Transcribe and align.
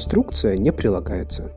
Инструкция 0.00 0.56
не 0.56 0.72
прилагается. 0.72 1.52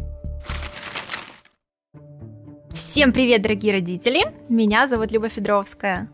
Всем 2.73 3.13
привет, 3.13 3.41
дорогие 3.41 3.71
родители! 3.71 4.25
Меня 4.49 4.85
зовут 4.89 5.13
Люба 5.13 5.29
Федоровская. 5.29 6.09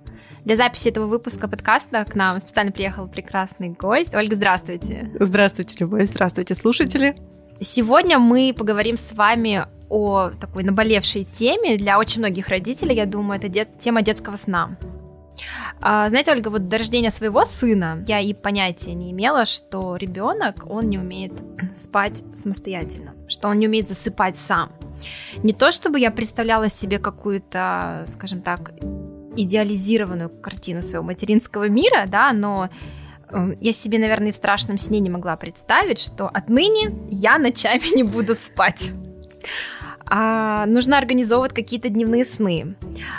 Для 0.46 0.56
записи 0.56 0.90
этого 0.90 1.08
выпуска 1.08 1.48
подкаста 1.48 2.06
к 2.06 2.14
нам 2.14 2.40
специально 2.40 2.72
приехал 2.72 3.08
прекрасный 3.08 3.70
гость. 3.70 4.14
Ольга, 4.14 4.36
здравствуйте. 4.36 5.10
Здравствуйте, 5.20 5.76
Люба. 5.80 6.06
Здравствуйте, 6.06 6.54
слушатели. 6.54 7.16
Сегодня 7.62 8.20
мы 8.20 8.54
поговорим 8.56 8.98
с 8.98 9.12
вами 9.14 9.66
о 9.90 10.30
такой 10.30 10.64
наболевшей 10.64 11.24
теме 11.24 11.78
для 11.78 11.98
очень 11.98 12.20
многих 12.20 12.50
родителей. 12.50 12.94
Я 12.94 13.08
думаю, 13.08 13.40
это 13.40 13.48
дет- 13.50 13.80
тема 13.80 14.04
детского 14.04 14.38
сна. 14.38 14.78
А, 15.82 16.10
знаете, 16.10 16.32
Ольга, 16.32 16.50
вот 16.50 16.68
до 16.68 16.78
рождения 16.78 17.12
своего 17.12 17.46
сына 17.46 18.04
я 18.08 18.20
и 18.20 18.34
понятия 18.34 18.94
не 18.94 19.12
имела, 19.12 19.46
что 19.46 19.96
ребенок, 19.96 20.66
он 20.70 20.90
не 20.90 20.98
умеет 20.98 21.34
спать 21.76 22.24
самостоятельно, 22.36 23.14
что 23.28 23.48
он 23.50 23.60
не 23.60 23.68
умеет 23.68 23.88
засыпать 23.88 24.38
сам. 24.38 24.72
Не 25.44 25.54
то, 25.54 25.72
чтобы 25.72 26.00
я 26.00 26.12
представляла 26.12 26.70
себе 26.70 27.00
какую-то, 27.00 28.06
скажем 28.08 28.42
так, 28.42 28.74
идеализированную 29.36 30.30
картину 30.30 30.82
своего 30.82 31.04
материнского 31.04 31.70
мира, 31.70 32.06
да, 32.08 32.34
но 32.34 32.70
э, 33.30 33.56
я 33.62 33.72
себе, 33.72 34.00
наверное, 34.00 34.32
в 34.32 34.36
страшном 34.36 34.78
сне 34.78 35.00
не 35.00 35.10
могла 35.10 35.38
представить, 35.38 36.00
что 36.00 36.28
отныне 36.28 36.92
я 37.10 37.38
ночами 37.38 37.96
не 37.96 38.04
буду 38.04 38.36
спать 38.36 38.92
а, 40.10 40.66
нужно 40.66 40.98
организовывать 40.98 41.54
какие-то 41.54 41.90
дневные 41.90 42.26
сны, 42.26 42.76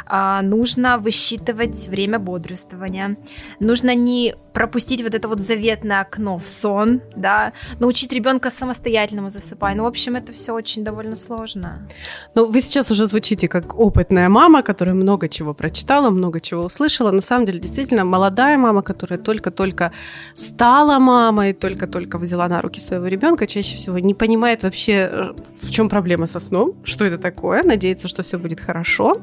а, 0.06 0.42
нужно 0.42 0.98
высчитывать 0.98 1.88
время 1.88 2.18
бодрствования, 2.18 3.16
нужно 3.60 3.94
не 3.94 4.34
пропустить 4.52 5.02
вот 5.02 5.14
это 5.14 5.28
вот 5.28 5.40
заветное 5.40 6.00
окно 6.00 6.36
в 6.36 6.46
сон, 6.46 7.00
да, 7.14 7.52
научить 7.78 8.12
ребенка 8.12 8.50
самостоятельному 8.50 9.30
засыпать. 9.30 9.76
Ну, 9.76 9.84
в 9.84 9.86
общем, 9.86 10.16
это 10.16 10.32
все 10.32 10.52
очень 10.52 10.84
довольно 10.84 11.14
сложно. 11.14 11.86
Ну, 12.34 12.46
вы 12.46 12.60
сейчас 12.60 12.90
уже 12.90 13.06
звучите 13.06 13.48
как 13.48 13.78
опытная 13.78 14.28
мама, 14.28 14.62
которая 14.62 14.94
много 14.94 15.28
чего 15.28 15.54
прочитала, 15.54 16.10
много 16.10 16.40
чего 16.40 16.62
услышала. 16.64 17.12
На 17.12 17.20
самом 17.20 17.46
деле, 17.46 17.60
действительно, 17.60 18.04
молодая 18.04 18.58
мама, 18.58 18.82
которая 18.82 19.18
только-только 19.18 19.92
стала 20.34 20.98
мамой, 20.98 21.52
только-только 21.52 22.18
взяла 22.18 22.48
на 22.48 22.60
руки 22.60 22.80
своего 22.80 23.06
ребенка, 23.06 23.46
чаще 23.46 23.76
всего 23.76 23.98
не 23.98 24.14
понимает 24.14 24.64
вообще, 24.64 24.92
э, 24.92 25.32
в 25.62 25.70
чем 25.70 25.88
проблема 25.88 26.26
со 26.26 26.40
сном, 26.40 26.74
что 26.84 27.04
это 27.04 27.18
такое, 27.18 27.62
надеется, 27.62 28.08
что 28.08 28.22
все 28.22 28.38
будет 28.38 28.60
хорошо. 28.60 29.20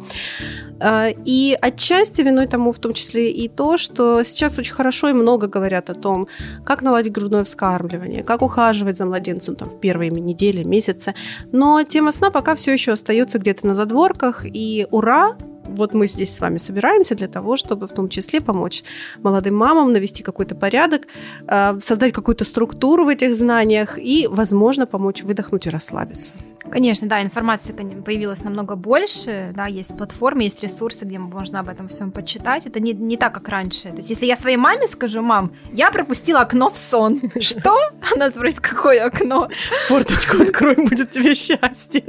А, 0.79 1.09
и 1.25 1.57
отчасти 1.59 2.21
виной 2.21 2.47
тому 2.47 2.71
в 2.71 2.79
том 2.79 2.93
числе 2.93 3.31
и 3.31 3.47
то, 3.47 3.77
что 3.77 4.23
сейчас 4.23 4.59
очень 4.59 4.73
хорошо 4.73 5.09
и 5.09 5.13
много 5.13 5.47
говорят 5.47 5.89
о 5.89 5.93
том, 5.93 6.27
как 6.63 6.81
наладить 6.81 7.11
грудное 7.11 7.43
вскармливание, 7.43 8.23
как 8.23 8.41
ухаживать 8.41 8.97
за 8.97 9.05
младенцем 9.05 9.55
там, 9.55 9.69
в 9.69 9.79
первые 9.79 10.11
недели, 10.11 10.63
месяцы. 10.63 11.15
Но 11.51 11.83
тема 11.83 12.11
сна 12.11 12.29
пока 12.29 12.55
все 12.55 12.73
еще 12.73 12.91
остается 12.91 13.39
где-то 13.39 13.67
на 13.67 13.73
задворках, 13.73 14.45
и 14.45 14.87
ура, 14.91 15.35
вот 15.63 15.93
мы 15.93 16.07
здесь 16.07 16.33
с 16.33 16.39
вами 16.39 16.57
собираемся 16.57 17.15
для 17.15 17.27
того, 17.27 17.57
чтобы 17.57 17.87
в 17.87 17.91
том 17.91 18.09
числе 18.09 18.41
помочь 18.41 18.83
молодым 19.21 19.55
мамам 19.55 19.91
навести 19.91 20.23
какой-то 20.23 20.55
порядок, 20.55 21.07
а, 21.47 21.77
создать 21.81 22.13
какую-то 22.13 22.45
структуру 22.45 23.05
в 23.05 23.09
этих 23.09 23.35
знаниях 23.35 23.97
и, 23.97 24.27
возможно, 24.29 24.85
помочь 24.85 25.23
выдохнуть 25.23 25.67
и 25.67 25.69
расслабиться. 25.69 26.31
Конечно, 26.69 27.07
да, 27.07 27.21
информации 27.21 27.73
появилось 27.73 28.43
намного 28.43 28.75
больше, 28.75 29.51
да, 29.55 29.67
есть 29.67 29.95
платформы, 29.95 30.43
есть 30.43 30.61
ресурсы, 30.63 31.05
где 31.05 31.17
можно 31.17 31.59
об 31.59 31.69
этом 31.69 31.87
всем 31.87 32.11
почитать. 32.11 32.67
Это 32.67 32.79
не, 32.79 32.93
не 32.93 33.17
так, 33.17 33.33
как 33.33 33.47
раньше. 33.49 33.89
То 33.89 33.97
есть, 33.97 34.09
если 34.09 34.25
я 34.25 34.35
своей 34.35 34.57
маме 34.57 34.87
скажу, 34.87 35.21
мам, 35.21 35.53
я 35.71 35.91
пропустила 35.91 36.41
окно 36.41 36.69
в 36.69 36.77
сон. 36.77 37.21
Что? 37.39 37.77
Она 38.13 38.29
спросит, 38.29 38.59
какое 38.59 39.05
окно? 39.05 39.47
Форточку 39.87 40.41
открой, 40.41 40.75
будет 40.75 41.11
тебе 41.11 41.35
счастье. 41.35 42.03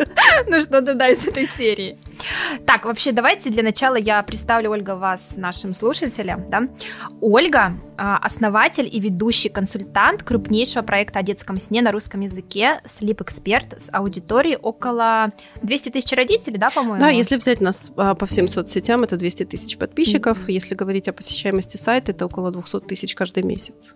Ну 0.46 0.60
что-то, 0.60 0.94
да, 0.94 1.08
из 1.08 1.26
этой 1.26 1.46
серии. 1.46 1.98
Так, 2.66 2.84
вообще, 2.84 3.12
давайте 3.12 3.50
для 3.50 3.62
начала 3.62 3.96
я 3.96 4.22
представлю, 4.22 4.70
Ольга, 4.70 4.96
вас 4.96 5.36
нашим 5.36 5.74
слушателям. 5.74 6.46
Да? 6.48 6.62
Ольга 7.20 7.74
а,– 7.96 8.18
основатель 8.22 8.88
и 8.90 8.98
ведущий 8.98 9.48
консультант 9.48 10.22
крупнейшего 10.22 10.82
проекта 10.82 11.20
о 11.20 11.22
детском 11.22 11.60
сне 11.60 11.80
на 11.80 11.92
русском 11.92 12.20
языке 12.20 12.80
Sleep 12.84 13.18
Expert 13.18 13.78
с 13.78 13.88
аудиторией 13.92 14.37
истории 14.38 14.58
около 14.60 15.30
200 15.62 15.90
тысяч 15.90 16.12
родителей, 16.12 16.58
да, 16.58 16.70
по-моему? 16.70 17.00
Да, 17.00 17.08
если 17.08 17.36
взять 17.36 17.60
нас 17.60 17.90
а, 17.96 18.14
по 18.14 18.26
всем 18.26 18.48
соцсетям, 18.48 19.02
это 19.02 19.16
200 19.16 19.44
тысяч 19.46 19.76
подписчиков. 19.76 20.38
Mm-hmm. 20.38 20.52
Если 20.52 20.74
говорить 20.74 21.08
о 21.08 21.12
посещаемости 21.12 21.76
сайта, 21.76 22.12
это 22.12 22.26
около 22.26 22.50
200 22.50 22.80
тысяч 22.80 23.14
каждый 23.14 23.42
месяц. 23.42 23.94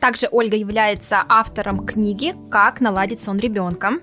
Также 0.00 0.28
Ольга 0.30 0.56
является 0.56 1.24
автором 1.28 1.86
книги 1.86 2.34
«Как 2.50 2.80
наладить 2.80 3.22
сон 3.22 3.38
ребенка», 3.38 4.00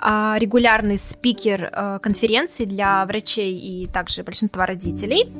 регулярный 0.00 0.98
спикер 0.98 1.70
э, 1.70 1.98
конференций 2.02 2.66
для 2.66 3.04
врачей 3.04 3.56
и 3.56 3.86
также 3.86 4.24
большинства 4.24 4.66
родителей, 4.66 5.30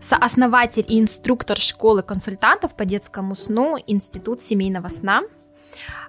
сооснователь 0.00 0.84
и 0.86 1.00
инструктор 1.00 1.56
школы 1.56 2.02
консультантов 2.02 2.76
по 2.76 2.84
детскому 2.84 3.34
сну 3.34 3.76
Институт 3.86 4.40
семейного 4.40 4.88
сна– 4.88 5.22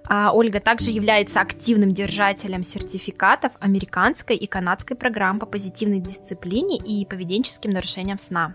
Ольга 0.09 0.61
также 0.61 0.91
является 0.91 1.41
активным 1.41 1.93
держателем 1.93 2.63
сертификатов 2.63 3.51
американской 3.59 4.37
и 4.37 4.47
канадской 4.47 4.95
программ 4.95 5.39
по 5.39 5.45
позитивной 5.45 5.99
дисциплине 5.99 6.77
и 6.77 7.05
поведенческим 7.05 7.71
нарушениям 7.71 8.17
сна. 8.17 8.53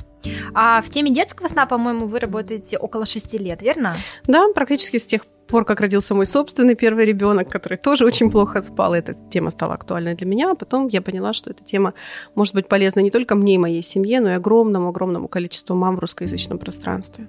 А 0.55 0.81
в 0.83 0.89
теме 0.89 1.11
детского 1.11 1.49
сна, 1.49 1.67
по-моему, 1.67 2.07
вы 2.07 2.21
работаете 2.21 2.79
около 2.79 3.07
шести 3.07 3.39
лет, 3.39 3.61
верно? 3.61 3.95
Да, 4.27 4.47
практически 4.55 4.97
с 4.97 5.05
тех 5.05 5.27
пор, 5.49 5.65
как 5.65 5.81
родился 5.81 6.15
мой 6.15 6.25
собственный 6.25 6.75
первый 6.75 7.05
ребенок, 7.05 7.51
который 7.51 7.77
тоже 7.77 8.07
очень 8.07 8.31
плохо 8.31 8.63
спал, 8.63 8.95
эта 8.95 9.13
тема 9.13 9.51
стала 9.51 9.75
актуальной 9.75 10.15
для 10.15 10.27
меня. 10.27 10.53
А 10.53 10.55
потом 10.55 10.89
я 10.89 11.03
поняла, 11.03 11.33
что 11.33 11.51
эта 11.51 11.63
тема 11.65 11.93
может 12.35 12.55
быть 12.55 12.69
полезна 12.69 13.01
не 13.01 13.11
только 13.11 13.35
мне 13.35 13.57
и 13.57 13.59
моей 13.59 13.83
семье, 13.83 14.21
но 14.21 14.31
и 14.31 14.35
огромному-огромному 14.35 15.29
количеству 15.29 15.77
мам 15.77 15.97
в 15.97 15.99
русскоязычном 15.99 16.59
пространстве. 16.59 17.29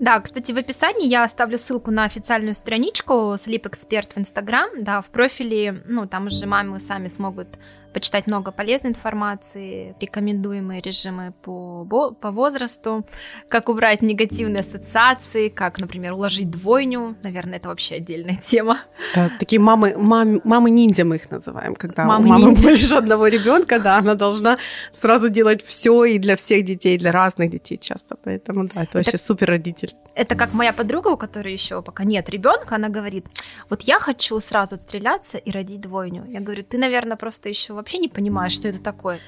Да, 0.00 0.20
кстати, 0.20 0.52
в 0.52 0.58
описании 0.58 1.08
я 1.08 1.24
оставлю 1.24 1.58
ссылку 1.58 1.90
на 1.90 2.04
официальную 2.04 2.54
страничку 2.54 3.12
Sleep 3.34 3.62
Expert 3.62 4.10
в 4.14 4.18
Instagram. 4.18 4.82
Да, 4.82 5.00
в 5.00 5.06
профиле, 5.06 5.82
ну, 5.86 6.06
там 6.06 6.26
уже 6.26 6.46
мамы 6.46 6.80
сами 6.80 7.08
смогут 7.08 7.48
почитать 7.92 8.26
много 8.26 8.52
полезной 8.52 8.90
информации, 8.90 9.94
рекомендуемые 10.00 10.80
режимы 10.80 11.32
по, 11.42 11.84
по 12.20 12.30
возрасту, 12.30 13.04
как 13.48 13.68
убрать 13.68 14.02
негативные 14.02 14.60
ассоциации, 14.60 15.48
как, 15.48 15.80
например, 15.80 16.12
уложить 16.12 16.50
двойню. 16.50 17.16
Наверное, 17.24 17.58
это 17.58 17.68
вообще 17.68 17.96
отдельная 17.96 18.36
тема. 18.36 18.78
Да, 19.14 19.30
такие 19.38 19.60
мамы, 19.60 19.94
мам, 19.96 20.40
мамы 20.44 20.70
ниндзя 20.70 21.04
мы 21.04 21.16
их 21.16 21.30
называем, 21.30 21.74
когда 21.74 22.04
мамы 22.04 22.24
у 22.24 22.28
мамы 22.28 22.52
больше 22.52 22.94
одного 22.94 23.26
ребенка, 23.26 23.80
да, 23.80 23.98
она 23.98 24.14
должна 24.14 24.58
сразу 24.92 25.28
делать 25.28 25.64
все 25.64 26.04
и 26.04 26.18
для 26.18 26.36
всех 26.36 26.64
детей, 26.64 26.94
и 26.94 26.98
для 26.98 27.10
разных 27.10 27.50
детей 27.50 27.78
часто. 27.78 28.16
Поэтому 28.22 28.64
да, 28.64 28.82
это, 28.82 28.82
это 28.82 28.98
вообще 28.98 29.18
супер 29.18 29.48
родитель. 29.48 29.87
Это 30.14 30.34
как 30.34 30.52
моя 30.52 30.72
подруга, 30.72 31.08
у 31.08 31.16
которой 31.16 31.52
еще 31.52 31.80
пока 31.80 32.04
нет 32.04 32.28
ребенка, 32.28 32.76
она 32.76 32.88
говорит: 32.88 33.26
вот 33.70 33.82
я 33.82 33.98
хочу 33.98 34.40
сразу 34.40 34.74
отстреляться 34.74 35.38
и 35.38 35.50
родить 35.50 35.80
двойню. 35.80 36.24
Я 36.28 36.40
говорю, 36.40 36.64
ты, 36.64 36.78
наверное, 36.78 37.16
просто 37.16 37.48
еще 37.48 37.72
вообще 37.72 37.98
не 37.98 38.08
понимаешь, 38.08 38.52
что 38.52 38.68
это 38.68 38.80
такое. 38.80 39.20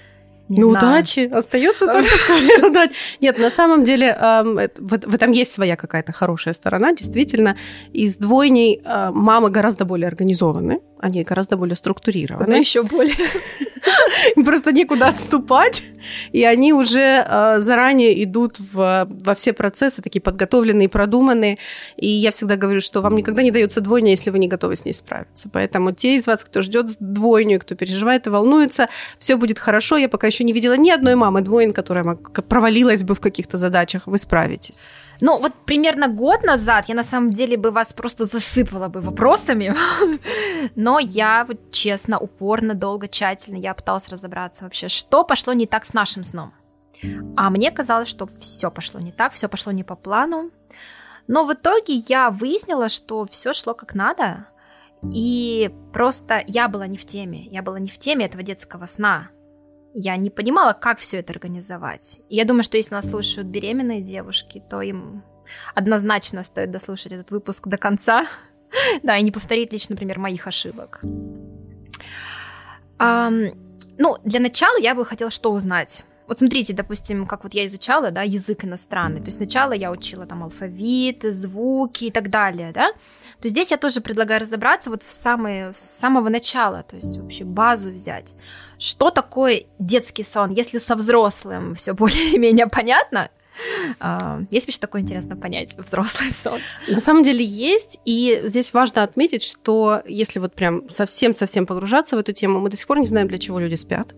Не 0.48 0.62
ну, 0.62 0.70
знаю. 0.70 0.94
удачи. 0.94 1.28
Остается 1.32 1.86
только 1.86 2.10
сказать 2.18 2.62
удачи. 2.62 2.94
Нет, 3.20 3.38
на 3.38 3.50
самом 3.50 3.84
деле 3.84 4.16
в, 4.78 5.14
этом 5.14 5.30
есть 5.30 5.54
своя 5.54 5.76
какая-то 5.76 6.12
хорошая 6.12 6.54
сторона. 6.54 6.92
Действительно, 6.92 7.56
из 7.92 8.16
двойней 8.16 8.82
э, 8.84 9.10
мамы 9.12 9.50
гораздо 9.50 9.84
более 9.84 10.08
организованы 10.08 10.80
они 11.00 11.22
гораздо 11.24 11.56
более 11.56 11.76
структурированы. 11.76 12.44
Куда 12.44 12.56
еще 12.56 12.82
более. 12.82 13.14
Им 14.36 14.44
просто 14.44 14.72
некуда 14.72 15.08
отступать, 15.08 15.82
и 16.32 16.44
они 16.44 16.72
уже 16.72 17.24
э, 17.26 17.58
заранее 17.58 18.22
идут 18.24 18.58
в, 18.58 19.08
во 19.08 19.34
все 19.34 19.52
процессы, 19.52 20.02
такие 20.02 20.20
подготовленные, 20.20 20.88
продуманные. 20.88 21.58
И 21.96 22.08
я 22.08 22.30
всегда 22.30 22.56
говорю, 22.56 22.80
что 22.80 23.00
вам 23.00 23.14
никогда 23.14 23.42
не 23.42 23.50
дается 23.50 23.80
двойня, 23.80 24.10
если 24.10 24.30
вы 24.30 24.38
не 24.38 24.48
готовы 24.48 24.76
с 24.76 24.84
ней 24.84 24.92
справиться. 24.92 25.48
Поэтому 25.50 25.92
те 25.92 26.16
из 26.16 26.26
вас, 26.26 26.44
кто 26.44 26.60
ждет 26.60 26.86
двойню, 27.00 27.60
кто 27.60 27.74
переживает 27.74 28.26
и 28.26 28.30
волнуется, 28.30 28.88
все 29.18 29.36
будет 29.36 29.58
хорошо. 29.58 29.96
Я 29.96 30.08
пока 30.08 30.26
еще 30.26 30.44
не 30.44 30.52
видела 30.52 30.76
ни 30.76 30.90
одной 30.90 31.14
мамы 31.14 31.40
двоин, 31.40 31.72
которая 31.72 32.04
провалилась 32.14 33.04
бы 33.04 33.14
в 33.14 33.20
каких-то 33.20 33.56
задачах. 33.56 34.06
Вы 34.06 34.18
справитесь. 34.18 34.80
Ну, 35.20 35.38
вот 35.38 35.52
примерно 35.66 36.08
год 36.08 36.42
назад 36.44 36.88
я 36.88 36.94
на 36.94 37.02
самом 37.02 37.30
деле 37.30 37.56
бы 37.56 37.70
вас 37.70 37.92
просто 37.92 38.26
засыпала 38.26 38.88
бы 38.88 39.00
вопросами, 39.00 39.74
но 40.76 40.98
я 40.98 41.44
вот 41.46 41.72
честно, 41.72 42.18
упорно, 42.18 42.74
долго, 42.74 43.08
тщательно, 43.08 43.56
я 43.56 43.74
пыталась 43.74 44.08
разобраться 44.08 44.64
вообще, 44.64 44.88
что 44.88 45.24
пошло 45.24 45.52
не 45.52 45.66
так 45.66 45.84
с 45.84 45.94
нашим 45.94 46.24
сном. 46.24 46.52
А 47.36 47.50
мне 47.50 47.70
казалось, 47.70 48.08
что 48.08 48.26
все 48.38 48.70
пошло 48.70 49.00
не 49.00 49.12
так, 49.12 49.32
все 49.32 49.48
пошло 49.48 49.72
не 49.72 49.84
по 49.84 49.96
плану. 49.96 50.50
Но 51.26 51.44
в 51.44 51.52
итоге 51.52 51.94
я 52.08 52.30
выяснила, 52.30 52.88
что 52.88 53.24
все 53.24 53.52
шло 53.52 53.74
как 53.74 53.94
надо, 53.94 54.46
и 55.14 55.70
просто 55.92 56.42
я 56.46 56.68
была 56.68 56.86
не 56.86 56.96
в 56.96 57.04
теме, 57.04 57.44
я 57.46 57.62
была 57.62 57.78
не 57.78 57.88
в 57.88 57.98
теме 57.98 58.26
этого 58.26 58.42
детского 58.42 58.86
сна 58.86 59.30
я 59.94 60.16
не 60.16 60.30
понимала, 60.30 60.72
как 60.72 60.98
все 60.98 61.18
это 61.18 61.32
организовать. 61.32 62.20
И 62.28 62.36
я 62.36 62.44
думаю, 62.44 62.62
что 62.62 62.76
если 62.76 62.94
нас 62.94 63.10
слушают 63.10 63.48
беременные 63.48 64.00
девушки, 64.00 64.62
то 64.68 64.82
им 64.82 65.22
однозначно 65.74 66.44
стоит 66.44 66.70
дослушать 66.70 67.12
этот 67.12 67.30
выпуск 67.30 67.66
до 67.66 67.76
конца, 67.76 68.26
Да, 69.02 69.16
и 69.16 69.22
не 69.22 69.30
повторить 69.30 69.72
лично, 69.72 69.94
например, 69.94 70.18
моих 70.18 70.46
ошибок. 70.46 71.00
Ну, 72.98 74.16
для 74.24 74.40
начала 74.40 74.78
я 74.78 74.94
бы 74.94 75.04
хотела 75.04 75.30
что 75.30 75.52
узнать? 75.52 76.04
Вот 76.30 76.38
смотрите, 76.38 76.72
допустим, 76.74 77.26
как 77.26 77.42
вот 77.42 77.54
я 77.54 77.66
изучала, 77.66 78.12
да, 78.12 78.22
язык 78.22 78.64
иностранный. 78.64 79.18
То 79.18 79.26
есть 79.26 79.38
сначала 79.38 79.72
я 79.72 79.90
учила 79.90 80.26
там 80.26 80.44
алфавит, 80.44 81.24
звуки 81.24 82.04
и 82.04 82.10
так 82.12 82.30
далее, 82.30 82.70
да. 82.72 82.92
То 83.40 83.48
здесь 83.48 83.72
я 83.72 83.76
тоже 83.76 84.00
предлагаю 84.00 84.40
разобраться 84.40 84.90
вот 84.90 85.02
в 85.02 85.10
самое, 85.10 85.72
с 85.74 85.80
самого 85.80 86.28
начала, 86.28 86.84
то 86.84 86.94
есть 86.94 87.18
вообще 87.18 87.42
базу 87.42 87.90
взять. 87.90 88.36
Что 88.78 89.10
такое 89.10 89.64
детский 89.80 90.22
сон, 90.22 90.50
если 90.50 90.78
со 90.78 90.94
взрослым 90.94 91.74
все 91.74 91.94
более-менее 91.94 92.68
понятно, 92.68 93.28
а, 93.98 94.40
есть 94.52 94.68
вообще 94.68 94.78
такое 94.78 95.02
интересно 95.02 95.34
понять 95.34 95.76
взрослый 95.76 96.30
сон? 96.30 96.60
На 96.86 97.00
самом 97.00 97.24
деле 97.24 97.44
есть, 97.44 97.98
и 98.04 98.40
здесь 98.44 98.72
важно 98.72 99.02
отметить, 99.02 99.42
что 99.42 100.00
если 100.06 100.38
вот 100.38 100.54
прям 100.54 100.88
совсем-совсем 100.88 101.66
погружаться 101.66 102.14
в 102.14 102.20
эту 102.20 102.32
тему, 102.32 102.60
мы 102.60 102.70
до 102.70 102.76
сих 102.76 102.86
пор 102.86 103.00
не 103.00 103.06
знаем, 103.08 103.26
для 103.26 103.38
чего 103.38 103.58
люди 103.58 103.74
спят. 103.74 104.14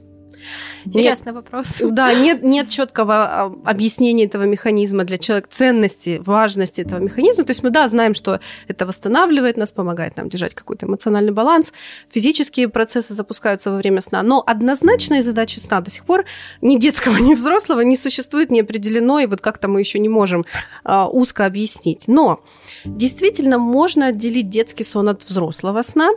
Интересный 0.84 1.32
нет, 1.32 1.36
вопрос. 1.36 1.82
Да, 1.82 2.12
нет, 2.14 2.42
нет 2.42 2.68
четкого 2.68 3.14
а, 3.14 3.52
объяснения 3.64 4.24
этого 4.24 4.44
механизма 4.44 5.04
для 5.04 5.18
человека, 5.18 5.48
ценности, 5.50 6.20
важности 6.24 6.80
этого 6.80 7.00
механизма. 7.00 7.44
То 7.44 7.50
есть 7.50 7.62
мы, 7.62 7.70
да, 7.70 7.86
знаем, 7.88 8.14
что 8.14 8.40
это 8.68 8.86
восстанавливает 8.86 9.56
нас, 9.56 9.72
помогает 9.72 10.16
нам 10.16 10.28
держать 10.28 10.54
какой-то 10.54 10.86
эмоциональный 10.86 11.32
баланс. 11.32 11.72
Физические 12.10 12.68
процессы 12.68 13.14
запускаются 13.14 13.70
во 13.70 13.76
время 13.76 14.00
сна. 14.00 14.22
Но 14.22 14.42
однозначной 14.46 15.22
задачи 15.22 15.58
сна 15.58 15.80
до 15.80 15.90
сих 15.90 16.04
пор 16.04 16.24
ни 16.60 16.78
детского, 16.78 17.16
ни 17.18 17.34
взрослого 17.34 17.80
не 17.80 17.96
существует, 17.96 18.50
не 18.50 18.60
определено, 18.60 19.20
и 19.20 19.26
вот 19.26 19.40
как-то 19.40 19.68
мы 19.68 19.80
еще 19.80 19.98
не 19.98 20.08
можем 20.08 20.44
а, 20.84 21.08
узко 21.08 21.46
объяснить. 21.46 22.04
Но 22.08 22.42
действительно 22.84 23.58
можно 23.58 24.08
отделить 24.08 24.48
детский 24.48 24.84
сон 24.84 25.08
от 25.08 25.24
взрослого 25.24 25.82
сна. 25.82 26.10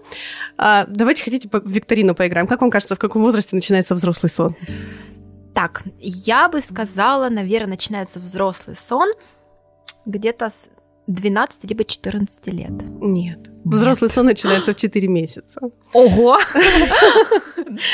А, 0.57 0.85
давайте 0.87 1.23
хотите 1.23 1.47
по 1.47 1.57
викторину 1.57 2.15
поиграем. 2.15 2.47
Как 2.47 2.61
вам 2.61 2.71
кажется, 2.71 2.95
в 2.95 2.99
каком 2.99 3.23
возрасте 3.23 3.55
начинается 3.55 3.93
взрослый 3.95 4.14
взрослый 4.15 4.29
сон? 4.29 4.55
Так, 5.53 5.83
я 5.99 6.49
бы 6.49 6.61
сказала, 6.61 7.29
наверное, 7.29 7.71
начинается 7.71 8.19
взрослый 8.19 8.75
сон 8.75 9.09
где-то 10.05 10.49
с 10.49 10.69
12 11.07 11.69
либо 11.69 11.83
14 11.83 12.47
лет. 12.47 12.71
Нет. 13.01 13.39
Взрослый 13.65 14.11
сон 14.11 14.27
начинается 14.27 14.73
в 14.73 14.75
4 14.75 15.07
месяца. 15.07 15.59
Ого! 15.93 16.37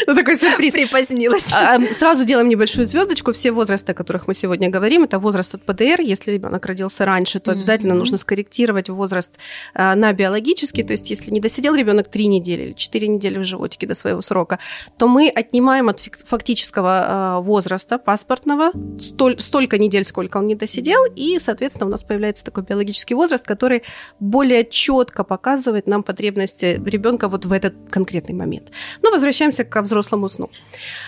Ну, 0.05 0.15
такой 0.15 0.35
сюрприз. 0.35 0.73
Припозднилась. 0.73 1.47
А, 1.53 1.79
сразу 1.87 2.25
делаем 2.25 2.47
небольшую 2.47 2.85
звездочку. 2.85 3.31
Все 3.31 3.51
возрасты, 3.51 3.93
о 3.93 3.95
которых 3.95 4.27
мы 4.27 4.35
сегодня 4.35 4.69
говорим, 4.69 5.03
это 5.03 5.17
возраст 5.17 5.55
от 5.55 5.65
ПДР. 5.65 6.01
Если 6.01 6.31
ребенок 6.31 6.65
родился 6.65 7.05
раньше, 7.05 7.39
то 7.39 7.51
обязательно 7.51 7.95
нужно 7.95 8.17
скорректировать 8.17 8.89
возраст 8.89 9.39
а, 9.73 9.95
на 9.95 10.13
биологический. 10.13 10.83
То 10.83 10.91
есть, 10.91 11.09
если 11.09 11.31
не 11.31 11.39
досидел 11.39 11.73
ребенок 11.73 12.09
3 12.09 12.27
недели 12.27 12.63
или 12.63 12.73
4 12.73 13.07
недели 13.07 13.39
в 13.39 13.43
животике 13.43 13.87
до 13.87 13.95
своего 13.95 14.21
срока, 14.21 14.59
то 14.97 15.07
мы 15.07 15.29
отнимаем 15.29 15.89
от 15.89 15.99
фактического 15.99 16.89
а, 16.89 17.39
возраста 17.39 17.97
паспортного 17.97 18.73
столько 19.39 19.79
недель, 19.79 20.05
сколько 20.05 20.37
он 20.37 20.45
не 20.45 20.55
досидел, 20.55 21.05
и, 21.15 21.39
соответственно, 21.39 21.87
у 21.87 21.89
нас 21.89 22.03
появляется 22.03 22.43
такой 22.43 22.63
биологический 22.63 23.00
возраст, 23.09 23.45
который 23.45 23.83
более 24.19 24.65
четко 24.65 25.23
показывает 25.23 25.87
нам 25.87 26.03
потребности 26.03 26.81
ребенка 26.85 27.27
вот 27.27 27.45
в 27.45 27.51
этот 27.51 27.73
конкретный 27.89 28.35
момент. 28.35 28.71
Но 29.01 29.11
возвращаемся 29.11 29.63
к 29.63 29.81
взрослому 29.81 30.29
сну. 30.29 30.49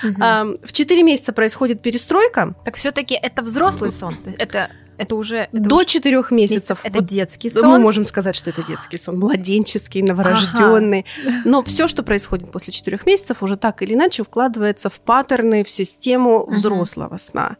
Угу. 0.03 0.57
В 0.63 0.73
4 0.73 1.03
месяца 1.03 1.33
происходит 1.33 1.81
перестройка. 1.81 2.55
Так 2.65 2.75
все-таки 2.75 3.15
это 3.15 3.41
взрослый 3.41 3.91
сон? 3.91 4.15
То 4.23 4.29
есть 4.29 4.41
это 4.41 4.69
это 4.97 5.15
уже 5.15 5.37
это 5.37 5.59
до 5.59 5.75
уже... 5.77 5.85
четырех 5.85 6.31
месяцев. 6.31 6.79
Это 6.83 6.99
вот 6.99 7.05
детский 7.05 7.49
сон. 7.49 7.67
Мы 7.67 7.79
можем 7.79 8.05
сказать, 8.05 8.35
что 8.35 8.49
это 8.51 8.63
детский 8.63 8.97
сон, 8.97 9.19
младенческий, 9.19 10.01
новорожденный. 10.01 11.05
Ага. 11.25 11.41
Но 11.45 11.63
все, 11.63 11.87
что 11.87 12.03
происходит 12.03 12.51
после 12.51 12.73
четырех 12.73 13.05
месяцев, 13.05 13.41
уже 13.41 13.57
так 13.57 13.81
или 13.81 13.93
иначе 13.93 14.23
вкладывается 14.23 14.89
в 14.89 14.99
паттерны, 14.99 15.63
в 15.63 15.69
систему 15.69 16.45
взрослого 16.45 17.15
угу. 17.15 17.19
сна. 17.19 17.57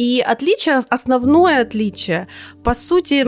И 0.00 0.22
отличие, 0.22 0.80
основное 0.88 1.60
отличие, 1.60 2.26
по 2.64 2.72
сути, 2.72 3.22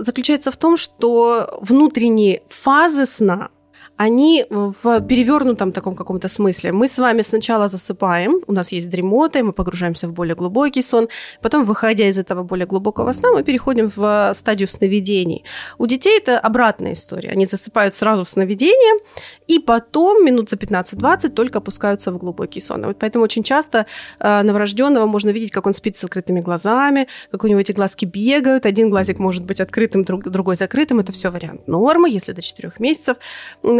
заключается 0.00 0.52
в 0.52 0.56
том, 0.56 0.76
что 0.76 1.58
внутренние 1.60 2.44
фазы 2.48 3.06
сна 3.06 3.50
они 3.96 4.46
в 4.50 5.00
перевернутом 5.00 5.72
таком 5.72 5.94
каком-то 5.94 6.28
смысле. 6.28 6.72
Мы 6.72 6.88
с 6.88 6.98
вами 6.98 7.22
сначала 7.22 7.68
засыпаем, 7.68 8.40
у 8.46 8.52
нас 8.52 8.72
есть 8.72 8.90
дремота, 8.90 9.38
и 9.38 9.42
мы 9.42 9.52
погружаемся 9.52 10.08
в 10.08 10.12
более 10.12 10.34
глубокий 10.34 10.82
сон. 10.82 11.08
Потом, 11.40 11.64
выходя 11.64 12.08
из 12.08 12.18
этого 12.18 12.42
более 12.42 12.66
глубокого 12.66 13.12
сна, 13.12 13.30
мы 13.30 13.44
переходим 13.44 13.90
в 13.94 14.32
стадию 14.34 14.68
сновидений. 14.68 15.44
У 15.78 15.86
детей 15.86 16.18
это 16.18 16.38
обратная 16.38 16.92
история. 16.92 17.30
Они 17.30 17.46
засыпают 17.46 17.94
сразу 17.94 18.24
в 18.24 18.28
сновидение, 18.28 19.00
и 19.46 19.58
потом 19.58 20.24
минут 20.24 20.50
за 20.50 20.56
15-20 20.56 21.28
только 21.28 21.58
опускаются 21.58 22.10
в 22.10 22.18
глубокий 22.18 22.60
сон. 22.60 22.86
Вот 22.86 22.98
поэтому 22.98 23.24
очень 23.24 23.42
часто 23.42 23.86
э, 24.18 24.42
новорожденного 24.42 25.06
можно 25.06 25.30
видеть, 25.30 25.52
как 25.52 25.66
он 25.66 25.72
спит 25.72 25.96
с 25.96 26.04
открытыми 26.04 26.40
глазами, 26.40 27.06
как 27.30 27.44
у 27.44 27.46
него 27.46 27.60
эти 27.60 27.72
глазки 27.72 28.06
бегают, 28.06 28.66
один 28.66 28.90
глазик 28.90 29.18
может 29.18 29.44
быть 29.44 29.60
открытым, 29.60 30.04
другой 30.04 30.56
закрытым. 30.56 31.00
Это 31.00 31.12
все 31.12 31.30
вариант 31.30 31.68
нормы, 31.68 32.10
если 32.10 32.32
до 32.32 32.42
4 32.42 32.72
месяцев 32.78 33.16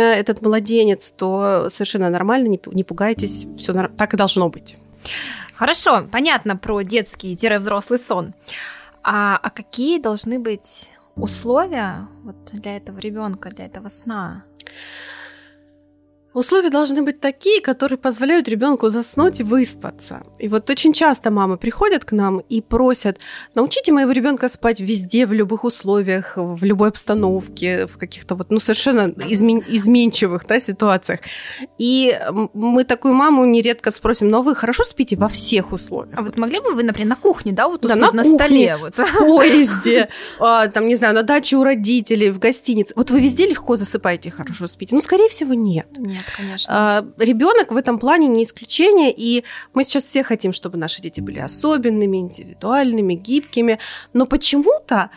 этот 0.04 0.42
младенец, 0.42 1.12
то 1.12 1.68
совершенно 1.68 2.10
нормально, 2.10 2.48
не, 2.48 2.60
не 2.66 2.84
пугайтесь, 2.84 3.46
все 3.56 3.72
так 3.72 4.14
и 4.14 4.16
должно 4.16 4.48
быть. 4.48 4.76
Хорошо, 5.54 6.06
понятно 6.10 6.56
про 6.56 6.82
детский-взрослый 6.82 7.98
сон. 7.98 8.34
А, 9.02 9.38
а 9.42 9.50
какие 9.50 10.00
должны 10.00 10.38
быть 10.38 10.90
условия 11.14 12.08
вот 12.24 12.36
для 12.52 12.76
этого 12.76 12.98
ребенка, 12.98 13.50
для 13.50 13.66
этого 13.66 13.88
сна? 13.88 14.44
Условия 16.34 16.70
должны 16.70 17.02
быть 17.02 17.20
такие, 17.20 17.60
которые 17.60 17.96
позволяют 17.96 18.48
ребенку 18.48 18.88
заснуть 18.90 19.38
и 19.38 19.44
выспаться. 19.44 20.24
И 20.40 20.48
вот 20.48 20.68
очень 20.68 20.92
часто 20.92 21.30
мамы 21.30 21.56
приходят 21.56 22.04
к 22.04 22.10
нам 22.10 22.40
и 22.40 22.60
просят, 22.60 23.18
научите 23.54 23.92
моего 23.92 24.10
ребенка 24.10 24.48
спать 24.48 24.80
везде, 24.80 25.26
в 25.26 25.32
любых 25.32 25.62
условиях, 25.62 26.32
в 26.36 26.64
любой 26.64 26.88
обстановке, 26.88 27.86
в 27.86 27.98
каких-то 27.98 28.34
вот, 28.34 28.50
ну, 28.50 28.58
совершенно 28.58 29.12
измен- 29.12 29.64
изменчивых 29.68 30.44
да, 30.48 30.58
ситуациях. 30.58 31.20
И 31.78 32.18
мы 32.52 32.82
такую 32.82 33.14
маму 33.14 33.44
нередко 33.44 33.92
спросим, 33.92 34.28
ну, 34.28 34.38
а 34.38 34.42
вы 34.42 34.56
хорошо 34.56 34.82
спите 34.82 35.14
во 35.14 35.28
всех 35.28 35.72
условиях? 35.72 36.18
А 36.18 36.22
вот 36.22 36.36
могли 36.36 36.58
бы 36.58 36.74
вы, 36.74 36.82
например, 36.82 37.10
на 37.10 37.16
кухне, 37.16 37.52
да, 37.52 37.68
вот 37.68 37.82
да, 37.82 37.94
на, 37.94 38.10
на 38.10 38.24
кухне, 38.24 38.38
столе? 38.38 38.76
Вот. 38.76 38.98
В 38.98 39.18
поезде, 39.18 40.08
а, 40.40 40.66
там, 40.66 40.88
не 40.88 40.96
знаю, 40.96 41.14
на 41.14 41.22
даче 41.22 41.56
у 41.56 41.62
родителей, 41.62 42.30
в 42.30 42.40
гостинице. 42.40 42.92
Вот 42.96 43.12
вы 43.12 43.20
везде 43.20 43.46
легко 43.46 43.76
засыпаете, 43.76 44.32
хорошо 44.32 44.66
спите? 44.66 44.96
Ну, 44.96 45.00
скорее 45.00 45.28
всего, 45.28 45.54
нет. 45.54 45.86
Нет 45.96 46.23
конечно. 46.36 46.98
А, 46.98 47.06
ребенок 47.18 47.70
в 47.70 47.76
этом 47.76 47.98
плане 47.98 48.28
не 48.28 48.42
исключение, 48.42 49.12
и 49.16 49.44
мы 49.74 49.84
сейчас 49.84 50.04
все 50.04 50.22
хотим, 50.22 50.52
чтобы 50.52 50.78
наши 50.78 51.00
дети 51.00 51.20
были 51.20 51.40
особенными, 51.40 52.18
индивидуальными, 52.18 53.14
гибкими, 53.14 53.78
но 54.12 54.26
почему-то 54.26 55.10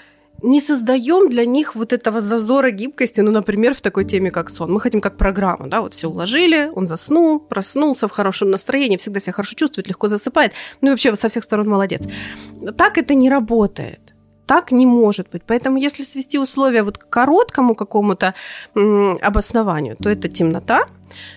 не 0.44 0.62
создаем 0.62 1.30
для 1.30 1.46
них 1.46 1.76
вот 1.76 1.94
этого 1.94 2.22
зазора 2.22 2.72
гибкости, 2.72 3.22
ну, 3.22 3.32
например, 3.32 3.74
в 3.74 3.82
такой 3.82 4.06
теме, 4.06 4.32
как 4.32 4.50
сон. 4.50 4.72
Мы 4.72 4.80
хотим 4.80 5.02
как 5.02 5.18
программу, 5.18 5.68
да, 5.68 5.82
вот 5.82 5.94
все 5.94 6.08
уложили, 6.08 6.72
он 6.76 6.88
заснул, 6.88 7.40
проснулся 7.40 8.08
в 8.08 8.12
хорошем 8.12 8.52
настроении, 8.52 8.98
всегда 8.98 9.20
себя 9.20 9.34
хорошо 9.34 9.56
чувствует, 9.56 9.88
легко 9.88 10.08
засыпает, 10.08 10.54
ну 10.82 10.90
и 10.90 10.92
вообще 10.92 11.16
со 11.16 11.28
всех 11.30 11.44
сторон 11.44 11.68
молодец. 11.68 12.04
Так 12.78 12.98
это 12.98 13.16
не 13.16 13.30
работает 13.30 14.14
так 14.48 14.72
не 14.72 14.86
может 14.86 15.30
быть. 15.30 15.44
Поэтому 15.46 15.78
если 15.78 16.04
свести 16.04 16.40
условия 16.40 16.84
вот 16.84 16.98
к 16.98 17.10
короткому 17.10 17.76
какому-то 17.76 18.34
обоснованию, 18.74 19.96
то 19.98 20.10
это 20.10 20.30
темнота, 20.30 20.88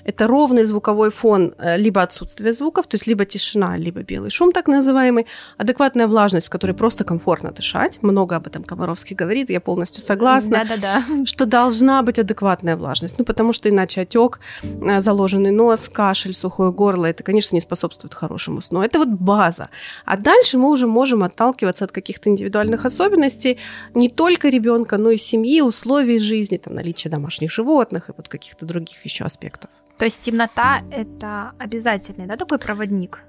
это 0.05 0.27
ровный 0.27 0.65
звуковой 0.65 1.11
фон, 1.11 1.55
э, 1.59 1.77
либо 1.77 2.03
отсутствие 2.03 2.53
звуков, 2.53 2.87
то 2.87 2.95
есть 2.95 3.07
либо 3.07 3.25
тишина, 3.25 3.77
либо 3.77 4.03
белый 4.03 4.31
шум 4.31 4.53
так 4.53 4.69
называемый, 4.69 5.27
адекватная 5.59 6.07
влажность, 6.07 6.47
в 6.47 6.51
которой 6.51 6.73
просто 6.73 7.05
комфортно 7.05 7.51
дышать. 7.53 8.03
Много 8.03 8.37
об 8.37 8.47
этом 8.47 8.65
Комаровский 8.65 9.17
говорит, 9.17 9.51
я 9.51 9.61
полностью 9.61 10.03
согласна. 10.03 10.65
Да-да-да. 10.65 11.25
Что 11.25 11.47
должна 11.47 12.03
быть 12.03 12.19
адекватная 12.19 12.77
влажность, 12.77 13.19
ну 13.19 13.25
потому 13.25 13.53
что 13.53 13.69
иначе 13.69 14.03
отек, 14.03 14.41
э, 14.63 15.01
заложенный 15.01 15.51
нос, 15.51 15.89
кашель, 15.89 16.35
сухое 16.35 16.73
горло, 16.73 17.07
это, 17.07 17.23
конечно, 17.23 17.57
не 17.57 17.61
способствует 17.61 18.15
хорошему 18.15 18.61
сну. 18.63 18.83
Это 18.83 18.99
вот 18.99 19.09
база. 19.09 19.69
А 20.05 20.17
дальше 20.17 20.59
мы 20.59 20.71
уже 20.71 20.87
можем 20.87 21.23
отталкиваться 21.23 21.85
от 21.85 21.93
каких-то 21.93 22.31
индивидуальных 22.31 22.85
особенностей 22.85 23.59
не 23.95 24.09
только 24.09 24.49
ребенка, 24.49 24.99
но 24.99 25.11
и 25.11 25.17
семьи, 25.17 25.61
условий 25.61 26.19
жизни, 26.19 26.57
там, 26.57 26.75
наличие 26.75 27.11
домашних 27.11 27.51
животных 27.51 28.09
и 28.09 28.13
вот 28.17 28.29
каких-то 28.29 28.67
других 28.67 29.05
еще 29.05 29.25
аспектов. 29.25 29.60
То 30.01 30.07
есть 30.07 30.23
темнота— 30.23 30.81
это 30.91 31.53
обязательный, 31.59 32.25
да, 32.25 32.37
такой 32.37 32.59
проводник? 32.59 33.21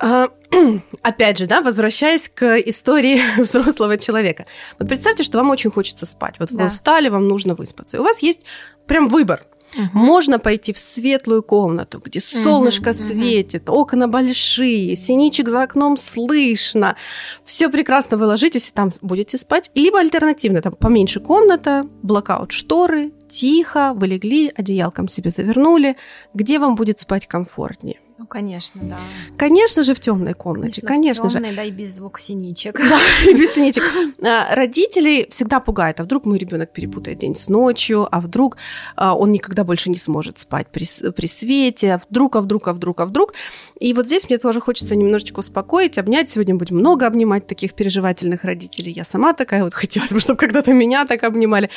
А, 0.00 0.30
опять 1.02 1.38
же, 1.38 1.46
да, 1.46 1.60
возвращаясь 1.60 2.28
к 2.28 2.56
истории 2.56 3.20
взрослого 3.40 3.96
человека. 3.98 4.46
Вот 4.80 4.88
представьте, 4.88 5.22
что 5.22 5.38
вам 5.38 5.50
очень 5.50 5.70
хочется 5.70 6.06
спать. 6.06 6.34
Вот 6.40 6.50
да. 6.50 6.64
вы 6.64 6.66
устали, 6.70 7.08
вам 7.08 7.28
нужно 7.28 7.54
выспаться. 7.54 7.96
И 7.98 8.00
у 8.00 8.02
вас 8.02 8.18
есть 8.18 8.40
прям 8.88 9.06
выбор. 9.06 9.46
Угу. 9.76 9.90
Можно 9.92 10.38
пойти 10.38 10.72
в 10.72 10.78
светлую 10.78 11.42
комнату, 11.42 12.00
где 12.04 12.20
солнышко 12.20 12.90
угу, 12.90 12.96
светит, 12.96 13.68
угу. 13.68 13.80
окна 13.80 14.08
большие, 14.08 14.96
синичек 14.96 15.48
за 15.48 15.62
окном 15.62 15.96
слышно. 15.96 16.96
Все 17.44 17.68
прекрасно, 17.68 18.16
вы 18.16 18.26
ложитесь 18.26 18.68
и 18.68 18.72
там 18.72 18.92
будете 19.02 19.38
спать. 19.38 19.70
Либо 19.74 19.98
альтернативно, 19.98 20.62
там 20.62 20.72
поменьше 20.72 21.20
комната, 21.20 21.84
блокаут 22.02 22.52
шторы, 22.52 23.12
тихо, 23.28 23.92
вы 23.94 24.06
легли, 24.06 24.50
одеялком 24.54 25.08
себе 25.08 25.30
завернули, 25.30 25.96
где 26.34 26.58
вам 26.58 26.74
будет 26.74 27.00
спать 27.00 27.26
комфортнее. 27.26 28.00
Ну, 28.18 28.26
конечно, 28.26 28.80
да. 28.82 28.98
Конечно 29.36 29.84
же, 29.84 29.94
в 29.94 30.00
темной 30.00 30.34
комнате. 30.34 30.82
Конечно, 30.82 31.22
конечно 31.22 31.28
же. 31.28 31.54
да, 31.54 31.62
и 31.62 31.70
без 31.70 31.94
звука 31.94 32.20
синичек. 32.20 32.76
Да, 32.76 32.98
и 33.24 33.32
без 33.32 33.54
синичек. 33.54 33.84
А, 34.26 34.56
родителей 34.56 35.28
всегда 35.30 35.60
пугает, 35.60 36.00
а 36.00 36.02
вдруг 36.02 36.26
мой 36.26 36.36
ребенок 36.36 36.72
перепутает 36.72 37.18
день 37.18 37.36
с 37.36 37.48
ночью, 37.48 38.08
а 38.10 38.20
вдруг 38.20 38.56
а, 38.96 39.14
он 39.14 39.30
никогда 39.30 39.62
больше 39.62 39.88
не 39.88 39.98
сможет 39.98 40.40
спать 40.40 40.66
при, 40.72 40.84
при 41.12 41.26
свете, 41.26 41.94
а 41.94 42.00
вдруг, 42.08 42.34
а 42.34 42.40
вдруг, 42.40 42.66
а 42.66 42.72
вдруг, 42.72 43.00
а 43.00 43.06
вдруг. 43.06 43.34
И 43.78 43.94
вот 43.94 44.06
здесь 44.06 44.28
мне 44.28 44.38
тоже 44.38 44.60
хочется 44.60 44.96
немножечко 44.96 45.38
успокоить, 45.38 45.96
обнять. 45.96 46.28
Сегодня 46.28 46.56
будем 46.56 46.76
много 46.76 47.06
обнимать 47.06 47.46
таких 47.46 47.74
переживательных 47.74 48.42
родителей. 48.42 48.90
Я 48.90 49.04
сама 49.04 49.32
такая, 49.32 49.62
вот 49.62 49.74
хотелось 49.74 50.12
бы, 50.12 50.18
чтобы 50.18 50.38
когда-то 50.38 50.72
меня 50.72 51.06
так 51.06 51.22
обнимали. 51.22 51.70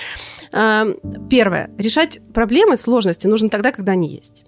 А, 0.51 0.87
первое. 1.29 1.69
Решать 1.77 2.19
проблемы, 2.33 2.77
сложности 2.77 3.27
нужно 3.27 3.49
тогда, 3.49 3.71
когда 3.71 3.91
они 3.91 4.09
есть. 4.09 4.43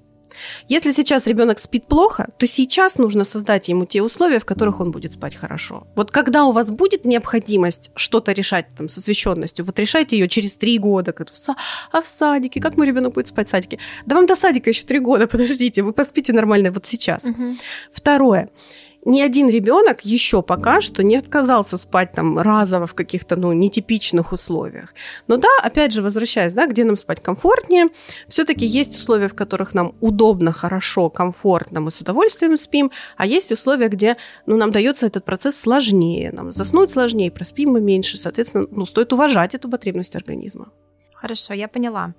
Если 0.68 0.92
сейчас 0.92 1.28
ребенок 1.28 1.60
спит 1.60 1.86
плохо, 1.86 2.30
то 2.38 2.48
сейчас 2.48 2.98
нужно 2.98 3.24
создать 3.24 3.70
ему 3.70 3.86
те 3.86 4.02
условия, 4.02 4.40
в 4.40 4.46
которых 4.46 4.80
он 4.80 4.92
будет 4.92 5.12
спать 5.12 5.36
хорошо. 5.36 5.88
Вот 5.96 6.12
когда 6.12 6.46
у 6.46 6.52
вас 6.52 6.70
будет 6.70 7.06
необходимость 7.06 7.92
что-то 7.96 8.32
решать 8.32 8.68
там, 8.78 8.88
с 8.88 8.98
освещенностью, 8.98 9.66
вот 9.66 9.80
решайте 9.80 10.18
ее 10.18 10.28
через 10.28 10.56
три 10.58 10.78
года. 10.80 11.14
А 11.92 12.02
в 12.02 12.06
садике? 12.06 12.60
Как 12.60 12.78
мой 12.78 12.88
ребенок 12.88 13.14
будет 13.14 13.28
спать 13.28 13.48
в 13.48 13.52
садике? 13.52 13.80
Да 14.06 14.16
вам 14.16 14.26
до 14.26 14.36
садика 14.36 14.70
еще 14.70 14.84
три 14.84 15.00
года, 15.00 15.28
подождите, 15.34 15.82
вы 15.82 15.94
поспите 15.94 16.34
нормально 16.34 16.72
вот 16.72 16.86
сейчас. 16.86 17.24
Угу. 17.24 17.58
Второе 17.92 18.50
ни 19.06 19.22
один 19.22 19.50
ребенок 19.50 20.02
еще 20.02 20.42
пока 20.42 20.82
что 20.82 21.04
не 21.04 21.18
отказался 21.18 21.78
спать 21.78 22.12
там 22.14 22.40
разово 22.40 22.88
в 22.88 22.94
каких-то 22.94 23.36
ну, 23.36 23.54
нетипичных 23.54 24.32
условиях. 24.32 24.94
Но 25.28 25.38
да, 25.38 25.50
опять 25.62 25.92
же, 25.92 26.02
возвращаясь, 26.02 26.54
да, 26.54 26.68
где 26.68 26.84
нам 26.84 26.96
спать 26.96 27.22
комфортнее, 27.22 27.88
все-таки 28.28 28.66
есть 28.66 28.98
условия, 28.98 29.28
в 29.28 29.36
которых 29.36 29.74
нам 29.74 29.96
удобно, 30.02 30.52
хорошо, 30.52 31.10
комфортно, 31.10 31.80
мы 31.80 31.92
с 31.92 32.02
удовольствием 32.02 32.58
спим, 32.58 32.92
а 33.18 33.26
есть 33.26 33.52
условия, 33.52 33.88
где 33.88 34.18
ну, 34.46 34.58
нам 34.58 34.72
дается 34.72 35.06
этот 35.06 35.26
процесс 35.26 35.56
сложнее, 35.60 36.32
нам 36.32 36.52
заснуть 36.52 36.92
сложнее, 36.92 37.32
проспим 37.32 37.72
мы 37.72 37.82
меньше, 37.82 38.18
соответственно, 38.18 38.68
ну, 38.72 38.86
стоит 38.86 39.14
уважать 39.14 39.56
эту 39.56 39.70
потребность 39.70 40.16
организма. 40.16 40.70
Хорошо, 41.14 41.54
я 41.54 41.68
поняла. 41.68 42.14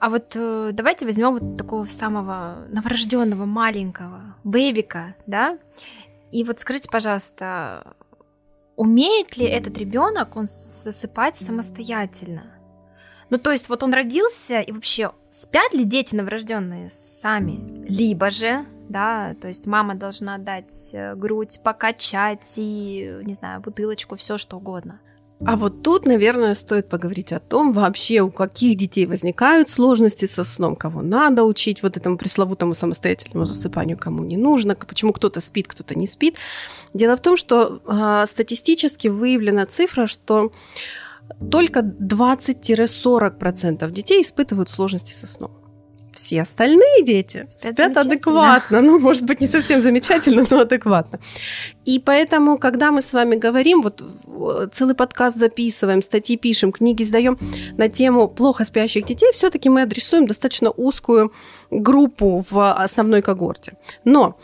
А 0.00 0.10
вот 0.10 0.36
э, 0.36 0.70
давайте 0.72 1.06
возьмем 1.06 1.32
вот 1.32 1.56
такого 1.56 1.84
самого 1.86 2.66
новорожденного 2.68 3.46
маленького 3.46 4.36
бэбика, 4.44 5.16
да? 5.26 5.58
И 6.30 6.44
вот 6.44 6.60
скажите, 6.60 6.88
пожалуйста, 6.88 7.94
умеет 8.76 9.36
ли 9.36 9.46
этот 9.46 9.76
ребенок 9.76 10.36
он 10.36 10.46
засыпать 10.46 11.36
самостоятельно? 11.36 12.44
Ну, 13.30 13.38
то 13.38 13.50
есть 13.50 13.68
вот 13.68 13.82
он 13.82 13.92
родился, 13.92 14.60
и 14.60 14.72
вообще 14.72 15.10
спят 15.30 15.74
ли 15.74 15.84
дети 15.84 16.14
новорожденные 16.14 16.90
сами? 16.90 17.84
Либо 17.86 18.30
же, 18.30 18.64
да, 18.88 19.34
то 19.40 19.48
есть 19.48 19.66
мама 19.66 19.96
должна 19.96 20.38
дать 20.38 20.90
э, 20.92 21.14
грудь, 21.16 21.60
покачать 21.62 22.54
и, 22.56 23.18
не 23.24 23.34
знаю, 23.34 23.60
бутылочку, 23.60 24.16
все 24.16 24.38
что 24.38 24.56
угодно. 24.56 25.00
А 25.44 25.56
вот 25.56 25.82
тут, 25.82 26.06
наверное, 26.06 26.54
стоит 26.56 26.88
поговорить 26.88 27.32
о 27.32 27.38
том, 27.38 27.72
вообще 27.72 28.22
у 28.22 28.30
каких 28.30 28.76
детей 28.76 29.06
возникают 29.06 29.68
сложности 29.68 30.26
со 30.26 30.42
сном, 30.42 30.74
кого 30.74 31.00
надо 31.00 31.44
учить 31.44 31.80
вот 31.82 31.96
этому 31.96 32.18
пресловутому 32.18 32.74
самостоятельному 32.74 33.44
засыпанию, 33.44 33.96
кому 33.96 34.24
не 34.24 34.36
нужно, 34.36 34.74
почему 34.74 35.12
кто-то 35.12 35.40
спит, 35.40 35.68
кто-то 35.68 35.96
не 35.96 36.08
спит. 36.08 36.38
Дело 36.92 37.16
в 37.16 37.20
том, 37.20 37.36
что 37.36 37.80
э, 37.86 38.26
статистически 38.28 39.06
выявлена 39.08 39.66
цифра, 39.66 40.08
что 40.08 40.50
только 41.50 41.80
20-40% 41.80 43.90
детей 43.92 44.22
испытывают 44.22 44.70
сложности 44.70 45.12
со 45.12 45.28
сном 45.28 45.52
все 46.18 46.42
остальные 46.42 47.04
дети 47.04 47.46
спят, 47.48 47.72
спят 47.72 47.96
адекватно. 47.96 48.80
Ну, 48.80 48.98
может 48.98 49.24
быть, 49.24 49.40
не 49.40 49.46
совсем 49.46 49.80
замечательно, 49.80 50.44
но 50.50 50.60
адекватно. 50.60 51.20
И 51.84 52.00
поэтому, 52.00 52.58
когда 52.58 52.90
мы 52.90 53.02
с 53.02 53.12
вами 53.12 53.36
говорим, 53.36 53.82
вот 53.82 54.02
целый 54.72 54.94
подкаст 54.94 55.36
записываем, 55.36 56.02
статьи 56.02 56.36
пишем, 56.36 56.72
книги 56.72 57.02
сдаем 57.02 57.38
на 57.76 57.88
тему 57.88 58.28
плохо 58.28 58.64
спящих 58.64 59.04
детей, 59.04 59.30
все-таки 59.32 59.68
мы 59.68 59.82
адресуем 59.82 60.26
достаточно 60.26 60.70
узкую 60.70 61.32
группу 61.70 62.44
в 62.50 62.72
основной 62.72 63.22
когорте. 63.22 63.72
Но 64.04 64.38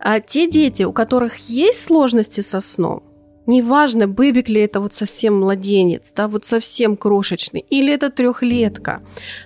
а, 0.00 0.20
те 0.20 0.48
дети, 0.48 0.84
у 0.84 0.92
которых 0.92 1.36
есть 1.48 1.84
сложности 1.84 2.40
со 2.40 2.60
сном, 2.60 3.02
Неважно, 3.48 4.06
бэбик 4.06 4.50
ли 4.50 4.60
это 4.60 4.80
вот 4.80 4.92
совсем 4.92 5.40
младенец, 5.40 6.12
да, 6.16 6.28
вот 6.28 6.44
совсем 6.44 6.96
крошечный, 6.96 7.64
или 7.70 7.90
это 7.94 8.10
трехлетка. 8.10 9.00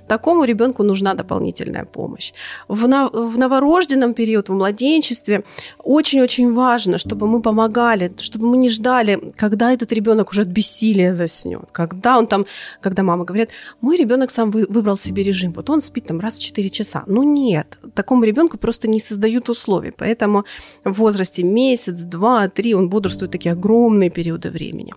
Такому 0.08 0.44
ребенку 0.44 0.82
нужна 0.82 1.14
дополнительная 1.14 1.84
помощь. 1.84 2.32
В, 2.68 2.88
на, 2.88 3.08
в 3.08 3.38
новорожденном 3.38 4.14
период, 4.14 4.48
в 4.48 4.54
младенчестве 4.54 5.44
очень-очень 5.84 6.52
важно, 6.52 6.98
чтобы 6.98 7.28
мы 7.28 7.40
помогали, 7.40 8.10
чтобы 8.18 8.48
мы 8.48 8.56
не 8.56 8.70
ждали, 8.70 9.32
когда 9.36 9.72
этот 9.72 9.92
ребенок 9.92 10.30
уже 10.30 10.42
от 10.42 10.48
бессилия 10.48 11.12
заснет, 11.12 11.70
когда 11.70 12.18
он 12.18 12.26
там, 12.26 12.44
когда 12.80 13.04
мама 13.04 13.24
говорит, 13.24 13.50
мой 13.80 13.96
ребенок 13.96 14.30
сам 14.32 14.50
вы, 14.50 14.66
выбрал 14.68 14.96
себе 14.96 15.22
режим, 15.22 15.52
вот 15.52 15.70
он 15.70 15.80
спит 15.80 16.06
там 16.06 16.18
раз 16.18 16.38
в 16.38 16.42
4 16.42 16.70
часа. 16.70 17.04
Ну 17.06 17.22
нет, 17.22 17.78
такому 17.94 18.24
ребенку 18.24 18.58
просто 18.58 18.88
не 18.88 18.98
создают 18.98 19.48
условий, 19.48 19.92
поэтому 19.96 20.44
в 20.84 20.92
возрасте 20.92 21.44
месяц, 21.44 22.00
два, 22.00 22.48
три 22.48 22.74
он 22.74 22.88
бодрствует 22.88 23.30
такие 23.30 23.52
огромные 23.52 23.91
огромные 23.92 24.10
периоды 24.10 24.50
времени. 24.50 24.94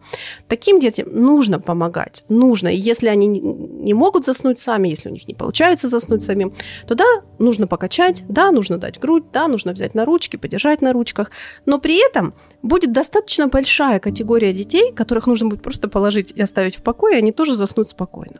Таким 0.47 0.79
детям 0.79 1.07
нужно 1.11 1.59
помогать, 1.59 2.23
нужно. 2.29 2.69
И 2.69 2.77
если 2.77 3.09
они 3.09 3.27
не 3.27 3.93
могут 3.93 4.25
заснуть 4.25 4.59
сами, 4.59 4.89
если 4.89 5.09
у 5.09 5.13
них 5.13 5.27
не 5.27 5.33
получается 5.33 5.87
заснуть 5.87 6.23
самим, 6.23 6.53
то 6.87 6.95
да, 6.95 7.05
нужно 7.39 7.67
покачать, 7.67 8.23
да, 8.29 8.51
нужно 8.51 8.77
дать 8.77 8.99
грудь, 8.99 9.23
да, 9.33 9.47
нужно 9.47 9.73
взять 9.73 9.95
на 9.95 10.05
ручки, 10.05 10.37
подержать 10.37 10.81
на 10.81 10.93
ручках. 10.93 11.31
Но 11.65 11.79
при 11.79 11.95
этом 12.09 12.33
будет 12.63 12.91
достаточно 12.91 13.47
большая 13.47 13.99
категория 13.99 14.53
детей, 14.53 14.93
которых 14.93 15.27
нужно 15.27 15.49
будет 15.49 15.61
просто 15.61 15.87
положить 15.87 16.33
и 16.37 16.43
оставить 16.43 16.77
в 16.77 16.81
покое, 16.81 17.15
и 17.15 17.21
они 17.21 17.31
тоже 17.31 17.53
заснут 17.53 17.89
спокойно. 17.89 18.39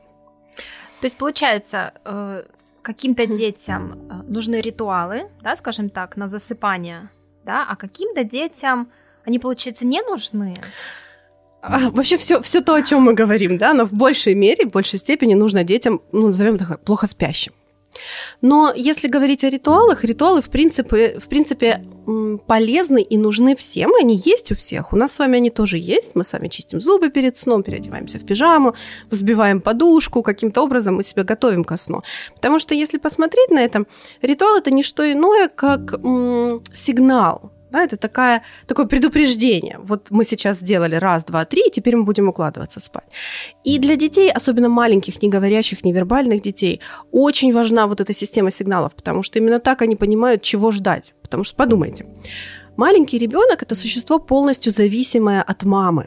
То 1.02 1.08
есть 1.08 1.18
получается, 1.18 1.92
э, 2.06 2.44
каким-то 2.82 3.26
детям 3.26 3.92
э, 3.92 4.32
нужны 4.34 4.62
ритуалы, 4.62 5.28
да, 5.44 5.56
скажем 5.56 5.90
так, 5.90 6.18
на 6.18 6.28
засыпание, 6.28 7.10
да, 7.46 7.68
а 7.70 7.76
каким-то 7.76 8.24
детям 8.24 8.88
они, 9.26 9.40
получается, 9.40 9.86
не 9.86 10.02
нужны? 10.02 10.54
А, 11.62 11.90
вообще 11.90 12.18
все, 12.18 12.42
все 12.42 12.62
то, 12.62 12.76
о 12.76 12.82
чем 12.82 13.02
мы 13.02 13.14
говорим, 13.14 13.58
да, 13.58 13.74
но 13.74 13.86
в 13.86 13.94
большей 13.94 14.36
мере, 14.36 14.68
в 14.68 14.72
большей 14.72 15.00
степени 15.00 15.34
нужно 15.34 15.64
детям, 15.64 16.02
ну, 16.12 16.28
назовем 16.28 16.58
так, 16.58 16.80
плохо 16.82 17.08
спящим. 17.08 17.54
Но 18.42 18.74
если 18.76 19.08
говорить 19.08 19.44
о 19.44 19.50
ритуалах, 19.50 20.04
ритуалы 20.04 20.42
в 20.42 20.50
принципе, 20.50 21.18
в 21.20 21.28
принципе 21.28 21.84
полезны 22.48 23.02
и 23.02 23.18
нужны 23.18 23.56
всем. 23.56 23.96
Они 23.96 24.16
есть 24.16 24.52
у 24.52 24.56
всех. 24.56 24.94
У 24.94 24.96
нас 24.96 25.14
с 25.14 25.20
вами 25.20 25.38
они 25.38 25.50
тоже 25.50 25.78
есть. 25.78 26.16
Мы 26.16 26.24
с 26.24 26.34
вами 26.34 26.50
чистим 26.50 26.80
зубы 26.80 27.10
перед 27.10 27.38
сном, 27.38 27.64
переодеваемся 27.64 28.20
в 28.20 28.26
пижаму, 28.26 28.76
взбиваем 29.10 29.62
подушку, 29.62 30.22
каким-то 30.22 30.62
образом 30.62 30.96
мы 30.96 31.04
себя 31.04 31.24
готовим 31.24 31.64
ко 31.64 31.78
сну. 31.78 32.02
Потому 32.36 32.60
что 32.60 32.76
если 32.76 32.98
посмотреть 33.00 33.50
на 33.50 33.64
это, 33.64 33.86
ритуал 34.22 34.58
это 34.58 34.72
не 34.72 34.84
что 34.84 35.12
иное, 35.12 35.48
как 35.48 35.96
сигнал 36.76 37.52
да, 37.72 37.84
это 37.84 37.98
такая, 37.98 38.44
такое 38.68 38.86
предупреждение. 38.86 39.78
Вот 39.80 40.12
мы 40.12 40.24
сейчас 40.24 40.60
сделали 40.60 40.96
раз, 40.96 41.24
два, 41.26 41.46
три, 41.46 41.68
и 41.68 41.72
теперь 41.72 41.96
мы 41.96 42.04
будем 42.04 42.28
укладываться 42.28 42.80
спать. 42.80 43.08
И 43.64 43.80
для 43.80 43.96
детей, 43.96 44.32
особенно 44.32 44.70
маленьких, 44.70 45.22
не 45.22 45.30
говорящих, 45.30 45.84
невербальных 45.84 46.42
детей, 46.42 46.80
очень 47.12 47.54
важна 47.54 47.88
вот 47.88 48.02
эта 48.02 48.14
система 48.14 48.52
сигналов, 48.52 48.94
потому 48.96 49.24
что 49.24 49.40
именно 49.40 49.60
так 49.60 49.82
они 49.82 49.96
понимают, 49.96 50.42
чего 50.42 50.72
ждать. 50.72 51.14
Потому 51.22 51.44
что 51.44 51.56
подумайте, 51.56 52.06
маленький 52.78 53.18
ребенок 53.18 53.64
это 53.64 53.76
существо 53.76 54.20
полностью 54.20 54.72
зависимое 54.72 55.42
от 55.42 55.64
мамы. 55.64 56.06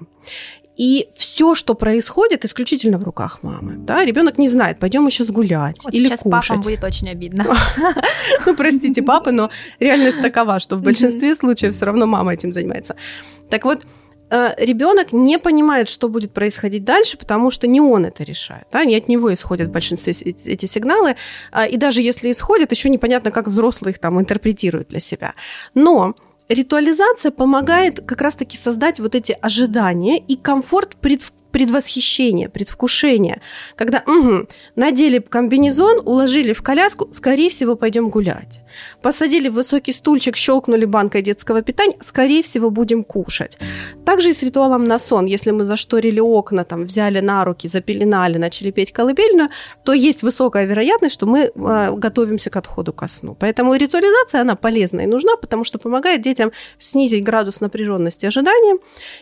И 0.79 1.09
все, 1.15 1.57
что 1.57 1.75
происходит, 1.75 2.45
исключительно 2.45 2.99
в 2.99 3.03
руках 3.03 3.43
мамы. 3.43 3.75
Да? 3.79 4.05
Ребенок 4.05 4.39
не 4.39 4.47
знает, 4.47 4.79
пойдем 4.79 5.03
мы 5.03 5.11
сейчас 5.11 5.29
гулять 5.29 5.85
вот 5.85 5.93
или 5.93 6.05
сейчас 6.05 6.21
кушать. 6.21 6.49
папам 6.49 6.61
будет 6.63 6.85
очень 6.85 7.11
обидно. 7.11 7.47
Ну, 8.47 8.55
простите, 8.57 9.03
папы, 9.03 9.33
но 9.33 9.51
реальность 9.81 10.21
такова, 10.23 10.61
что 10.61 10.77
в 10.77 10.83
большинстве 10.83 11.35
случаев 11.35 11.75
все 11.75 11.85
равно 11.85 12.07
мама 12.07 12.33
этим 12.33 12.53
занимается. 12.53 12.95
Так 13.51 13.65
вот, 13.65 13.83
э, 14.31 14.55
ребенок 14.65 15.13
не 15.13 15.39
понимает, 15.39 15.89
что 15.89 16.09
будет 16.09 16.33
происходить 16.33 16.85
дальше, 16.85 17.19
потому 17.19 17.51
что 17.51 17.67
не 17.67 17.81
он 17.81 18.05
это 18.05 18.23
решает. 18.23 18.67
Да? 18.71 18.85
Не 18.85 18.97
от 18.97 19.09
него 19.09 19.33
исходят 19.33 19.69
в 19.69 19.73
большинстве 19.73 20.13
эти 20.13 20.67
сигналы. 20.67 21.17
А, 21.51 21.67
и 21.67 21.77
даже 21.77 22.03
если 22.03 22.31
исходят, 22.31 22.71
еще 22.71 22.89
непонятно, 22.89 23.31
как 23.33 23.49
взрослые 23.49 23.93
их 23.93 23.99
там 23.99 24.21
интерпретируют 24.21 24.89
для 24.89 25.01
себя. 25.01 25.35
Но 25.75 26.15
ритуализация 26.49 27.31
помогает 27.31 28.01
как 28.05 28.21
раз-таки 28.21 28.57
создать 28.57 29.01
вот 29.01 29.15
эти 29.15 29.37
ожидания 29.41 30.19
и 30.19 30.37
комфорт 30.37 30.97
пред, 30.97 31.23
предвосхищение, 31.51 32.49
предвкушение, 32.49 33.41
когда 33.77 34.03
угу, 34.07 34.47
надели 34.77 35.19
комбинезон, 35.19 36.03
уложили 36.05 36.53
в 36.53 36.63
коляску, 36.63 37.09
скорее 37.13 37.51
всего, 37.51 37.77
пойдем 37.77 38.09
гулять. 38.09 38.61
Посадили 39.03 39.49
в 39.49 39.55
высокий 39.55 39.93
стульчик, 39.93 40.37
щелкнули 40.37 40.85
банкой 40.85 41.23
детского 41.23 41.63
питания, 41.63 41.97
скорее 42.03 42.43
всего, 42.43 42.71
будем 42.71 43.05
кушать. 43.05 43.59
Также 44.05 44.31
и 44.31 44.33
с 44.33 44.43
ритуалом 44.43 44.87
на 44.87 44.99
сон. 44.99 45.27
Если 45.27 45.51
мы 45.51 45.65
зашторили 45.65 46.21
окна, 46.21 46.65
там, 46.65 46.85
взяли 46.85 47.21
на 47.21 47.45
руки, 47.45 47.69
запеленали, 47.69 48.39
начали 48.39 48.71
петь 48.71 48.93
колыбельную, 48.93 49.49
то 49.85 49.93
есть 49.93 50.23
высокая 50.23 50.67
вероятность, 50.67 51.15
что 51.15 51.27
мы 51.27 51.51
э, 51.55 51.93
готовимся 51.97 52.51
к 52.51 52.57
отходу 52.57 52.93
ко 52.93 53.09
сну. 53.09 53.35
Поэтому 53.39 53.75
ритуализация, 53.75 54.43
она 54.43 54.57
полезна 54.57 55.01
и 55.01 55.07
нужна, 55.07 55.37
потому 55.37 55.65
что 55.65 55.79
помогает 55.79 56.23
детям 56.23 56.53
снизить 56.79 57.25
градус 57.25 57.61
напряженности 57.61 58.27
ожидания 58.27 58.79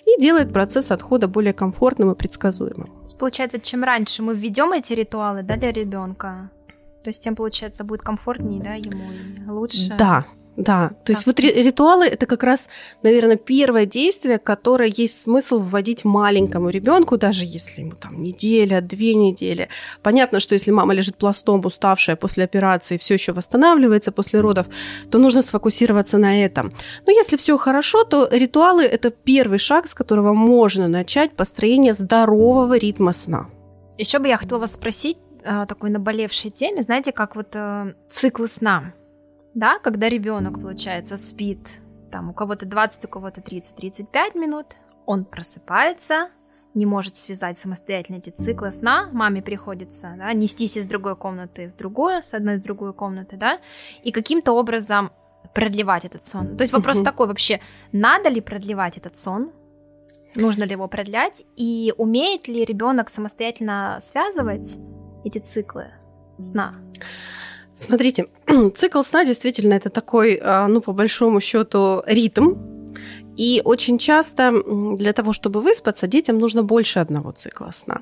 и 0.07 0.21
делает 0.21 0.53
процесс 0.53 0.91
отхода 0.91 1.29
более 1.29 1.53
комфортным 1.53 2.13
и 2.13 2.16
предсказуемым. 2.17 2.93
Получается, 3.19 3.61
чем 3.61 3.85
раньше 3.85 4.23
мы 4.23 4.35
введем 4.35 4.73
эти 4.73 4.93
ритуалы 4.93 5.43
да, 5.43 5.57
для 5.57 5.73
ребенка, 5.73 6.51
то 7.03 7.09
есть 7.09 7.23
тем, 7.23 7.37
получается, 7.37 7.85
будет 7.85 8.03
комфортнее, 8.03 8.63
да, 8.63 8.75
ему 8.75 9.05
лучше. 9.53 9.95
Да, 9.97 10.25
да, 10.57 10.93
то 11.05 11.13
есть 11.13 11.27
вот 11.27 11.39
ритуалы 11.39 12.07
это 12.07 12.25
как 12.25 12.43
раз, 12.43 12.69
наверное, 13.03 13.37
первое 13.37 13.85
действие, 13.85 14.39
которое 14.39 14.89
есть 14.89 15.21
смысл 15.21 15.59
вводить 15.59 16.05
маленькому 16.05 16.71
ребенку, 16.71 17.19
даже 17.19 17.45
если 17.45 17.83
ему 17.83 17.93
там 17.93 18.23
неделя, 18.23 18.81
две 18.81 19.15
недели. 19.15 19.69
Понятно, 20.03 20.41
что 20.41 20.55
если 20.55 20.71
мама 20.71 20.95
лежит 20.95 21.17
пластом, 21.19 21.61
уставшая 21.65 22.17
после 22.17 22.45
операции, 22.45 22.97
все 22.97 23.15
еще 23.15 23.33
восстанавливается 23.33 24.13
после 24.13 24.41
родов, 24.41 24.67
то 25.11 25.19
нужно 25.19 25.43
сфокусироваться 25.43 26.17
на 26.17 26.43
этом. 26.43 26.73
Но 27.07 27.13
если 27.13 27.37
все 27.37 27.59
хорошо, 27.59 28.05
то 28.05 28.27
ритуалы 28.31 28.85
это 28.85 29.11
первый 29.11 29.59
шаг, 29.59 29.87
с 29.87 29.95
которого 29.95 30.33
можно 30.33 30.89
начать 30.89 31.33
построение 31.37 31.93
здорового 31.93 32.79
ритма 32.79 33.13
сна. 33.13 33.49
Еще 33.99 34.19
бы 34.19 34.29
я 34.29 34.39
хотела 34.39 34.59
вас 34.59 34.73
спросить 34.73 35.19
такой 35.69 35.91
наболевшей 35.91 36.51
теме, 36.51 36.83
знаете, 36.83 37.13
как 37.13 37.37
вот 37.37 37.49
э, 37.55 37.95
циклы 38.11 38.49
сна 38.49 38.95
да, 39.57 39.79
когда 39.79 40.11
ребенок, 40.11 40.61
получается, 40.61 41.17
спит, 41.17 41.81
там 42.13 42.29
у 42.29 42.35
кого-то 42.35 42.67
20, 42.67 43.07
у 43.07 43.09
кого-то 43.09 43.41
30-35 43.41 44.39
минут, 44.39 44.77
он 45.07 45.25
просыпается, 45.25 46.29
не 46.75 46.85
может 46.85 47.17
связать 47.17 47.57
самостоятельно 47.57 48.19
эти 48.19 48.29
циклы 48.29 48.71
сна, 48.71 49.09
маме 49.13 49.41
приходится 49.41 50.15
да, 50.19 50.31
нестись 50.35 50.77
из 50.77 50.87
другой 50.87 51.17
комнаты 51.17 51.73
в 51.75 51.77
другую, 51.79 52.23
с 52.23 52.35
одной 52.35 52.59
в 52.59 52.63
другую 52.63 52.93
комнату, 52.93 53.39
да, 53.39 53.59
и 54.03 54.13
каким-то 54.13 54.53
образом 54.53 55.11
продлевать 55.55 56.05
этот 56.05 56.27
сон. 56.27 56.59
То 56.59 56.63
есть 56.63 56.75
вопрос 56.75 57.01
такой 57.01 57.27
вообще, 57.27 57.61
надо 57.93 58.29
ли 58.29 58.43
продлевать 58.43 58.99
этот 58.99 59.17
сон, 59.17 59.53
нужно 60.35 60.65
ли 60.65 60.73
его 60.73 60.87
продлять, 60.87 61.45
и 61.57 61.95
умеет 61.97 62.47
ли 62.47 62.63
ребенок 62.63 63.09
самостоятельно 63.09 64.01
связывать 64.03 64.77
эти 65.25 65.39
циклы 65.39 65.87
сна? 66.39 66.75
Смотрите, 67.77 68.27
цикл 68.75 69.03
сна 69.03 69.25
действительно 69.25 69.75
это 69.75 69.91
такой, 69.91 70.41
а, 70.43 70.67
ну, 70.67 70.81
по 70.81 70.93
большому 70.93 71.41
счету, 71.41 72.03
ритм. 72.07 72.55
И 73.37 73.61
очень 73.65 73.99
часто 73.99 74.53
для 74.97 75.13
того, 75.13 75.33
чтобы 75.33 75.61
выспаться, 75.61 76.07
детям 76.07 76.39
нужно 76.39 76.63
больше 76.63 77.01
одного 77.01 77.33
цикла 77.33 77.71
сна. 77.73 78.01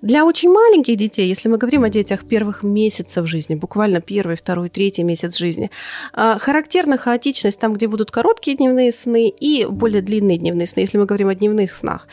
Для 0.00 0.24
очень 0.24 0.50
маленьких 0.50 0.96
детей, 0.96 1.28
если 1.28 1.48
мы 1.48 1.58
говорим 1.58 1.84
о 1.84 1.90
детях 1.90 2.24
первых 2.24 2.62
месяцев 2.62 3.26
жизни, 3.26 3.54
буквально 3.54 4.00
первый, 4.00 4.36
второй, 4.36 4.68
третий 4.68 5.04
месяц 5.04 5.36
жизни, 5.36 5.70
а, 6.12 6.38
характерна 6.38 6.96
хаотичность 6.96 7.58
там, 7.58 7.74
где 7.74 7.86
будут 7.86 8.10
короткие 8.10 8.56
дневные 8.56 8.92
сны 8.92 9.28
и 9.28 9.66
более 9.66 10.02
длинные 10.02 10.38
дневные 10.38 10.66
сны, 10.66 10.80
если 10.80 10.98
мы 10.98 11.04
говорим 11.04 11.28
о 11.28 11.34
дневных 11.34 11.74
снах. 11.74 12.08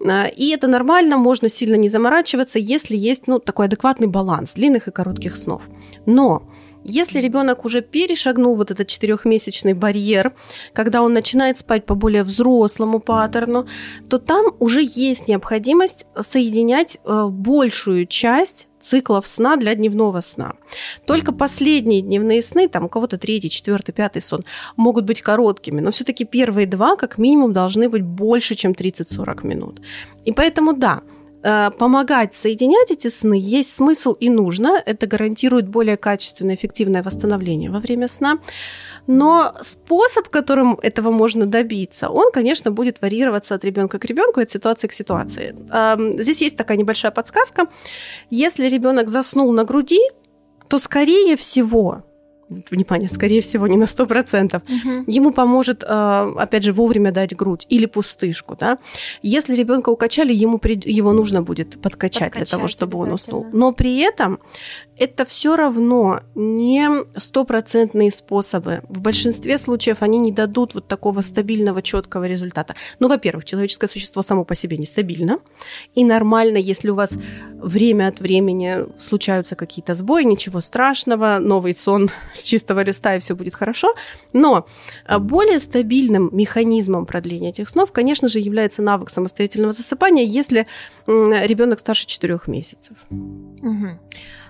А, 0.00 0.26
и 0.26 0.48
это 0.50 0.66
нормально, 0.66 1.18
можно 1.18 1.48
сильно 1.48 1.76
не 1.76 1.88
заморачиваться, 1.88 2.58
если 2.58 2.96
есть 2.96 3.26
ну, 3.26 3.38
такой 3.38 3.66
адекватный 3.66 4.06
баланс 4.06 4.54
длинных 4.54 4.88
и 4.88 4.90
коротких 4.90 5.36
снов. 5.36 5.62
Но 6.06 6.42
если 6.88 7.20
ребенок 7.20 7.64
уже 7.64 7.82
перешагнул 7.82 8.54
вот 8.54 8.70
этот 8.70 8.88
четырехмесячный 8.88 9.74
барьер, 9.74 10.32
когда 10.72 11.02
он 11.02 11.12
начинает 11.12 11.58
спать 11.58 11.86
по 11.86 11.94
более 11.94 12.24
взрослому 12.24 13.00
паттерну, 13.00 13.66
то 14.08 14.18
там 14.18 14.46
уже 14.58 14.82
есть 14.82 15.28
необходимость 15.28 16.06
соединять 16.20 16.98
э, 17.04 17.26
большую 17.30 18.06
часть 18.06 18.68
циклов 18.80 19.26
сна 19.26 19.56
для 19.56 19.74
дневного 19.74 20.20
сна. 20.20 20.54
Только 21.06 21.32
последние 21.32 22.00
дневные 22.00 22.42
сны, 22.42 22.68
там 22.68 22.84
у 22.84 22.88
кого-то 22.88 23.18
третий, 23.18 23.50
четвертый, 23.50 23.92
пятый 23.92 24.22
сон, 24.22 24.44
могут 24.76 25.04
быть 25.04 25.22
короткими, 25.22 25.80
но 25.80 25.90
все-таки 25.90 26.24
первые 26.24 26.66
два 26.66 26.96
как 26.96 27.18
минимум 27.18 27.52
должны 27.52 27.88
быть 27.88 28.02
больше, 28.02 28.54
чем 28.54 28.72
30-40 28.72 29.46
минут. 29.46 29.80
И 30.24 30.32
поэтому 30.32 30.72
да, 30.72 31.02
помогать 31.42 32.34
соединять 32.34 32.90
эти 32.90 33.08
сны 33.08 33.38
есть 33.40 33.72
смысл 33.72 34.12
и 34.12 34.28
нужно. 34.28 34.82
Это 34.84 35.06
гарантирует 35.06 35.68
более 35.68 35.96
качественное, 35.96 36.54
эффективное 36.54 37.02
восстановление 37.02 37.70
во 37.70 37.80
время 37.80 38.08
сна. 38.08 38.38
Но 39.06 39.54
способ, 39.60 40.28
которым 40.28 40.78
этого 40.82 41.10
можно 41.10 41.46
добиться, 41.46 42.08
он, 42.10 42.32
конечно, 42.32 42.70
будет 42.70 43.00
варьироваться 43.00 43.54
от 43.54 43.64
ребенка 43.64 43.98
к 43.98 44.04
ребенку, 44.04 44.40
от 44.40 44.50
ситуации 44.50 44.88
к 44.88 44.92
ситуации. 44.92 45.54
Здесь 46.20 46.42
есть 46.42 46.56
такая 46.56 46.76
небольшая 46.76 47.12
подсказка. 47.12 47.68
Если 48.30 48.68
ребенок 48.68 49.08
заснул 49.08 49.52
на 49.52 49.64
груди, 49.64 50.00
то, 50.68 50.78
скорее 50.78 51.36
всего, 51.36 52.02
внимание, 52.48 53.08
скорее 53.08 53.40
всего, 53.40 53.66
не 53.66 53.76
на 53.76 53.84
100%, 53.84 54.56
угу. 54.56 55.04
ему 55.06 55.32
поможет, 55.32 55.84
э, 55.84 56.32
опять 56.36 56.64
же, 56.64 56.72
вовремя 56.72 57.12
дать 57.12 57.36
грудь 57.36 57.66
или 57.68 57.86
пустышку. 57.86 58.56
Да? 58.58 58.78
Если 59.22 59.54
ребенка 59.54 59.90
укачали, 59.90 60.32
ему, 60.32 60.60
его 60.64 61.12
нужно 61.12 61.42
будет 61.42 61.80
подкачать, 61.80 62.24
подкачать 62.24 62.48
для 62.48 62.58
того, 62.58 62.68
чтобы 62.68 62.98
он 62.98 63.12
уснул. 63.12 63.46
Но 63.52 63.72
при 63.72 63.98
этом 63.98 64.38
это 64.98 65.24
все 65.24 65.56
равно 65.56 66.20
не 66.34 66.88
стопроцентные 67.16 68.10
способы. 68.10 68.82
В 68.88 69.00
большинстве 69.00 69.58
случаев 69.58 69.98
они 70.02 70.18
не 70.18 70.32
дадут 70.32 70.74
вот 70.74 70.88
такого 70.88 71.20
стабильного, 71.20 71.82
четкого 71.82 72.26
результата. 72.26 72.74
Ну, 72.98 73.08
во-первых, 73.08 73.44
человеческое 73.44 73.88
существо 73.88 74.22
само 74.22 74.44
по 74.44 74.54
себе 74.54 74.76
нестабильно. 74.76 75.38
И 75.94 76.04
нормально, 76.04 76.56
если 76.56 76.90
у 76.90 76.94
вас 76.94 77.12
время 77.54 78.08
от 78.08 78.20
времени 78.20 78.86
случаются 78.98 79.54
какие-то 79.54 79.94
сбои, 79.94 80.24
ничего 80.24 80.60
страшного, 80.60 81.38
новый 81.38 81.74
сон 81.74 82.10
с 82.34 82.42
чистого 82.42 82.82
листа, 82.82 83.16
и 83.16 83.20
все 83.20 83.34
будет 83.36 83.54
хорошо. 83.54 83.94
Но 84.32 84.66
а, 85.06 85.18
более 85.18 85.60
стабильным 85.60 86.30
механизмом 86.32 87.06
продления 87.06 87.50
этих 87.50 87.68
снов, 87.68 87.92
конечно 87.92 88.28
же, 88.28 88.40
является 88.40 88.82
навык 88.82 89.10
самостоятельного 89.10 89.72
засыпания, 89.72 90.24
если 90.24 90.66
ребенок 91.06 91.78
старше 91.78 92.06
4 92.06 92.40
месяцев. 92.46 92.96
Угу. 93.10 93.98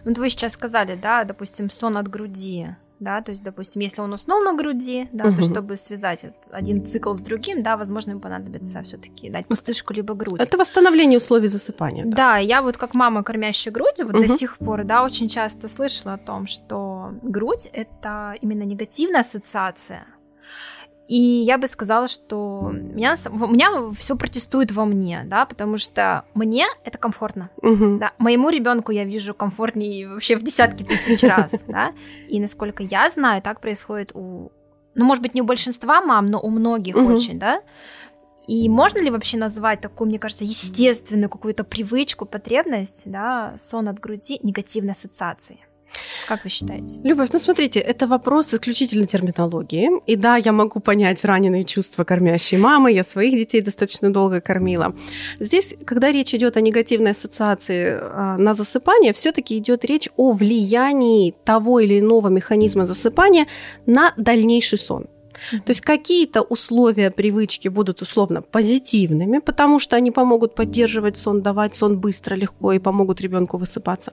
Вот 0.04 0.18
вы 0.18 0.30
сейчас 0.30 0.52
сказали, 0.52 0.94
да, 0.94 1.24
допустим, 1.24 1.70
сон 1.70 1.96
от 1.96 2.08
груди 2.08 2.68
да, 3.00 3.20
то 3.20 3.30
есть, 3.30 3.44
допустим, 3.44 3.80
если 3.82 4.00
он 4.00 4.12
уснул 4.12 4.42
на 4.42 4.54
груди, 4.54 5.08
да, 5.12 5.26
угу. 5.26 5.37
то 5.37 5.42
чтобы 5.42 5.76
связать 5.76 6.26
один 6.50 6.84
цикл 6.84 7.14
с 7.14 7.20
другим, 7.20 7.62
да, 7.62 7.76
возможно, 7.76 8.11
ему 8.11 8.20
понадобится 8.20 8.82
все-таки 8.82 9.30
дать 9.30 9.46
пустышку 9.46 9.92
либо 9.92 10.14
грудь. 10.14 10.40
Это 10.40 10.58
восстановление 10.58 11.18
условий 11.18 11.46
засыпания. 11.46 12.04
Да, 12.04 12.16
да 12.16 12.38
я 12.38 12.61
вот 12.62 12.76
как 12.76 12.94
мама, 12.94 13.22
кормящая 13.22 13.72
грудью, 13.72 14.06
вот 14.06 14.16
угу. 14.16 14.26
до 14.26 14.28
сих 14.28 14.58
пор, 14.58 14.84
да, 14.84 15.04
очень 15.04 15.28
часто 15.28 15.68
слышала 15.68 16.14
о 16.14 16.18
том, 16.18 16.46
что 16.46 17.12
грудь 17.22 17.68
это 17.72 18.34
именно 18.40 18.64
негативная 18.64 19.20
ассоциация 19.20 20.04
и 21.09 21.16
я 21.16 21.57
бы 21.57 21.66
сказала, 21.66 22.07
что 22.07 22.71
меня, 22.71 23.16
меня 23.33 23.90
все 23.97 24.14
протестует 24.14 24.71
во 24.73 24.85
мне, 24.85 25.23
да, 25.25 25.47
потому 25.47 25.79
что 25.79 26.25
мне 26.35 26.66
это 26.85 26.99
комфортно. 26.99 27.49
Угу. 27.62 27.99
Да, 27.99 28.12
моему 28.18 28.51
ребенку 28.51 28.92
я 28.92 29.05
вижу 29.05 29.33
комфортнее 29.33 30.07
вообще 30.07 30.37
в 30.37 30.42
десятки 30.42 30.83
тысяч 30.83 31.23
раз, 31.23 31.51
да. 31.66 31.92
И 32.29 32.38
насколько 32.38 32.83
я 32.83 33.09
знаю, 33.09 33.40
так 33.40 33.62
происходит 33.62 34.12
у, 34.12 34.53
ну, 34.94 35.05
может 35.07 35.23
быть, 35.23 35.35
не 35.35 35.40
у 35.40 35.44
большинства 35.44 36.03
мам, 36.03 36.27
но 36.27 36.38
у 36.40 36.51
многих 36.51 36.94
угу. 36.94 37.14
очень, 37.14 37.38
да. 37.38 37.62
И 38.47 38.68
можно 38.68 38.99
ли 38.99 39.11
вообще 39.11 39.38
назвать 39.38 39.81
такую, 39.81 40.09
мне 40.09 40.18
кажется, 40.18 40.44
естественную 40.44 41.31
какую-то 41.31 41.64
привычку, 41.64 42.27
потребность, 42.27 43.03
да, 43.07 43.57
сон 43.59 43.88
от 43.88 43.99
груди 43.99 44.40
негативной 44.42 44.92
ассоциации? 44.92 45.59
Как 46.27 46.44
вы 46.44 46.51
считаете? 46.51 47.01
Любовь, 47.05 47.31
ну 47.33 47.38
смотрите, 47.38 47.81
это 47.81 48.07
вопрос 48.07 48.53
исключительно 48.53 49.07
терминологии. 49.07 49.90
И 50.07 50.16
да, 50.16 50.37
я 50.37 50.53
могу 50.53 50.81
понять 50.81 51.24
раненые 51.24 51.64
чувства 51.64 52.05
кормящей 52.05 52.59
мамы. 52.59 52.92
Я 52.92 53.05
своих 53.05 53.33
детей 53.33 53.61
достаточно 53.61 54.12
долго 54.12 54.40
кормила. 54.40 54.94
Здесь, 55.40 55.74
когда 55.85 56.12
речь 56.12 56.35
идет 56.35 56.57
о 56.57 56.61
негативной 56.61 57.12
ассоциации 57.12 57.98
а, 58.01 58.37
на 58.38 58.55
засыпание, 58.55 59.12
все-таки 59.12 59.57
идет 59.59 59.85
речь 59.85 60.09
о 60.16 60.33
влиянии 60.33 61.35
того 61.44 61.81
или 61.81 62.01
иного 62.01 62.29
механизма 62.29 62.85
засыпания 62.85 63.46
на 63.87 64.12
дальнейший 64.16 64.79
сон. 64.79 65.07
То 65.51 65.70
есть 65.70 65.81
какие-то 65.81 66.42
условия 66.42 67.11
привычки 67.11 67.68
будут 67.68 68.03
условно 68.03 68.42
позитивными, 68.42 69.38
потому 69.38 69.79
что 69.79 69.96
они 69.96 70.11
помогут 70.11 70.55
поддерживать 70.55 71.16
сон, 71.16 71.42
давать 71.42 71.77
сон 71.77 71.98
быстро, 71.98 72.35
легко 72.35 72.72
и 72.72 72.79
помогут 72.79 73.20
ребенку 73.20 73.59
высыпаться. 73.59 74.12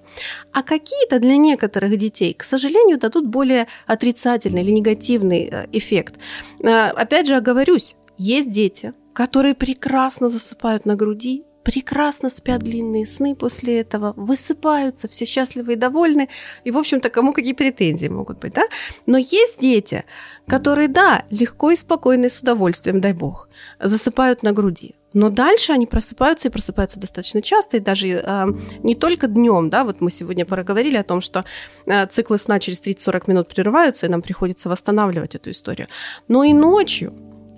А 0.52 0.64
какие-то 0.64 1.20
для 1.20 1.38
некоторых 1.38 1.98
детей, 1.98 2.34
к 2.34 2.44
сожалению, 2.44 2.98
дадут 2.98 3.28
более 3.28 3.68
отрицательный 3.88 4.62
или 4.64 4.72
негативный 4.72 5.50
э, 5.52 5.68
эффект. 5.72 6.16
Э, 6.64 6.90
опять 6.90 7.28
же, 7.28 7.36
оговорюсь, 7.36 7.96
есть 8.18 8.52
дети, 8.52 8.94
которые 9.14 9.56
прекрасно 9.56 10.30
засыпают 10.30 10.86
на 10.86 10.96
груди, 10.96 11.44
прекрасно 11.66 12.30
спят 12.30 12.62
длинные 12.62 13.06
сны 13.06 13.36
после 13.36 13.82
этого, 13.82 14.14
высыпаются, 14.16 15.08
все 15.08 15.26
счастливы 15.26 15.74
и 15.74 15.76
довольны. 15.76 16.30
И, 16.64 16.72
в 16.72 16.78
общем-то, 16.78 17.10
кому 17.10 17.34
какие 17.34 17.54
претензии 17.54 18.08
могут 18.08 18.40
быть, 18.40 18.54
да? 18.54 18.64
Но 19.08 19.18
есть 19.18 19.60
дети, 19.60 20.06
которые, 20.48 20.88
да, 20.88 21.26
легко 21.32 21.72
и 21.72 21.76
спокойно 21.76 22.26
и 22.26 22.30
с 22.30 22.40
удовольствием, 22.40 23.02
дай 23.02 23.14
бог, 23.14 23.50
засыпают 23.80 24.44
на 24.44 24.54
груди. 24.54 24.96
Но 25.14 25.30
дальше 25.30 25.74
они 25.74 25.88
просыпаются 25.88 26.50
и 26.50 26.52
просыпаются 26.52 27.00
достаточно 27.00 27.42
часто, 27.42 27.78
и 27.78 27.80
даже 27.80 28.08
э, 28.08 28.46
не 28.84 28.96
только 28.96 29.28
днем, 29.28 29.70
да, 29.70 29.84
вот 29.84 30.02
мы 30.02 30.12
сегодня 30.12 30.46
проговорили 30.46 30.98
о 30.98 31.04
том, 31.04 31.22
что 31.22 31.46
э, 31.86 32.06
циклы 32.08 32.38
сна 32.38 32.60
через 32.60 32.82
30-40 32.82 33.24
минут 33.28 33.48
прерываются, 33.48 34.06
и 34.06 34.10
нам 34.10 34.22
приходится 34.22 34.70
восстанавливать 34.70 35.36
эту 35.36 35.50
историю, 35.50 35.88
но 36.28 36.44
и 36.44 36.54
ночью. 36.54 37.14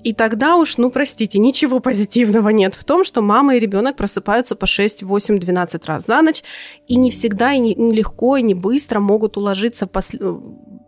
И 0.08 0.14
тогда 0.14 0.56
уж, 0.56 0.78
ну 0.78 0.90
простите, 0.90 1.38
ничего 1.38 1.82
позитивного 1.82 2.48
нет 2.48 2.74
в 2.76 2.86
том, 2.86 3.04
что 3.04 3.22
мама 3.22 3.58
и 3.58 3.60
ребенок 3.60 3.98
просыпаются 3.98 4.56
по 4.56 4.66
6, 4.66 5.04
8, 5.04 5.38
12 5.38 5.86
раз 5.86 6.06
за 6.06 6.22
ночь, 6.22 6.44
и 6.88 6.96
не 6.96 7.12
всегда, 7.12 7.52
и 7.52 7.60
не, 7.60 7.76
не 7.76 7.92
легко, 7.92 8.38
и 8.38 8.42
не 8.42 8.54
быстро 8.54 9.02
могут 9.02 9.36
уложиться 9.36 9.86
после 9.86 10.22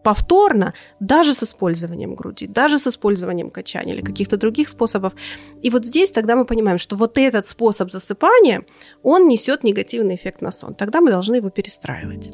повторно, 0.06 0.74
даже 1.02 1.34
с 1.34 1.44
использованием 1.44 2.16
груди, 2.16 2.48
даже 2.48 2.80
с 2.80 2.88
использованием 2.88 3.50
качания 3.50 3.94
или 3.94 4.02
каких-то 4.02 4.38
других 4.38 4.70
способов. 4.70 5.12
И 5.62 5.70
вот 5.70 5.86
здесь 5.86 6.12
тогда 6.12 6.38
мы 6.38 6.46
понимаем, 6.46 6.78
что 6.78 6.96
вот 6.96 7.18
этот 7.18 7.46
способ 7.46 7.92
засыпания, 7.92 8.64
он 9.04 9.28
несет 9.28 9.66
негативный 9.66 10.16
эффект 10.16 10.42
на 10.42 10.52
сон. 10.52 10.76
Тогда 10.76 11.02
мы 11.02 11.12
должны 11.12 11.36
его 11.36 11.50
перестраивать. 11.50 12.32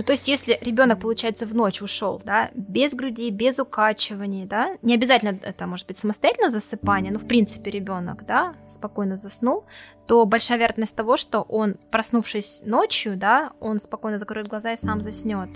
Ну, 0.00 0.04
то 0.04 0.12
есть, 0.12 0.28
если 0.28 0.58
ребенок, 0.62 1.00
получается, 1.00 1.44
в 1.44 1.54
ночь 1.54 1.82
ушел, 1.82 2.22
да, 2.24 2.48
без 2.54 2.94
груди, 2.94 3.28
без 3.28 3.58
укачивания, 3.58 4.46
да, 4.46 4.78
не 4.80 4.94
обязательно 4.94 5.38
это 5.42 5.66
может 5.66 5.86
быть 5.86 5.98
самостоятельно 5.98 6.48
засыпание, 6.48 7.12
но 7.12 7.18
в 7.18 7.28
принципе 7.28 7.70
ребенок, 7.70 8.24
да, 8.24 8.54
спокойно 8.66 9.16
заснул, 9.16 9.66
то 10.06 10.24
большая 10.24 10.56
вероятность 10.56 10.96
того, 10.96 11.18
что 11.18 11.42
он, 11.42 11.76
проснувшись 11.90 12.62
ночью, 12.64 13.14
да, 13.18 13.52
он 13.60 13.78
спокойно 13.78 14.18
закроет 14.18 14.48
глаза 14.48 14.72
и 14.72 14.78
сам 14.78 15.02
заснет 15.02 15.50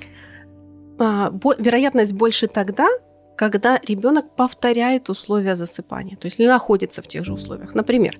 а, 0.98 1.32
вероятность 1.56 2.12
больше 2.12 2.46
тогда, 2.46 2.88
когда 3.36 3.80
ребенок 3.86 4.34
повторяет 4.36 5.10
условия 5.10 5.54
засыпания, 5.54 6.16
то 6.16 6.26
есть 6.26 6.38
не 6.38 6.46
находится 6.46 7.02
в 7.02 7.08
тех 7.08 7.24
же 7.24 7.32
условиях. 7.34 7.74
Например, 7.74 8.18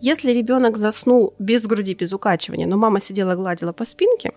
если 0.00 0.32
ребенок 0.32 0.76
заснул 0.76 1.34
без 1.38 1.66
груди, 1.66 1.94
без 1.94 2.12
укачивания, 2.12 2.66
но 2.66 2.76
мама 2.76 3.00
сидела 3.00 3.34
гладила 3.34 3.72
по 3.72 3.84
спинке, 3.84 4.32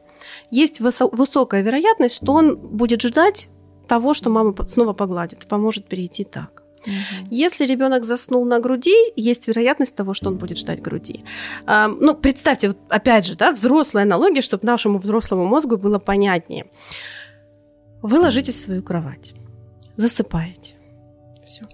есть 0.52 0.80
высокая 0.80 1.62
вероятность, 1.62 2.16
что 2.16 2.34
он 2.34 2.58
будет 2.58 3.02
ждать 3.02 3.50
того, 3.88 4.14
что 4.14 4.30
мама 4.30 4.56
снова 4.68 4.94
погладит, 4.94 5.44
и 5.44 5.48
поможет 5.48 5.88
перейти 5.88 6.24
так. 6.24 6.64
Угу. 6.86 7.28
Если 7.30 7.66
ребенок 7.66 8.06
заснул 8.06 8.46
на 8.46 8.60
груди, 8.60 8.96
есть 9.16 9.48
вероятность 9.48 9.96
того, 9.96 10.14
что 10.14 10.30
он 10.30 10.38
будет 10.38 10.58
ждать 10.58 10.82
груди. 10.82 11.26
А, 11.66 11.88
ну, 11.88 12.16
представьте, 12.16 12.70
вот 12.70 12.78
опять 12.90 13.26
же, 13.26 13.36
да, 13.36 13.52
взрослая 13.52 14.04
аналогия, 14.04 14.42
чтобы 14.42 14.66
нашему 14.66 14.98
взрослому 15.00 15.46
мозгу 15.46 15.78
было 15.78 16.00
понятнее. 16.00 16.68
Вы 18.02 18.20
ложитесь 18.20 18.56
в 18.56 18.60
свою 18.60 18.82
кровать, 18.82 19.34
засыпаете. 20.00 20.76
Все. 21.46 21.66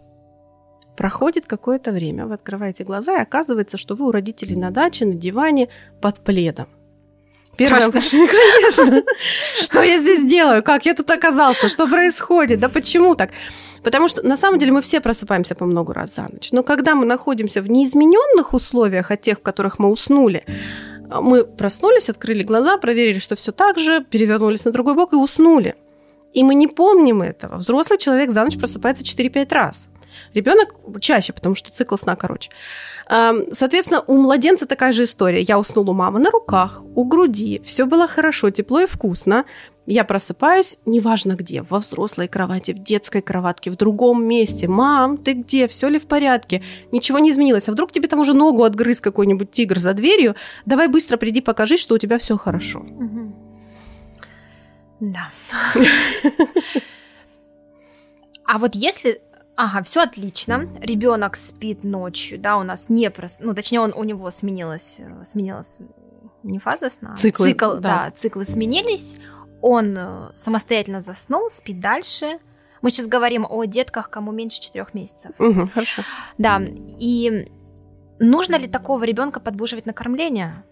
Проходит 0.98 1.46
какое-то 1.46 1.92
время, 1.92 2.26
вы 2.26 2.34
открываете 2.34 2.84
глаза, 2.84 3.18
и 3.18 3.22
оказывается, 3.22 3.78
что 3.78 3.96
вы 3.96 4.08
у 4.08 4.12
родителей 4.12 4.56
на 4.56 4.72
даче, 4.72 5.06
на 5.06 5.14
диване, 5.14 5.70
под 6.02 6.22
пледом. 6.22 6.68
Первое, 7.58 7.92
конечно. 7.92 9.04
Что 9.62 9.84
я 9.84 9.98
здесь 9.98 10.28
делаю? 10.28 10.64
Как 10.64 10.86
я 10.86 10.94
тут 10.94 11.10
оказался? 11.12 11.70
Что 11.70 11.88
происходит? 11.88 12.60
Да 12.60 12.70
почему 12.70 13.16
так? 13.16 13.30
Потому 13.84 14.08
что 14.08 14.26
на 14.26 14.38
самом 14.38 14.58
деле 14.58 14.72
мы 14.72 14.82
все 14.82 15.00
просыпаемся 15.00 15.54
по 15.56 15.66
много 15.66 15.94
раз 15.94 16.16
за 16.16 16.24
ночь. 16.24 16.52
Но 16.52 16.64
когда 16.64 16.96
мы 16.96 17.06
находимся 17.06 17.62
в 17.62 17.70
неизмененных 17.70 18.54
условиях 18.54 19.12
от 19.12 19.22
тех, 19.22 19.38
в 19.38 19.42
которых 19.42 19.80
мы 19.80 19.90
уснули, 19.90 20.44
мы 21.08 21.46
проснулись, 21.46 22.10
открыли 22.10 22.44
глаза, 22.44 22.78
проверили, 22.78 23.20
что 23.20 23.36
все 23.36 23.52
так 23.52 23.78
же, 23.78 24.04
перевернулись 24.04 24.66
на 24.66 24.72
другой 24.72 24.96
бок 24.96 25.14
и 25.14 25.16
уснули. 25.16 25.76
И 26.36 26.44
мы 26.44 26.54
не 26.54 26.68
помним 26.68 27.22
этого. 27.24 27.58
Взрослый 27.58 27.98
человек 27.98 28.32
за 28.32 28.44
ночь 28.44 28.58
просыпается 28.58 29.04
4-5 29.04 29.54
раз. 29.54 29.88
Ребенок 30.34 30.76
чаще, 31.02 31.34
потому 31.34 31.56
что 31.56 31.72
цикл 31.72 31.96
сна 31.96 32.16
короче. 32.16 32.50
Соответственно, 33.52 34.02
у 34.08 34.18
младенца 34.18 34.66
такая 34.66 34.94
же 34.94 35.04
история. 35.04 35.42
Я 35.42 35.58
уснула 35.60 35.92
у 35.92 35.94
мамы 35.94 36.20
на 36.20 36.30
руках, 36.30 36.84
у 36.96 37.04
груди, 37.06 37.62
все 37.66 37.86
было 37.86 38.08
хорошо, 38.08 38.50
тепло 38.50 38.82
и 38.82 38.86
вкусно. 38.86 39.46
Я 39.88 40.04
просыпаюсь, 40.04 40.78
неважно 40.86 41.34
где, 41.34 41.62
во 41.62 41.80
взрослой 41.80 42.28
кровати, 42.28 42.72
в 42.72 42.80
детской 42.80 43.22
кроватке, 43.22 43.70
в 43.70 43.76
другом 43.76 44.26
месте. 44.26 44.68
Мам, 44.68 45.18
ты 45.18 45.34
где? 45.34 45.68
Все 45.68 45.90
ли 45.90 46.00
в 46.00 46.08
порядке? 46.08 46.64
Ничего 46.92 47.20
не 47.20 47.30
изменилось. 47.30 47.70
А 47.70 47.72
вдруг 47.72 47.92
тебе 47.92 48.08
там 48.08 48.20
уже 48.20 48.34
ногу 48.34 48.64
отгрыз 48.64 49.00
какой-нибудь 49.00 49.52
тигр 49.52 49.80
за 49.80 49.94
дверью? 49.94 50.36
Давай 50.66 50.88
быстро 50.88 51.18
приди, 51.18 51.42
покажи, 51.42 51.78
что 51.78 51.96
у 51.96 51.98
тебя 51.98 52.18
все 52.18 52.36
хорошо. 52.36 52.80
Угу. 52.80 53.45
Да. 55.00 55.30
А 58.48 58.60
вот 58.60 58.76
если 58.76 59.24
Ага, 59.56 59.84
все 59.84 60.02
отлично. 60.04 60.70
Ребенок 60.82 61.38
спит 61.38 61.84
ночью, 61.84 62.38
да, 62.38 62.58
у 62.58 62.64
нас 62.64 62.90
не 62.90 63.10
прос... 63.10 63.38
ну, 63.40 63.54
точнее, 63.54 63.80
он 63.80 63.94
у 63.96 64.04
него 64.04 64.30
сменилась, 64.30 64.98
э, 65.00 65.24
сменилась 65.26 65.78
не 66.44 66.60
фаза 66.60 66.90
сна, 66.90 67.16
циклы, 67.16 67.52
цикл, 67.52 67.74
да. 67.76 67.80
да, 67.80 68.12
циклы 68.12 68.46
сменились. 68.46 69.18
Он 69.62 69.96
э, 69.98 70.32
самостоятельно 70.36 71.02
заснул, 71.02 71.50
спит 71.50 71.80
дальше. 71.80 72.40
Мы 72.82 72.92
сейчас 72.92 73.08
говорим 73.08 73.48
о 73.50 73.64
детках, 73.64 74.10
кому 74.10 74.32
меньше 74.32 74.62
четырех 74.62 74.94
месяцев. 74.94 75.32
Угу, 75.40 75.68
хорошо. 75.74 76.04
Да, 76.38 76.62
и 77.00 77.48
нужно 78.20 78.58
ли 78.58 78.68
такого 78.68 79.06
ребенка 79.06 79.40
подбуживать 79.40 79.86
на 79.86 79.94
кормление? 79.94 80.64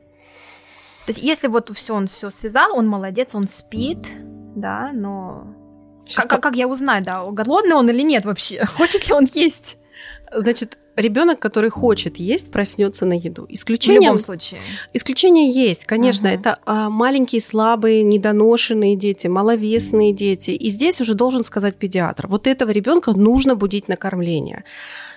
То 1.06 1.12
есть, 1.12 1.22
если 1.22 1.48
вот 1.48 1.70
все 1.74 1.96
он 1.96 2.08
все 2.08 2.30
связал, 2.30 2.78
он 2.78 2.88
молодец, 2.88 3.36
он 3.36 3.48
спит, 3.48 4.08
да, 4.56 4.92
но 4.94 5.48
как, 6.16 6.30
как, 6.30 6.44
как 6.44 6.56
я 6.56 6.68
узнаю, 6.68 7.04
да, 7.04 7.24
голодный 7.32 7.76
он 7.76 7.90
или 7.90 8.02
нет 8.02 8.26
вообще? 8.26 8.66
Хочет 8.78 9.08
ли 9.08 9.14
он 9.14 9.28
есть? 9.34 9.78
Значит, 10.36 10.78
ребенок, 10.96 11.40
который 11.40 11.70
хочет 11.70 12.18
есть, 12.18 12.52
проснется 12.52 13.06
на 13.06 13.14
еду. 13.14 13.46
Исключение, 13.50 14.00
в 14.00 14.04
любом 14.04 14.20
случае. 14.20 14.60
Исключение 14.94 15.52
есть, 15.52 15.86
конечно. 15.86 16.30
Ага. 16.30 16.40
Это 16.40 16.60
а, 16.66 16.90
маленькие, 16.90 17.42
слабые, 17.42 18.04
недоношенные 18.04 18.96
дети, 18.96 19.28
маловесные 19.28 20.14
дети. 20.14 20.52
И 20.52 20.70
здесь 20.70 21.02
уже 21.02 21.14
должен 21.14 21.44
сказать 21.44 21.76
педиатр: 21.76 22.28
вот 22.28 22.48
этого 22.48 22.72
ребенка 22.72 23.12
нужно 23.12 23.56
будить 23.56 23.88
на 23.88 23.96
кормление. 23.96 24.64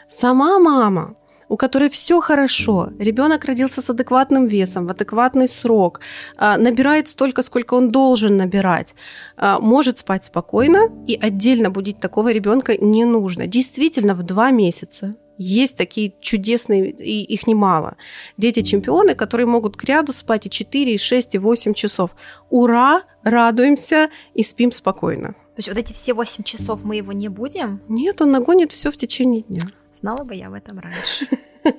Сама 0.06 0.58
мама 0.58 1.16
у 1.48 1.56
которой 1.56 1.88
все 1.88 2.20
хорошо, 2.20 2.90
ребенок 2.98 3.44
родился 3.44 3.80
с 3.80 3.90
адекватным 3.90 4.46
весом, 4.46 4.86
в 4.86 4.90
адекватный 4.90 5.48
срок, 5.48 6.00
а, 6.36 6.56
набирает 6.56 7.08
столько, 7.08 7.42
сколько 7.42 7.74
он 7.74 7.90
должен 7.90 8.36
набирать, 8.36 8.94
а, 9.36 9.58
может 9.60 9.98
спать 9.98 10.24
спокойно, 10.24 10.90
и 11.06 11.18
отдельно 11.20 11.70
будить 11.70 12.00
такого 12.00 12.32
ребенка 12.32 12.76
не 12.76 13.04
нужно. 13.04 13.46
Действительно, 13.46 14.14
в 14.14 14.22
два 14.22 14.50
месяца 14.50 15.14
есть 15.38 15.76
такие 15.76 16.14
чудесные, 16.20 16.90
и 16.90 17.22
их 17.22 17.46
немало. 17.46 17.96
Дети-чемпионы, 18.38 19.14
которые 19.14 19.46
могут 19.46 19.76
к 19.76 19.84
ряду 19.84 20.12
спать 20.12 20.46
и 20.46 20.50
4, 20.50 20.94
и 20.94 20.98
6, 20.98 21.34
и 21.34 21.38
8 21.38 21.74
часов. 21.74 22.16
Ура! 22.50 23.02
Радуемся 23.22 24.08
и 24.34 24.42
спим 24.42 24.72
спокойно. 24.72 25.32
То 25.54 25.58
есть 25.58 25.68
вот 25.68 25.78
эти 25.78 25.92
все 25.92 26.14
8 26.14 26.44
часов 26.44 26.84
мы 26.84 26.96
его 26.96 27.12
не 27.12 27.28
будем? 27.28 27.82
Нет, 27.88 28.22
он 28.22 28.30
нагонит 28.30 28.72
все 28.72 28.90
в 28.90 28.96
течение 28.96 29.42
дня. 29.42 29.62
Знала 30.00 30.24
бы 30.24 30.34
я 30.34 30.50
в 30.50 30.54
этом 30.54 30.78
раньше. 30.78 31.26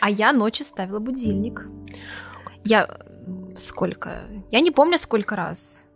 А 0.00 0.10
я 0.10 0.32
ночью 0.32 0.66
ставила 0.66 0.98
будильник. 0.98 1.68
Я 2.64 2.88
сколько? 3.56 4.22
Я 4.50 4.60
не 4.60 4.72
помню 4.72 4.98
сколько 4.98 5.36
раз. 5.36 5.86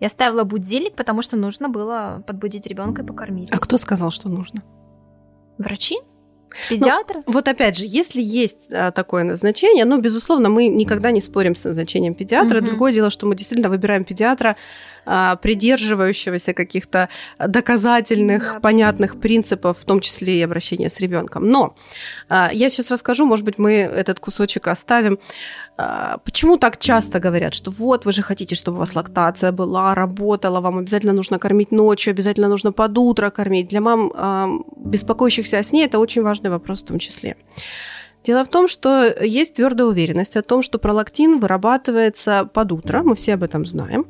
Я 0.00 0.08
ставила 0.08 0.42
будильник, 0.42 0.96
потому 0.96 1.22
что 1.22 1.36
нужно 1.36 1.68
было 1.68 2.24
подбудить 2.26 2.66
ребенка 2.66 3.02
и 3.02 3.06
покормить. 3.06 3.52
А 3.52 3.58
кто 3.58 3.78
сказал, 3.78 4.10
что 4.10 4.28
нужно? 4.28 4.64
Врачи? 5.58 6.00
Педиатр? 6.68 7.16
Ну, 7.26 7.32
вот 7.32 7.48
опять 7.48 7.76
же, 7.76 7.84
если 7.86 8.22
есть 8.22 8.72
а, 8.72 8.90
такое 8.90 9.24
назначение, 9.24 9.84
ну, 9.84 10.00
безусловно, 10.00 10.48
мы 10.48 10.68
никогда 10.68 11.10
не 11.10 11.20
спорим 11.20 11.54
с 11.54 11.64
назначением 11.64 12.14
педиатра. 12.14 12.58
Угу. 12.58 12.66
Другое 12.66 12.92
дело, 12.92 13.10
что 13.10 13.26
мы 13.26 13.34
действительно 13.34 13.68
выбираем 13.68 14.04
педиатра, 14.04 14.56
а, 15.04 15.36
придерживающегося 15.36 16.54
каких-то 16.54 17.08
доказательных, 17.38 18.52
да, 18.54 18.60
понятных 18.60 19.20
принципов, 19.20 19.78
в 19.80 19.84
том 19.84 20.00
числе 20.00 20.38
и 20.38 20.42
обращения 20.42 20.88
с 20.88 21.00
ребенком. 21.00 21.48
Но 21.48 21.74
а, 22.28 22.50
я 22.52 22.68
сейчас 22.68 22.90
расскажу, 22.90 23.26
может 23.26 23.44
быть, 23.44 23.58
мы 23.58 23.72
этот 23.72 24.20
кусочек 24.20 24.68
оставим. 24.68 25.18
А, 25.76 26.18
почему 26.18 26.58
так 26.58 26.78
часто 26.78 27.18
говорят, 27.18 27.54
что 27.54 27.70
вот 27.70 28.04
вы 28.04 28.12
же 28.12 28.22
хотите, 28.22 28.54
чтобы 28.54 28.76
у 28.76 28.80
вас 28.80 28.94
лактация 28.94 29.52
была, 29.52 29.94
работала, 29.94 30.60
вам 30.60 30.78
обязательно 30.78 31.12
нужно 31.12 31.38
кормить 31.38 31.72
ночью, 31.72 32.10
обязательно 32.10 32.48
нужно 32.48 32.72
под 32.72 32.96
утро 32.98 33.30
кормить. 33.30 33.68
Для 33.68 33.80
мам, 33.80 34.64
беспокоящихся 34.76 35.58
о 35.58 35.62
сне, 35.62 35.84
это 35.84 35.98
очень 35.98 36.22
важный 36.22 36.50
вопрос 36.50 36.82
в 36.82 36.86
том 36.86 36.98
числе. 36.98 37.36
Дело 38.24 38.44
в 38.44 38.48
том, 38.48 38.68
что 38.68 39.12
есть 39.20 39.54
твердая 39.54 39.88
уверенность 39.88 40.36
о 40.36 40.42
том, 40.42 40.62
что 40.62 40.78
пролактин 40.78 41.40
вырабатывается 41.40 42.48
под 42.52 42.72
утро, 42.72 43.02
мы 43.02 43.14
все 43.16 43.34
об 43.34 43.42
этом 43.42 43.66
знаем, 43.66 44.06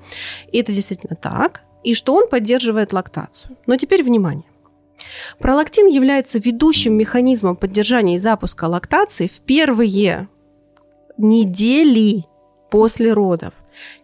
и 0.50 0.58
это 0.58 0.72
действительно 0.72 1.16
так, 1.16 1.62
и 1.82 1.94
что 1.94 2.14
он 2.14 2.28
поддерживает 2.28 2.92
лактацию. 2.92 3.56
Но 3.66 3.76
теперь 3.76 4.02
внимание. 4.02 4.44
Пролактин 5.38 5.86
является 5.86 6.38
ведущим 6.38 6.94
механизмом 6.94 7.56
поддержания 7.56 8.16
и 8.16 8.18
запуска 8.18 8.66
лактации 8.66 9.28
в 9.28 9.40
первые 9.40 10.28
недели 11.22 12.24
после 12.70 13.12
родов. 13.12 13.52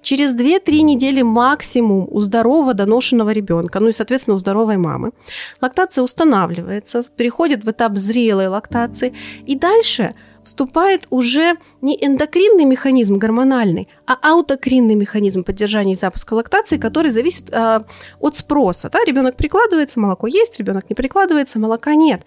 Через 0.03 0.35
2-3 0.35 0.83
недели 0.83 1.23
максимум 1.23 2.07
у 2.11 2.21
здорового 2.21 2.75
доношенного 2.75 3.31
ребенка, 3.31 3.81
ну 3.81 3.89
и, 3.89 3.93
соответственно, 3.93 4.37
у 4.37 4.39
здоровой 4.39 4.77
мамы, 4.77 5.13
лактация 5.61 6.03
устанавливается, 6.03 7.03
переходит 7.17 7.65
в 7.65 7.71
этап 7.71 7.97
зрелой 7.97 8.49
лактации, 8.49 9.15
и 9.47 9.57
дальше 9.57 10.15
вступает 10.49 11.07
уже 11.11 11.57
не 11.83 11.95
эндокринный 12.01 12.65
механизм 12.65 13.19
гормональный, 13.19 13.89
а 14.07 14.17
аутокринный 14.23 14.95
механизм 14.95 15.45
поддержания 15.45 15.93
и 15.93 15.97
запуска 15.97 16.35
лактации, 16.35 16.79
который 16.79 17.11
зависит 17.11 17.51
э, 17.51 17.81
от 18.19 18.37
спроса. 18.37 18.89
Да? 18.91 18.99
Ребенок 19.07 19.37
прикладывается, 19.37 20.01
молоко 20.01 20.27
есть, 20.27 20.59
ребенок 20.59 20.89
не 20.89 20.95
прикладывается, 20.95 21.59
молока 21.59 21.95
нет. 21.95 22.23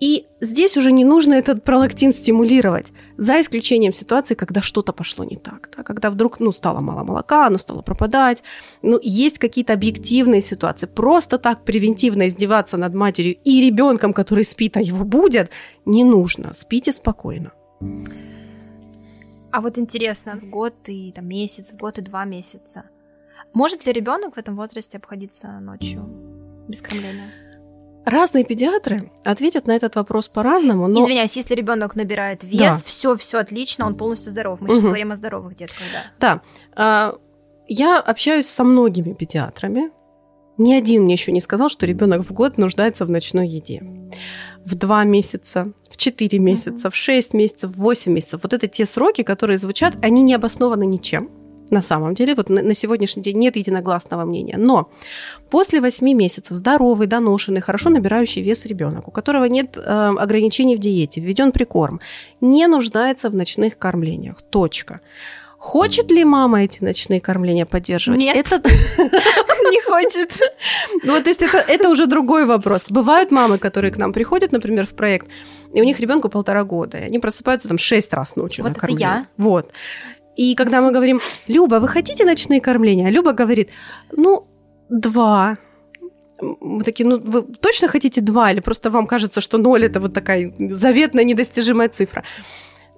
И 0.00 0.26
здесь 0.40 0.76
уже 0.76 0.92
не 0.92 1.04
нужно 1.04 1.34
этот 1.34 1.64
пролактин 1.64 2.12
стимулировать, 2.12 2.92
за 3.16 3.40
исключением 3.40 3.92
ситуации, 3.92 4.34
когда 4.34 4.62
что-то 4.62 4.92
пошло 4.92 5.24
не 5.24 5.36
так, 5.36 5.70
да, 5.76 5.82
когда 5.82 6.10
вдруг 6.10 6.38
ну, 6.40 6.52
стало 6.52 6.80
мало 6.80 7.02
молока, 7.02 7.46
оно 7.46 7.58
стало 7.58 7.82
пропадать. 7.82 8.44
Ну, 8.82 9.00
есть 9.02 9.38
какие-то 9.38 9.72
объективные 9.72 10.40
ситуации. 10.42 10.86
Просто 10.86 11.38
так 11.38 11.64
превентивно 11.64 12.28
издеваться 12.28 12.76
над 12.76 12.94
матерью 12.94 13.36
и 13.42 13.60
ребенком, 13.66 14.12
который 14.12 14.44
спит, 14.44 14.76
а 14.76 14.80
его 14.80 15.04
будет, 15.04 15.50
не 15.84 16.04
нужно. 16.04 16.52
Спите 16.52 16.92
спокойно. 16.92 17.52
А 19.50 19.60
вот 19.60 19.78
интересно, 19.78 20.38
в 20.38 20.48
год 20.48 20.74
и 20.86 21.10
там, 21.12 21.26
месяц, 21.26 21.72
в 21.72 21.76
год 21.76 21.98
и 21.98 22.02
два 22.02 22.24
месяца. 22.24 22.84
Может 23.52 23.86
ли 23.86 23.92
ребенок 23.92 24.36
в 24.36 24.38
этом 24.38 24.56
возрасте 24.56 24.98
обходиться 24.98 25.48
ночью 25.60 26.04
без 26.68 26.82
кормления? 26.82 27.47
Разные 28.04 28.44
педиатры 28.44 29.10
ответят 29.24 29.66
на 29.66 29.76
этот 29.76 29.96
вопрос 29.96 30.28
по-разному. 30.28 30.86
Но... 30.86 31.02
Извиняюсь, 31.02 31.36
если 31.36 31.54
ребенок 31.54 31.94
набирает 31.94 32.42
вес, 32.42 32.60
да. 32.60 32.78
все, 32.84 33.16
все 33.16 33.38
отлично, 33.38 33.86
он 33.86 33.96
полностью 33.96 34.30
здоров. 34.30 34.60
Мы 34.60 34.68
угу. 34.68 34.74
сейчас 34.74 34.84
говорим 34.84 35.12
о 35.12 35.16
здоровых 35.16 35.56
детках, 35.56 35.82
да. 35.92 36.02
Да. 36.18 36.42
А, 36.74 37.18
я 37.66 37.98
общаюсь 37.98 38.46
со 38.46 38.64
многими 38.64 39.12
педиатрами. 39.12 39.90
Ни 40.56 40.72
один 40.72 41.02
мне 41.02 41.14
еще 41.14 41.32
не 41.32 41.40
сказал, 41.40 41.68
что 41.68 41.86
ребенок 41.86 42.22
в 42.22 42.32
год 42.32 42.58
нуждается 42.58 43.04
в 43.04 43.10
ночной 43.10 43.46
еде. 43.46 43.82
В 44.64 44.74
два 44.74 45.04
месяца, 45.04 45.72
в 45.90 45.96
четыре 45.96 46.38
месяца, 46.38 46.90
в 46.90 46.96
шесть 46.96 47.34
месяцев, 47.34 47.70
в 47.70 47.76
восемь 47.76 48.12
месяцев. 48.12 48.40
Вот 48.42 48.52
это 48.52 48.66
те 48.66 48.86
сроки, 48.86 49.22
которые 49.22 49.58
звучат, 49.58 49.96
они 50.02 50.22
не 50.22 50.34
обоснованы 50.34 50.84
ничем 50.84 51.30
на 51.70 51.82
самом 51.82 52.14
деле. 52.14 52.34
Вот 52.34 52.50
на, 52.50 52.62
на 52.62 52.74
сегодняшний 52.74 53.22
день 53.22 53.38
нет 53.38 53.56
единогласного 53.56 54.24
мнения. 54.24 54.56
Но 54.58 54.90
после 55.50 55.80
8 55.80 56.06
месяцев 56.12 56.56
здоровый, 56.56 57.06
доношенный, 57.06 57.60
хорошо 57.60 57.90
набирающий 57.90 58.42
вес 58.42 58.66
ребенок, 58.66 59.08
у 59.08 59.10
которого 59.10 59.44
нет 59.44 59.76
э, 59.76 59.80
ограничений 60.18 60.76
в 60.76 60.80
диете, 60.80 61.20
введен 61.20 61.52
прикорм, 61.52 62.00
не 62.40 62.66
нуждается 62.66 63.30
в 63.30 63.36
ночных 63.36 63.78
кормлениях. 63.78 64.42
Точка. 64.42 65.00
Хочет 65.58 66.10
ли 66.12 66.24
мама 66.24 66.62
эти 66.62 66.84
ночные 66.84 67.20
кормления 67.20 67.66
поддерживать? 67.66 68.20
Нет. 68.20 68.36
Это... 68.36 68.62
Не 68.68 69.82
хочет. 69.82 70.32
Ну, 71.02 71.20
то 71.20 71.28
есть 71.28 71.42
это, 71.42 71.58
это 71.58 71.90
уже 71.90 72.06
другой 72.06 72.46
вопрос. 72.46 72.86
Бывают 72.88 73.32
мамы, 73.32 73.58
которые 73.58 73.92
к 73.92 73.98
нам 73.98 74.12
приходят, 74.12 74.52
например, 74.52 74.86
в 74.86 74.90
проект, 74.90 75.26
и 75.74 75.80
у 75.82 75.84
них 75.84 75.98
ребенку 76.00 76.28
полтора 76.28 76.62
года, 76.62 76.98
и 76.98 77.02
они 77.02 77.18
просыпаются 77.18 77.68
там 77.68 77.76
шесть 77.76 78.12
раз 78.14 78.36
ночью 78.36 78.64
вот 78.64 78.74
на 78.74 78.80
кормление. 78.80 79.08
это 79.08 79.18
я. 79.18 79.26
Вот. 79.36 79.72
И 80.38 80.54
когда 80.54 80.80
мы 80.80 80.92
говорим, 80.92 81.18
Люба, 81.48 81.80
вы 81.80 81.88
хотите 81.88 82.24
ночные 82.24 82.60
кормления? 82.60 83.08
А 83.08 83.10
Люба 83.10 83.32
говорит, 83.32 83.70
ну, 84.16 84.46
два. 84.88 85.56
Мы 86.40 86.84
такие, 86.84 87.04
ну, 87.08 87.18
вы 87.18 87.42
точно 87.42 87.88
хотите 87.88 88.20
два? 88.20 88.52
Или 88.52 88.60
просто 88.60 88.90
вам 88.90 89.06
кажется, 89.06 89.40
что 89.40 89.58
ноль– 89.58 89.84
это 89.84 89.98
вот 89.98 90.14
такая 90.14 90.52
заветная, 90.58 91.24
недостижимая 91.24 91.88
цифра? 91.88 92.22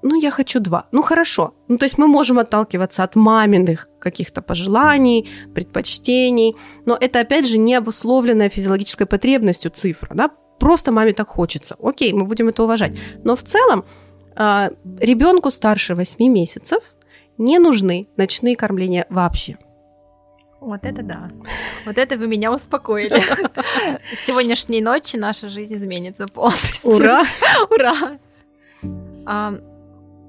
Ну, 0.03 0.21
я 0.21 0.31
хочу 0.31 0.61
два. 0.61 0.85
Ну, 0.93 1.03
хорошо. 1.03 1.55
Ну, 1.69 1.79
то 1.79 1.87
есть 1.87 1.99
мы 1.99 2.09
можем 2.09 2.39
отталкиваться 2.39 3.05
от 3.05 3.17
маминых 3.17 3.89
каких-то 3.99 4.43
пожеланий, 4.43 5.31
предпочтений, 5.55 6.57
но 6.87 6.99
это, 7.01 7.21
опять 7.21 7.49
же, 7.49 7.59
не 7.59 7.75
обусловленная 7.75 8.51
физиологической 8.51 9.07
потребностью 9.07 9.71
цифра, 9.71 10.15
да? 10.15 10.31
Просто 10.59 10.93
маме 10.93 11.15
так 11.15 11.29
хочется. 11.29 11.77
Окей, 11.83 12.13
мы 12.13 12.27
будем 12.27 12.49
это 12.49 12.65
уважать. 12.65 12.93
Но 13.25 13.35
в 13.35 13.43
целом 13.43 13.85
а, 14.37 14.71
ребенку 15.01 15.51
старше 15.51 15.95
8 15.95 16.29
месяцев– 16.29 16.83
не 17.41 17.59
нужны 17.59 18.07
ночные 18.17 18.55
кормления 18.55 19.07
вообще. 19.09 19.57
Вот 20.61 20.85
это 20.85 21.03
да. 21.03 21.31
Вот 21.87 21.97
это 21.97 22.19
вы 22.19 22.29
меня 22.29 22.53
успокоили. 22.53 23.19
С 24.15 24.27
сегодняшней 24.27 24.83
ночи 24.83 25.17
наша 25.17 25.49
жизнь 25.49 25.75
изменится 25.75 26.27
полностью. 26.27 26.91
Ура! 26.91 27.25
Ура! 27.71 28.19
А, 29.25 29.55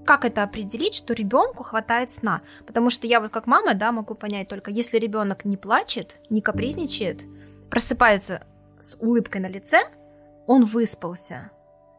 как 0.05 0.23
это 0.23 0.43
определить, 0.43 0.95
что 0.95 1.13
ребенку 1.13 1.63
хватает 1.63 2.11
сна? 2.11 2.43
Потому 2.65 2.89
что 2.89 3.07
я 3.07 3.19
вот 3.19 3.29
как 3.29 3.45
мама, 3.45 3.73
да, 3.73 3.91
могу 3.91 4.15
понять 4.15 4.47
только, 4.47 4.71
если 4.71 4.97
ребенок 4.97 5.43
не 5.43 5.57
плачет, 5.57 6.15
не 6.29 6.39
капризничает, 6.39 7.23
просыпается 7.69 8.41
с 8.79 8.95
улыбкой 9.01 9.41
на 9.41 9.47
лице, 9.47 9.81
он 10.47 10.63
выспался 10.63 11.51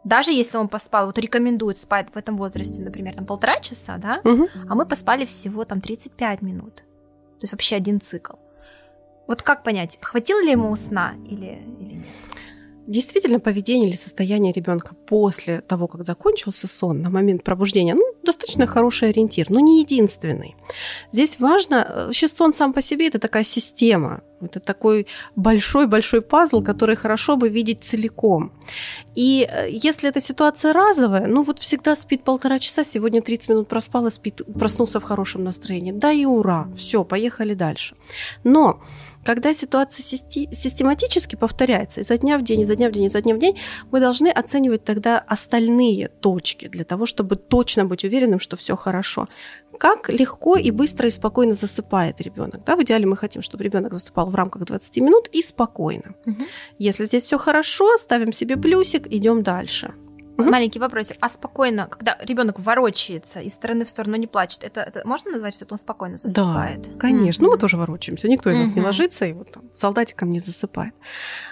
даже 0.05 0.33
если 0.33 0.57
он 0.57 0.69
поспал, 0.69 1.07
вот 1.07 1.19
рекомендуют 1.19 1.79
спать 1.79 2.09
в 2.13 2.17
этом 2.17 2.37
возрасте, 2.37 2.83
например, 2.83 3.15
там 3.15 3.25
полтора 3.25 3.61
часа, 3.61 3.99
да, 3.99 4.21
угу. 4.25 4.49
а 4.69 4.75
мы 4.75 4.87
поспали 4.87 5.25
всего 5.25 5.65
там 5.65 5.81
35 5.81 6.43
минут. 6.43 6.77
То 6.77 7.45
есть 7.45 7.53
вообще 7.53 7.77
один 7.77 8.01
цикл. 8.01 8.35
Вот 9.29 9.43
как 9.43 9.63
понять, 9.63 9.99
хватило 10.01 10.43
ли 10.43 10.51
ему 10.51 10.75
сна 10.77 11.15
или, 11.25 11.63
или 11.81 11.95
нет? 11.95 12.07
Действительно, 12.87 13.39
поведение 13.39 13.89
или 13.89 13.97
состояние 13.97 14.53
ребенка 14.53 14.97
после 15.07 15.61
того, 15.61 15.87
как 15.87 16.03
закончился 16.03 16.67
сон, 16.67 17.01
на 17.01 17.11
момент 17.11 17.45
пробуждения, 17.45 17.95
ну, 17.95 18.03
достаточно 18.25 18.67
хороший 18.67 19.11
ориентир, 19.11 19.51
но 19.51 19.61
не 19.61 19.81
единственный. 19.81 20.57
Здесь 21.13 21.39
важно, 21.39 21.87
э, 21.89 22.07
вообще 22.07 22.27
сон 22.27 22.53
сам 22.53 22.73
по 22.73 22.81
себе 22.81 23.07
это 23.07 23.21
такая 23.21 23.45
система, 23.45 24.23
это 24.47 24.61
такой 24.61 25.07
большой-большой 25.37 26.23
пазл, 26.23 26.63
который 26.63 26.97
хорошо 26.97 27.37
бы 27.37 27.49
видеть 27.49 27.85
целиком. 27.85 28.53
И 29.15 29.49
э, 29.51 29.69
если 29.71 30.09
эта 30.09 30.21
ситуация 30.21 30.73
разовая, 30.73 31.27
ну 31.27 31.43
вот 31.43 31.59
всегда 31.59 31.97
спит 31.97 32.25
полтора 32.25 32.59
часа, 32.59 32.85
сегодня 32.85 33.23
30 33.23 33.51
минут 33.51 33.69
проспал 33.69 34.07
и 34.07 34.11
спит, 34.11 34.43
проснулся 34.59 35.01
в 35.01 35.05
хорошем 35.05 35.45
настроении. 35.45 35.93
Да 35.93 36.13
и 36.13 36.25
ура, 36.25 36.69
все, 36.77 37.05
поехали 37.05 37.55
дальше. 37.55 37.95
Но 38.45 38.81
когда 39.25 39.55
ситуация 39.55 40.03
систематически 40.03 41.37
повторяется 41.37 42.01
изо 42.01 42.19
дня 42.19 42.39
в 42.39 42.43
день, 42.43 42.61
изо 42.63 42.75
дня 42.75 42.89
в 42.89 42.93
день, 42.93 43.05
изо 43.05 43.21
дня 43.21 43.35
в 43.35 43.39
день, 43.39 43.59
мы 43.93 44.01
должны 44.01 44.29
оценивать 44.29 44.85
тогда 44.85 45.19
остальные 45.19 46.09
точки 46.09 46.69
для 46.69 46.85
того, 46.85 47.07
чтобы 47.07 47.37
точно 47.37 47.85
быть 47.85 48.05
уверенным, 48.05 48.41
что 48.41 48.57
все 48.57 48.77
хорошо. 48.77 49.29
Как 49.79 50.09
легко 50.09 50.57
и 50.57 50.71
быстро 50.71 51.07
и 51.07 51.11
спокойно 51.11 51.55
засыпает 51.55 52.21
ребенок. 52.21 52.65
Да? 52.65 52.77
В 52.77 52.83
идеале 52.83 53.07
мы 53.07 53.17
хотим, 53.17 53.43
чтобы 53.43 53.65
ребенок 53.65 53.93
засыпал 53.93 54.31
в 54.33 54.35
рамках 54.35 54.65
20 54.65 54.97
минут 54.99 55.29
и 55.29 55.43
спокойно. 55.43 56.15
Угу. 56.27 56.45
Если 56.79 57.05
здесь 57.05 57.25
все 57.25 57.39
хорошо, 57.39 57.97
ставим 57.97 58.33
себе 58.33 58.57
плюсик, 58.57 59.07
идем 59.07 59.43
дальше. 59.43 59.95
Угу. 60.39 60.51
Маленький 60.51 60.79
вопросик. 60.79 61.17
А 61.21 61.29
спокойно, 61.29 61.87
когда 61.87 62.17
ребенок 62.23 62.59
ворочается 62.59 63.41
из 63.41 63.55
стороны 63.55 63.85
в 63.85 63.89
сторону 63.89 64.17
не 64.17 64.27
плачет, 64.27 64.65
это, 64.65 64.81
это 64.81 65.07
можно 65.07 65.31
назвать, 65.31 65.55
что 65.55 65.67
он 65.71 65.79
спокойно 65.79 66.17
засыпает? 66.17 66.83
Да, 66.83 66.99
конечно. 66.99 67.43
Mm-hmm. 67.43 67.47
Ну, 67.47 67.53
мы 67.53 67.59
тоже 67.59 67.77
ворочаемся. 67.77 68.29
Никто 68.29 68.51
из 68.51 68.59
нас 68.59 68.71
mm-hmm. 68.71 68.77
не 68.77 68.83
ложится 68.83 69.27
и 69.27 69.33
вот 69.33 69.53
там 69.53 69.65
солдатиком 69.75 70.31
не 70.31 70.41
засыпает. 70.41 70.95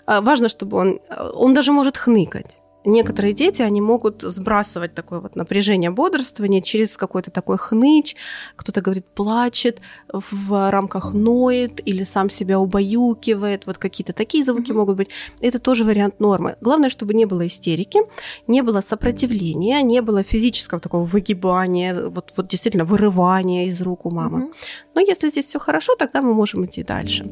А, 0.07 0.23
важно, 0.23 0.49
чтобы 0.49 0.77
он... 0.79 1.01
Он 1.35 1.55
даже 1.55 1.73
может 1.73 1.97
хныкать 1.97 2.60
некоторые 2.85 3.33
дети, 3.33 3.62
они 3.62 3.81
могут 3.81 4.23
сбрасывать 4.23 4.95
такое 4.95 5.21
вот 5.21 5.37
напряжение 5.37 5.90
бодрствования 5.90 6.61
через 6.61 6.97
какой-то 6.97 7.31
такой 7.31 7.59
хныч. 7.59 8.16
Кто-то 8.57 8.81
говорит, 8.81 9.07
плачет, 9.07 9.81
в 10.12 10.71
рамках 10.71 11.12
ноет 11.12 11.81
или 11.87 12.05
сам 12.05 12.31
себя 12.31 12.59
убаюкивает. 12.59 13.66
Вот 13.66 13.79
какие-то 13.79 14.12
такие 14.12 14.45
звуки 14.45 14.71
mm-hmm. 14.71 14.75
могут 14.75 14.97
быть. 14.97 15.11
Это 15.40 15.59
тоже 15.59 15.85
вариант 15.85 16.21
нормы. 16.21 16.57
Главное, 16.61 16.88
чтобы 16.88 17.14
не 17.14 17.27
было 17.27 17.47
истерики, 17.47 18.01
не 18.47 18.62
было 18.62 18.81
сопротивления, 18.81 19.83
не 19.83 20.03
было 20.03 20.23
физического 20.23 20.81
такого 20.81 21.05
выгибания, 21.05 22.09
вот, 22.09 22.33
вот 22.37 22.49
действительно 22.49 22.85
вырывания 22.85 23.66
из 23.66 23.81
рук 23.83 24.07
у 24.07 24.11
мамы. 24.11 24.38
Mm-hmm. 24.38 24.55
Но 24.95 25.01
если 25.01 25.29
здесь 25.29 25.47
все 25.47 25.59
хорошо, 25.59 25.97
тогда 25.97 26.23
мы 26.23 26.35
можем 26.35 26.64
идти 26.64 26.83
дальше. 26.83 27.31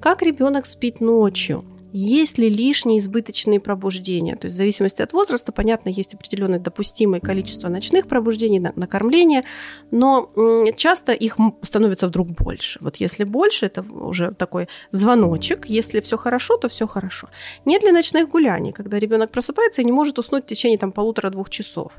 Как 0.00 0.22
ребенок 0.22 0.66
спит 0.66 1.00
ночью? 1.00 1.64
Есть 1.92 2.38
ли 2.38 2.48
лишние 2.48 2.98
избыточные 2.98 3.60
пробуждения? 3.60 4.36
То 4.36 4.46
есть 4.46 4.54
в 4.54 4.58
зависимости 4.58 5.02
от 5.02 5.12
возраста, 5.12 5.52
понятно, 5.52 5.88
есть 5.88 6.14
определенное 6.14 6.58
допустимое 6.58 7.20
количество 7.20 7.68
ночных 7.68 8.06
пробуждений, 8.06 8.60
накормления, 8.60 9.44
но 9.90 10.30
часто 10.76 11.12
их 11.12 11.36
становится 11.62 12.06
вдруг 12.06 12.28
больше. 12.28 12.78
Вот 12.82 12.96
если 12.96 13.24
больше, 13.24 13.66
это 13.66 13.82
уже 13.82 14.32
такой 14.32 14.68
звоночек. 14.90 15.66
Если 15.66 16.00
все 16.00 16.16
хорошо, 16.16 16.56
то 16.56 16.68
все 16.68 16.86
хорошо. 16.86 17.28
Нет 17.64 17.82
ли 17.82 17.92
ночных 17.92 18.28
гуляний, 18.28 18.72
когда 18.72 18.98
ребенок 18.98 19.30
просыпается 19.30 19.82
и 19.82 19.84
не 19.84 19.92
может 19.92 20.18
уснуть 20.18 20.44
в 20.44 20.46
течение 20.46 20.78
там 20.78 20.92
полутора-двух 20.92 21.50
часов? 21.50 21.92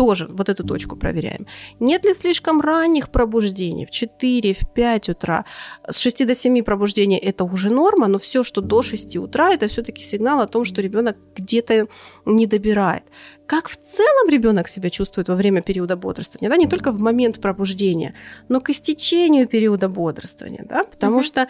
Тоже 0.00 0.26
вот 0.30 0.48
эту 0.48 0.64
точку 0.64 0.96
проверяем. 0.96 1.46
Нет 1.80 2.06
ли 2.06 2.14
слишком 2.14 2.62
ранних 2.62 3.10
пробуждений 3.10 3.84
в 3.84 3.90
4, 3.90 4.54
в 4.54 4.72
5 4.74 5.08
утра? 5.10 5.44
С 5.90 5.98
6 5.98 6.26
до 6.26 6.34
7 6.34 6.62
пробуждений 6.62 7.18
это 7.18 7.44
уже 7.44 7.68
норма, 7.70 8.08
но 8.08 8.18
все, 8.18 8.42
что 8.42 8.62
до 8.62 8.80
6 8.80 9.16
утра, 9.16 9.52
это 9.52 9.66
все-таки 9.66 10.02
сигнал 10.02 10.40
о 10.40 10.46
том, 10.46 10.64
что 10.64 10.80
ребенок 10.80 11.16
где-то 11.36 11.86
не 12.24 12.46
добирает. 12.46 13.02
Как 13.46 13.68
в 13.68 13.76
целом 13.76 14.30
ребенок 14.30 14.68
себя 14.68 14.88
чувствует 14.88 15.28
во 15.28 15.34
время 15.34 15.60
периода 15.60 15.96
бодрствования, 15.96 16.48
да, 16.48 16.56
не 16.56 16.66
только 16.66 16.92
в 16.92 17.02
момент 17.02 17.38
пробуждения, 17.40 18.14
но 18.48 18.60
к 18.60 18.70
истечению 18.70 19.46
периода 19.46 19.88
бодрствования, 19.88 20.64
да, 20.68 20.82
потому 20.84 21.20
mm-hmm. 21.20 21.24
что 21.24 21.46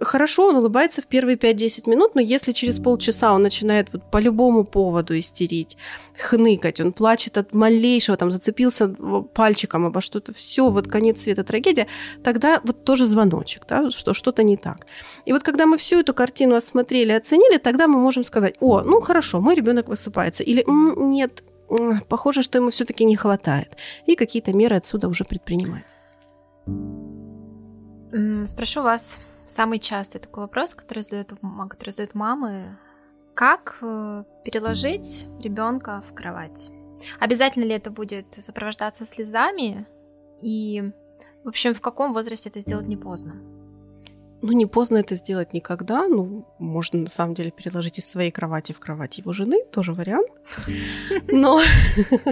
Хорошо, 0.00 0.48
он 0.48 0.56
улыбается 0.56 1.02
в 1.02 1.06
первые 1.06 1.36
5-10 1.36 1.88
минут, 1.88 2.16
но 2.16 2.20
если 2.20 2.50
через 2.50 2.80
полчаса 2.80 3.32
он 3.32 3.42
начинает 3.42 3.92
вот 3.92 4.02
по 4.10 4.18
любому 4.18 4.64
поводу 4.64 5.16
истерить, 5.16 5.76
хныкать, 6.18 6.80
он 6.80 6.92
плачет 6.92 7.38
от 7.38 7.54
малейшего, 7.54 8.16
там 8.16 8.32
зацепился 8.32 8.88
пальчиком 8.88 9.86
обо 9.86 10.00
что-то, 10.00 10.34
все, 10.34 10.68
вот 10.68 10.88
конец 10.88 11.22
света, 11.22 11.44
трагедия, 11.44 11.86
тогда 12.24 12.60
вот 12.64 12.82
тоже 12.82 13.06
звоночек, 13.06 13.66
да, 13.68 13.88
что 13.90 14.14
что-то 14.14 14.42
не 14.42 14.56
так. 14.56 14.86
И 15.26 15.32
вот 15.32 15.44
когда 15.44 15.64
мы 15.64 15.76
всю 15.76 16.00
эту 16.00 16.12
картину 16.12 16.56
осмотрели, 16.56 17.12
оценили, 17.12 17.58
тогда 17.58 17.86
мы 17.86 18.00
можем 18.00 18.24
сказать, 18.24 18.56
о, 18.58 18.80
ну 18.80 19.00
хорошо, 19.00 19.40
мой 19.40 19.54
ребенок 19.54 19.86
высыпается, 19.86 20.42
или 20.42 20.64
нет, 20.66 21.44
похоже, 22.08 22.42
что 22.42 22.58
ему 22.58 22.70
все-таки 22.70 23.04
не 23.04 23.14
хватает, 23.14 23.76
и 24.06 24.16
какие-то 24.16 24.52
меры 24.52 24.74
отсюда 24.74 25.06
уже 25.06 25.24
предпринимать. 25.24 25.96
Спрошу 28.46 28.82
вас, 28.82 29.20
самый 29.46 29.78
частый 29.78 30.20
такой 30.20 30.44
вопрос, 30.44 30.74
который 30.74 31.02
задают, 31.02 31.34
который 31.70 31.90
задают 31.90 32.14
мамы. 32.14 32.78
Как 33.34 33.78
э, 33.82 34.24
переложить 34.44 35.26
ребенка 35.40 36.02
в 36.02 36.14
кровать? 36.14 36.70
Обязательно 37.18 37.64
ли 37.64 37.72
это 37.74 37.90
будет 37.90 38.34
сопровождаться 38.34 39.04
слезами? 39.04 39.86
И, 40.40 40.92
в 41.42 41.48
общем, 41.48 41.74
в 41.74 41.80
каком 41.80 42.12
возрасте 42.12 42.48
это 42.48 42.60
сделать 42.60 42.86
не 42.86 42.96
поздно? 42.96 43.34
Ну, 44.46 44.52
не 44.52 44.66
поздно 44.66 44.98
это 44.98 45.14
сделать 45.16 45.54
никогда. 45.54 46.06
Ну, 46.06 46.44
можно 46.58 46.98
на 46.98 47.08
самом 47.08 47.32
деле 47.32 47.50
переложить 47.50 47.98
из 47.98 48.06
своей 48.06 48.30
кровати 48.30 48.72
в 48.72 48.78
кровать 48.78 49.16
его 49.16 49.32
жены, 49.32 49.64
тоже 49.72 49.94
вариант. 49.94 50.28
Но 51.28 51.62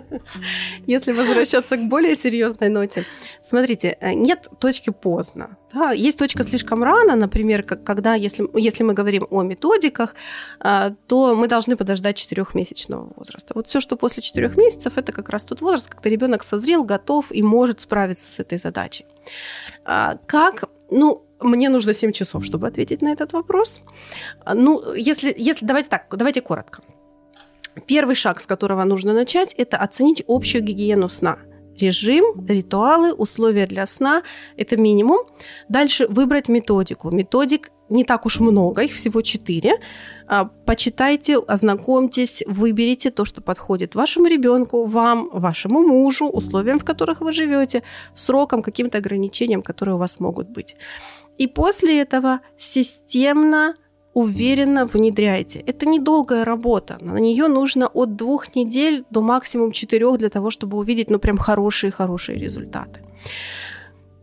если 0.87 1.13
возвращаться 1.13 1.79
к 1.79 1.89
более 1.89 2.15
серьезной 2.15 2.69
ноте, 2.69 3.07
смотрите, 3.43 3.97
э, 3.99 4.13
нет 4.13 4.47
точки 4.61 4.91
поздно. 4.91 5.57
Да, 5.73 5.93
есть 5.93 6.19
точка 6.19 6.43
слишком 6.43 6.85
рано, 6.85 7.17
например, 7.17 7.63
когда, 7.63 8.15
если, 8.15 8.47
если 8.61 8.85
мы 8.85 8.93
говорим 8.93 9.27
о 9.31 9.43
методиках, 9.43 10.15
а, 10.61 10.91
то 11.07 11.35
мы 11.35 11.49
должны 11.49 11.77
подождать 11.77 12.19
четырехмесячного 12.19 13.11
возраста. 13.17 13.55
Вот 13.55 13.69
все, 13.69 13.81
что 13.81 13.97
после 13.97 14.23
четырех 14.23 14.59
месяцев, 14.59 14.99
это 14.99 15.13
как 15.13 15.31
раз 15.31 15.45
тот 15.45 15.63
возраст, 15.63 15.89
когда 15.89 16.11
ребенок 16.11 16.45
созрел, 16.45 16.85
готов 16.85 17.33
и 17.33 17.43
может 17.43 17.81
справиться 17.81 18.31
с 18.31 18.39
этой 18.39 18.59
задачей. 18.59 19.07
А, 19.87 20.19
как, 20.27 20.65
ну, 20.91 21.25
мне 21.43 21.69
нужно 21.69 21.95
7 21.95 22.13
часов, 22.13 22.45
чтобы 22.45 22.67
ответить 22.67 23.03
на 23.03 23.13
этот 23.13 23.33
вопрос. 23.33 23.83
Ну, 24.55 24.95
если, 24.95 25.35
если 25.37 25.67
давайте 25.67 25.89
так, 25.89 26.07
давайте 26.11 26.41
коротко. 26.41 26.83
Первый 27.87 28.15
шаг, 28.15 28.41
с 28.41 28.47
которого 28.47 28.85
нужно 28.85 29.13
начать, 29.13 29.55
это 29.55 29.79
оценить 29.79 30.23
общую 30.29 30.63
гигиену 30.63 31.09
сна. 31.09 31.39
Режим, 31.81 32.47
ритуалы, 32.47 33.15
условия 33.15 33.67
для 33.67 33.87
сна– 33.87 34.23
это 34.57 34.77
минимум. 34.77 35.21
Дальше 35.69 36.07
выбрать 36.07 36.49
методику. 36.49 37.11
Методик 37.11 37.71
не 37.89 38.05
так 38.05 38.27
уж 38.27 38.41
много, 38.41 38.83
их 38.83 38.93
всего 38.93 39.23
четыре. 39.23 39.73
А, 40.27 40.45
почитайте, 40.45 41.39
ознакомьтесь, 41.39 42.45
выберите 42.47 43.11
то, 43.11 43.25
что 43.25 43.43
подходит 43.43 43.95
вашему 43.95 44.29
ребенку, 44.29 44.85
вам, 44.85 45.29
вашему 45.33 45.81
мужу, 45.81 46.27
условиям, 46.27 46.79
в 46.79 46.85
которых 46.85 47.21
вы 47.21 47.33
живете, 47.33 47.83
срокам, 48.15 48.63
каким-то 48.63 48.99
ограничениям, 48.99 49.63
которые 49.63 49.95
у 49.95 49.99
вас 49.99 50.21
могут 50.21 50.49
быть. 50.49 50.77
И 51.43 51.49
после 51.49 52.03
этого 52.03 52.41
системно, 52.57 53.75
уверенно 54.15 54.87
внедряйте. 54.87 55.59
Это 55.59 55.87
недолгая 55.87 56.45
работа. 56.45 56.99
На 57.01 57.19
нее 57.19 57.49
нужно 57.49 57.89
от 57.89 58.15
двух 58.15 58.55
недель 58.55 59.05
до 59.11 59.23
максимум 59.23 59.73
четырех 59.73 60.19
для 60.19 60.29
того, 60.29 60.51
чтобы 60.51 60.79
увидеть, 60.79 61.11
ну, 61.11 61.19
прям 61.19 61.39
хорошие-хорошие 61.39 62.39
результаты. 62.39 63.01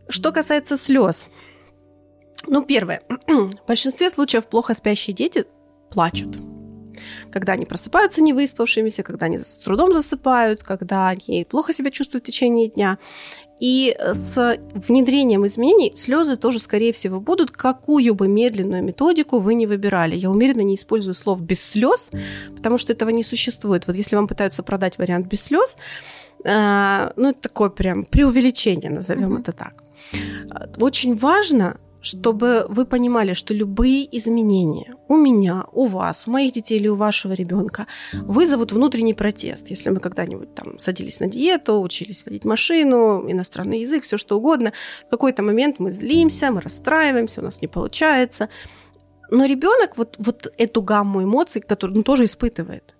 Что 0.08 0.32
касается 0.32 0.78
слез. 0.78 1.28
Ну, 2.46 2.62
первое. 2.62 3.02
В 3.26 3.68
большинстве 3.68 4.08
случаев 4.08 4.46
плохо 4.46 4.72
спящие 4.72 5.14
дети 5.14 5.44
плачут. 5.90 6.38
Когда 7.30 7.52
они 7.52 7.66
просыпаются 7.66 8.22
невыспавшимися, 8.22 9.02
когда 9.02 9.26
они 9.26 9.38
с 9.38 9.58
трудом 9.58 9.92
засыпают, 9.92 10.62
когда 10.62 11.08
они 11.08 11.46
плохо 11.50 11.74
себя 11.74 11.90
чувствуют 11.90 12.24
в 12.24 12.26
течение 12.26 12.68
дня. 12.68 12.98
И 13.60 13.94
с 13.98 14.58
внедрением 14.74 15.46
изменений 15.46 15.92
слезы 15.94 16.36
тоже, 16.36 16.58
скорее 16.58 16.92
всего, 16.92 17.20
будут, 17.20 17.50
какую 17.50 18.14
бы 18.14 18.26
медленную 18.26 18.82
методику 18.82 19.38
вы 19.38 19.54
не 19.54 19.66
выбирали. 19.66 20.16
Я 20.16 20.30
умеренно 20.30 20.62
не 20.62 20.74
использую 20.74 21.14
слов 21.14 21.40
без 21.42 21.62
слез, 21.62 22.10
потому 22.56 22.78
что 22.78 22.92
этого 22.92 23.10
не 23.10 23.22
существует. 23.22 23.86
Вот 23.86 23.96
если 23.96 24.16
вам 24.16 24.28
пытаются 24.28 24.62
продать 24.62 24.96
вариант 24.98 25.26
без 25.26 25.42
слез, 25.42 25.76
э, 26.42 27.10
ну, 27.16 27.28
это 27.30 27.40
такое 27.40 27.68
прям 27.68 28.04
преувеличение, 28.04 28.90
назовем 28.90 29.36
mm-hmm. 29.36 29.40
это 29.40 29.52
так. 29.52 29.74
Очень 30.80 31.14
важно 31.14 31.76
чтобы 32.00 32.66
вы 32.68 32.86
понимали, 32.86 33.34
что 33.34 33.54
любые 33.54 34.16
изменения 34.16 34.94
у 35.08 35.16
меня, 35.16 35.66
у 35.72 35.86
вас, 35.86 36.26
у 36.26 36.30
моих 36.30 36.52
детей 36.52 36.78
или 36.78 36.88
у 36.88 36.96
вашего 36.96 37.32
ребенка 37.32 37.86
вызовут 38.12 38.72
внутренний 38.72 39.14
протест. 39.14 39.70
Если 39.70 39.90
мы 39.90 40.00
когда-нибудь 40.00 40.54
там 40.54 40.78
садились 40.78 41.20
на 41.20 41.26
диету, 41.26 41.80
учились 41.80 42.24
водить 42.24 42.44
машину, 42.44 43.30
иностранный 43.30 43.80
язык, 43.80 44.04
все 44.04 44.16
что 44.16 44.38
угодно, 44.38 44.72
в 45.06 45.10
какой-то 45.10 45.42
момент 45.42 45.78
мы 45.78 45.90
злимся, 45.90 46.50
мы 46.50 46.60
расстраиваемся, 46.60 47.40
у 47.40 47.44
нас 47.44 47.60
не 47.62 47.68
получается. 47.68 48.48
Но 49.30 49.44
ребенок 49.44 49.96
вот, 49.96 50.16
вот 50.18 50.52
эту 50.56 50.82
гамму 50.82 51.22
эмоций, 51.22 51.60
которую 51.60 51.98
он 51.98 52.02
тоже 52.02 52.24
испытывает, 52.24 52.96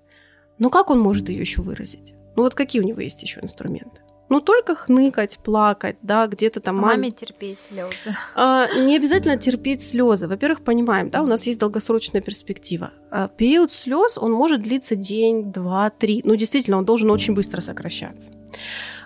но 0.58 0.70
как 0.70 0.90
он 0.90 1.00
может 1.00 1.28
ее 1.28 1.40
еще 1.40 1.62
выразить? 1.62 2.14
Ну 2.36 2.42
вот 2.42 2.54
какие 2.54 2.82
у 2.82 2.84
него 2.84 3.00
есть 3.00 3.22
еще 3.22 3.40
инструменты? 3.40 4.00
Ну, 4.30 4.40
только 4.40 4.76
хныкать, 4.76 5.38
плакать, 5.38 5.96
да, 6.02 6.28
где-то 6.28 6.60
там... 6.60 6.78
А 6.78 6.80
маме, 6.80 6.94
маме 6.94 7.10
терпеть 7.10 7.58
слезы. 7.58 8.16
А, 8.36 8.68
не 8.78 8.96
обязательно 8.96 9.36
терпеть 9.36 9.82
слезы. 9.82 10.28
Во-первых, 10.28 10.62
понимаем, 10.62 11.10
да, 11.10 11.22
у 11.22 11.26
нас 11.26 11.46
есть 11.46 11.58
долгосрочная 11.58 12.22
перспектива. 12.22 12.92
А, 13.10 13.26
период 13.26 13.72
слез, 13.72 14.16
он 14.16 14.30
может 14.30 14.62
длиться 14.62 14.94
день, 14.94 15.50
два, 15.50 15.90
три. 15.90 16.22
Ну, 16.24 16.36
действительно, 16.36 16.78
он 16.78 16.84
должен 16.84 17.10
очень 17.10 17.34
быстро 17.34 17.60
сокращаться. 17.60 18.30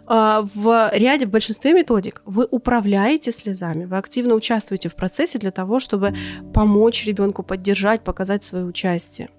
А, 0.07 0.45
в 0.55 0.91
ряде, 0.93 1.25
в 1.25 1.31
большинстве 1.31 1.73
методик 1.73 2.21
вы 2.27 2.47
управляете 2.51 3.33
слезами, 3.33 3.87
вы 3.87 3.97
активно 3.97 4.35
участвуете 4.35 4.91
в 4.91 4.95
процессе 4.95 5.39
для 5.39 5.53
того, 5.53 5.81
чтобы 5.81 6.15
помочь 6.53 7.07
ребенку 7.07 7.43
поддержать, 7.43 8.05
показать 8.05 8.45
свое 8.45 8.67
участие. 8.67 9.31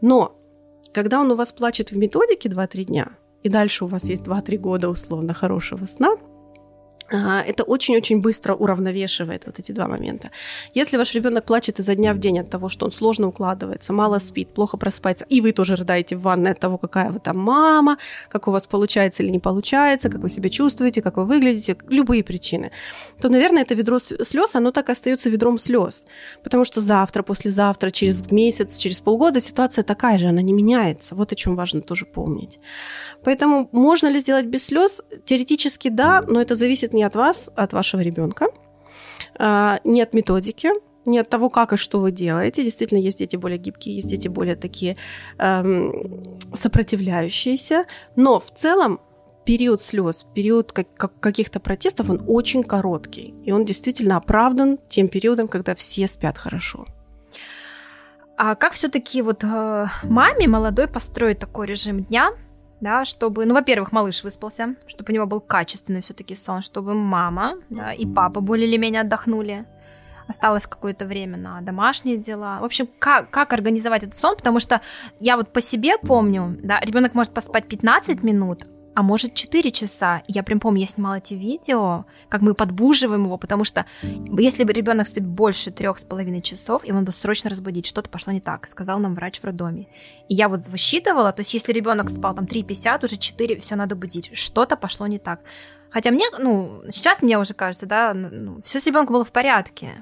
Но 0.00 0.40
когда 0.92 1.20
он 1.20 1.30
у 1.30 1.36
вас 1.36 1.52
плачет 1.52 1.90
в 1.90 1.98
методике 1.98 2.48
2-3 2.48 2.84
дня, 2.84 3.08
и 3.42 3.48
дальше 3.48 3.84
у 3.84 3.88
вас 3.88 4.04
есть 4.04 4.22
2-3 4.22 4.56
года 4.58 4.88
условно 4.88 5.34
хорошего 5.34 5.86
сна, 5.86 6.16
это 7.10 7.64
очень-очень 7.64 8.20
быстро 8.20 8.54
уравновешивает 8.54 9.46
вот 9.46 9.58
эти 9.58 9.72
два 9.72 9.88
момента. 9.88 10.30
Если 10.74 10.96
ваш 10.96 11.14
ребенок 11.14 11.44
плачет 11.44 11.78
изо 11.78 11.94
дня 11.94 12.14
в 12.14 12.18
день 12.18 12.38
от 12.38 12.50
того, 12.50 12.68
что 12.68 12.86
он 12.86 12.92
сложно 12.92 13.28
укладывается, 13.28 13.92
мало 13.92 14.18
спит, 14.18 14.54
плохо 14.54 14.76
просыпается, 14.76 15.24
и 15.28 15.40
вы 15.40 15.52
тоже 15.52 15.76
рыдаете 15.76 16.16
в 16.16 16.22
ванной 16.22 16.52
от 16.52 16.60
того, 16.60 16.78
какая 16.78 17.10
вы 17.10 17.18
там 17.18 17.38
мама, 17.38 17.98
как 18.28 18.48
у 18.48 18.50
вас 18.50 18.66
получается 18.66 19.22
или 19.22 19.30
не 19.30 19.38
получается, 19.38 20.08
как 20.08 20.20
вы 20.20 20.28
себя 20.28 20.50
чувствуете, 20.50 21.02
как 21.02 21.16
вы 21.16 21.24
выглядите, 21.24 21.76
любые 21.88 22.22
причины, 22.22 22.70
то, 23.20 23.28
наверное, 23.28 23.62
это 23.62 23.74
ведро 23.74 23.98
слез, 23.98 24.54
оно 24.54 24.70
так 24.70 24.88
и 24.88 24.92
остается 24.92 25.30
ведром 25.30 25.58
слез. 25.58 26.06
Потому 26.44 26.64
что 26.64 26.80
завтра, 26.80 27.22
послезавтра, 27.22 27.90
через 27.90 28.30
месяц, 28.30 28.76
через 28.76 29.00
полгода 29.00 29.40
ситуация 29.40 29.82
такая 29.82 30.18
же, 30.18 30.28
она 30.28 30.42
не 30.42 30.52
меняется. 30.52 31.14
Вот 31.14 31.32
о 31.32 31.34
чем 31.34 31.56
важно 31.56 31.80
тоже 31.80 32.06
помнить. 32.06 32.60
Поэтому 33.24 33.68
можно 33.72 34.08
ли 34.08 34.20
сделать 34.20 34.46
без 34.46 34.66
слез? 34.66 35.02
Теоретически 35.24 35.88
да, 35.88 36.22
но 36.22 36.40
это 36.40 36.54
зависит 36.54 36.92
не 36.92 36.99
от 37.02 37.14
вас, 37.14 37.50
а 37.56 37.64
от 37.64 37.72
вашего 37.72 38.00
ребенка, 38.00 38.48
а, 39.38 39.80
не 39.84 40.02
от 40.02 40.14
методики, 40.14 40.70
не 41.06 41.18
от 41.18 41.28
того, 41.28 41.48
как 41.48 41.72
и 41.72 41.76
что 41.76 42.00
вы 42.00 42.12
делаете. 42.12 42.62
Действительно, 42.62 42.98
есть 42.98 43.18
дети 43.18 43.36
более 43.36 43.58
гибкие, 43.58 43.96
есть 43.96 44.08
дети 44.08 44.28
более 44.28 44.56
такие 44.56 44.96
эм, 45.38 46.24
сопротивляющиеся. 46.52 47.86
Но 48.16 48.38
в 48.38 48.50
целом 48.52 49.00
период 49.44 49.82
слез, 49.82 50.26
период 50.34 50.72
как, 50.72 50.92
как, 50.94 51.18
каких-то 51.20 51.58
протестов, 51.58 52.10
он 52.10 52.22
очень 52.26 52.62
короткий. 52.62 53.34
И 53.44 53.52
он 53.52 53.64
действительно 53.64 54.16
оправдан 54.16 54.78
тем 54.88 55.08
периодом, 55.08 55.48
когда 55.48 55.74
все 55.74 56.06
спят 56.06 56.38
хорошо. 56.38 56.86
А 58.36 58.54
как 58.54 58.72
все-таки 58.72 59.22
вот 59.22 59.44
э, 59.44 59.86
маме 60.04 60.48
молодой 60.48 60.88
построить 60.88 61.38
такой 61.38 61.66
режим 61.66 62.04
дня, 62.04 62.30
да, 62.80 63.04
чтобы, 63.04 63.46
ну, 63.46 63.54
во-первых, 63.54 63.92
малыш 63.92 64.24
выспался, 64.24 64.74
чтобы 64.86 65.12
у 65.12 65.14
него 65.14 65.26
был 65.26 65.40
качественный 65.40 66.00
все-таки 66.00 66.34
сон, 66.34 66.60
чтобы 66.62 66.94
мама 66.94 67.54
да, 67.68 67.92
и 67.92 68.06
папа 68.06 68.40
более 68.40 68.68
или 68.68 68.76
менее 68.76 69.02
отдохнули, 69.02 69.66
осталось 70.26 70.66
какое-то 70.66 71.06
время 71.06 71.36
на 71.36 71.60
домашние 71.60 72.16
дела. 72.16 72.58
В 72.60 72.64
общем, 72.64 72.88
как, 72.98 73.30
как 73.30 73.52
организовать 73.52 74.02
этот 74.02 74.14
сон, 74.14 74.36
потому 74.36 74.60
что 74.60 74.80
я 75.18 75.36
вот 75.36 75.52
по 75.52 75.60
себе 75.60 75.98
помню, 75.98 76.58
да, 76.62 76.80
ребенок 76.80 77.14
может 77.14 77.34
поспать 77.34 77.68
15 77.68 78.22
минут, 78.22 78.64
а 78.94 79.02
может 79.02 79.34
4 79.34 79.70
часа. 79.70 80.22
Я 80.26 80.42
прям 80.42 80.60
помню, 80.60 80.82
я 80.82 80.86
снимала 80.86 81.18
эти 81.18 81.34
видео, 81.34 82.06
как 82.28 82.42
мы 82.42 82.54
подбуживаем 82.54 83.24
его, 83.24 83.38
потому 83.38 83.64
что 83.64 83.86
если 84.02 84.64
бы 84.64 84.72
ребенок 84.72 85.08
спит 85.08 85.24
больше 85.24 85.70
трех 85.70 85.98
с 85.98 86.04
половиной 86.04 86.42
часов, 86.42 86.82
он 86.88 87.04
бы 87.04 87.12
срочно 87.12 87.50
разбудить, 87.50 87.86
что-то 87.86 88.10
пошло 88.10 88.32
не 88.32 88.40
так, 88.40 88.66
сказал 88.66 88.98
нам 88.98 89.14
врач 89.14 89.40
в 89.40 89.44
роддоме. 89.44 89.86
И 90.28 90.34
я 90.34 90.48
вот 90.48 90.66
высчитывала, 90.68 91.32
то 91.32 91.40
есть 91.40 91.54
если 91.54 91.72
ребенок 91.72 92.10
спал 92.10 92.34
там 92.34 92.44
3,50, 92.44 93.04
уже 93.04 93.16
4, 93.16 93.58
все 93.60 93.76
надо 93.76 93.94
будить, 93.94 94.36
что-то 94.36 94.76
пошло 94.76 95.06
не 95.06 95.18
так. 95.18 95.40
Хотя 95.90 96.10
мне, 96.10 96.24
ну, 96.38 96.82
сейчас 96.88 97.20
мне 97.22 97.38
уже 97.38 97.54
кажется, 97.54 97.86
да, 97.86 98.14
ну, 98.14 98.60
все 98.62 98.80
с 98.80 98.86
ребенком 98.86 99.14
было 99.14 99.24
в 99.24 99.32
порядке. 99.32 99.94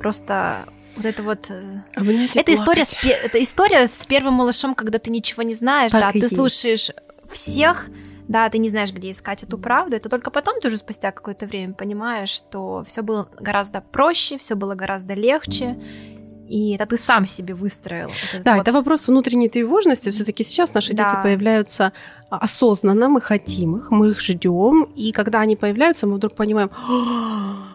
Просто 0.00 0.64
вот 0.96 1.04
это 1.04 1.22
вот... 1.22 1.50
Э, 1.50 1.82
Обнять 1.94 2.36
это 2.36 2.54
история, 2.54 2.84
с, 2.84 3.02
это 3.02 3.42
история 3.42 3.88
с 3.88 4.04
первым 4.06 4.34
малышом, 4.34 4.74
когда 4.74 4.98
ты 4.98 5.10
ничего 5.10 5.42
не 5.42 5.54
знаешь, 5.54 5.90
так 5.90 6.00
да, 6.00 6.10
ты 6.12 6.18
есть. 6.18 6.36
слушаешь 6.36 6.90
всех, 7.30 7.88
да, 8.28 8.48
ты 8.48 8.58
не 8.58 8.68
знаешь, 8.68 8.92
где 8.92 9.10
искать 9.10 9.42
эту 9.42 9.58
правду. 9.58 9.96
Это 9.96 10.08
только 10.08 10.30
потом 10.30 10.60
ты 10.60 10.68
уже 10.68 10.78
спустя 10.78 11.12
какое-то 11.12 11.46
время 11.46 11.74
понимаешь, 11.74 12.30
что 12.30 12.82
все 12.86 13.02
было 13.02 13.28
гораздо 13.38 13.80
проще, 13.80 14.38
все 14.38 14.54
было 14.54 14.74
гораздо 14.74 15.14
легче. 15.14 15.76
И 16.48 16.74
это 16.74 16.84
ты 16.84 16.98
сам 16.98 17.26
себе 17.26 17.54
выстроил. 17.54 18.08
Вот 18.08 18.42
да, 18.42 18.56
вот... 18.56 18.62
это 18.62 18.72
вопрос 18.72 19.08
внутренней 19.08 19.48
тревожности. 19.48 20.10
Все-таки 20.10 20.44
сейчас 20.44 20.74
наши 20.74 20.92
да. 20.92 21.08
дети 21.08 21.22
появляются 21.22 21.92
осознанно, 22.28 23.08
мы 23.08 23.20
хотим 23.20 23.76
их, 23.76 23.90
мы 23.90 24.10
их 24.10 24.20
ждем. 24.20 24.88
И 24.94 25.12
когда 25.12 25.40
они 25.40 25.56
появляются, 25.56 26.06
мы 26.06 26.16
вдруг 26.16 26.34
понимаем, 26.34 26.70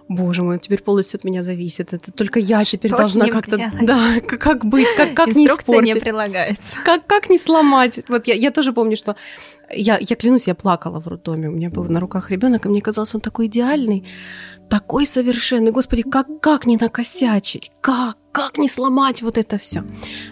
боже 0.07 0.43
мой, 0.43 0.59
теперь 0.59 0.81
полностью 0.81 1.17
от 1.17 1.23
меня 1.23 1.41
зависит. 1.41 1.93
Это 1.93 2.11
только 2.11 2.39
я 2.39 2.63
Что 2.63 2.77
теперь 2.77 2.91
должна 2.91 3.27
как-то... 3.27 3.71
Да, 3.81 4.19
как, 4.27 4.39
как 4.39 4.65
быть, 4.65 4.87
как, 4.95 5.15
как 5.15 5.33
не 5.35 5.47
испортить. 5.47 5.95
не 5.95 5.99
прилагается. 5.99 6.77
Как, 6.85 7.05
как 7.07 7.29
не 7.29 7.39
сломать. 7.39 8.01
Вот 8.07 8.27
я, 8.27 8.35
я 8.35 8.51
тоже 8.51 8.71
помню, 8.73 8.97
что 8.97 9.15
я, 9.73 9.97
я 9.99 10.15
клянусь, 10.15 10.47
я 10.47 10.55
плакала 10.55 10.99
в 10.99 11.07
роддоме. 11.07 11.49
У 11.49 11.51
меня 11.51 11.69
был 11.69 11.83
на 11.85 11.99
руках 11.99 12.31
ребенок, 12.31 12.65
и 12.65 12.69
мне 12.69 12.81
казалось, 12.81 13.15
он 13.15 13.21
такой 13.21 13.47
идеальный, 13.47 14.05
такой 14.69 15.05
совершенный. 15.05 15.71
Господи, 15.71 16.03
как, 16.03 16.27
как 16.41 16.65
не 16.65 16.77
накосячить? 16.77 17.71
Как? 17.81 18.17
Как 18.31 18.57
не 18.57 18.69
сломать 18.69 19.21
вот 19.21 19.37
это 19.37 19.57
все? 19.57 19.83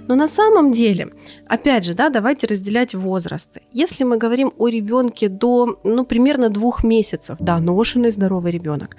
Но 0.08 0.16
на 0.16 0.28
самом 0.28 0.72
деле, 0.72 1.10
опять 1.48 1.84
же, 1.84 1.94
да, 1.94 2.10
давайте 2.10 2.48
разделять 2.48 2.94
возрасты. 2.94 3.62
Если 3.74 4.04
мы 4.04 4.18
говорим 4.18 4.54
о 4.58 4.68
ребенке 4.68 5.30
до, 5.30 5.80
ну, 5.84 6.06
примерно 6.06 6.50
двух 6.50 6.84
месяцев, 6.84 7.38
да, 7.40 7.60
ношенный 7.60 8.12
здоровый 8.12 8.52
ребенок, 8.52 8.96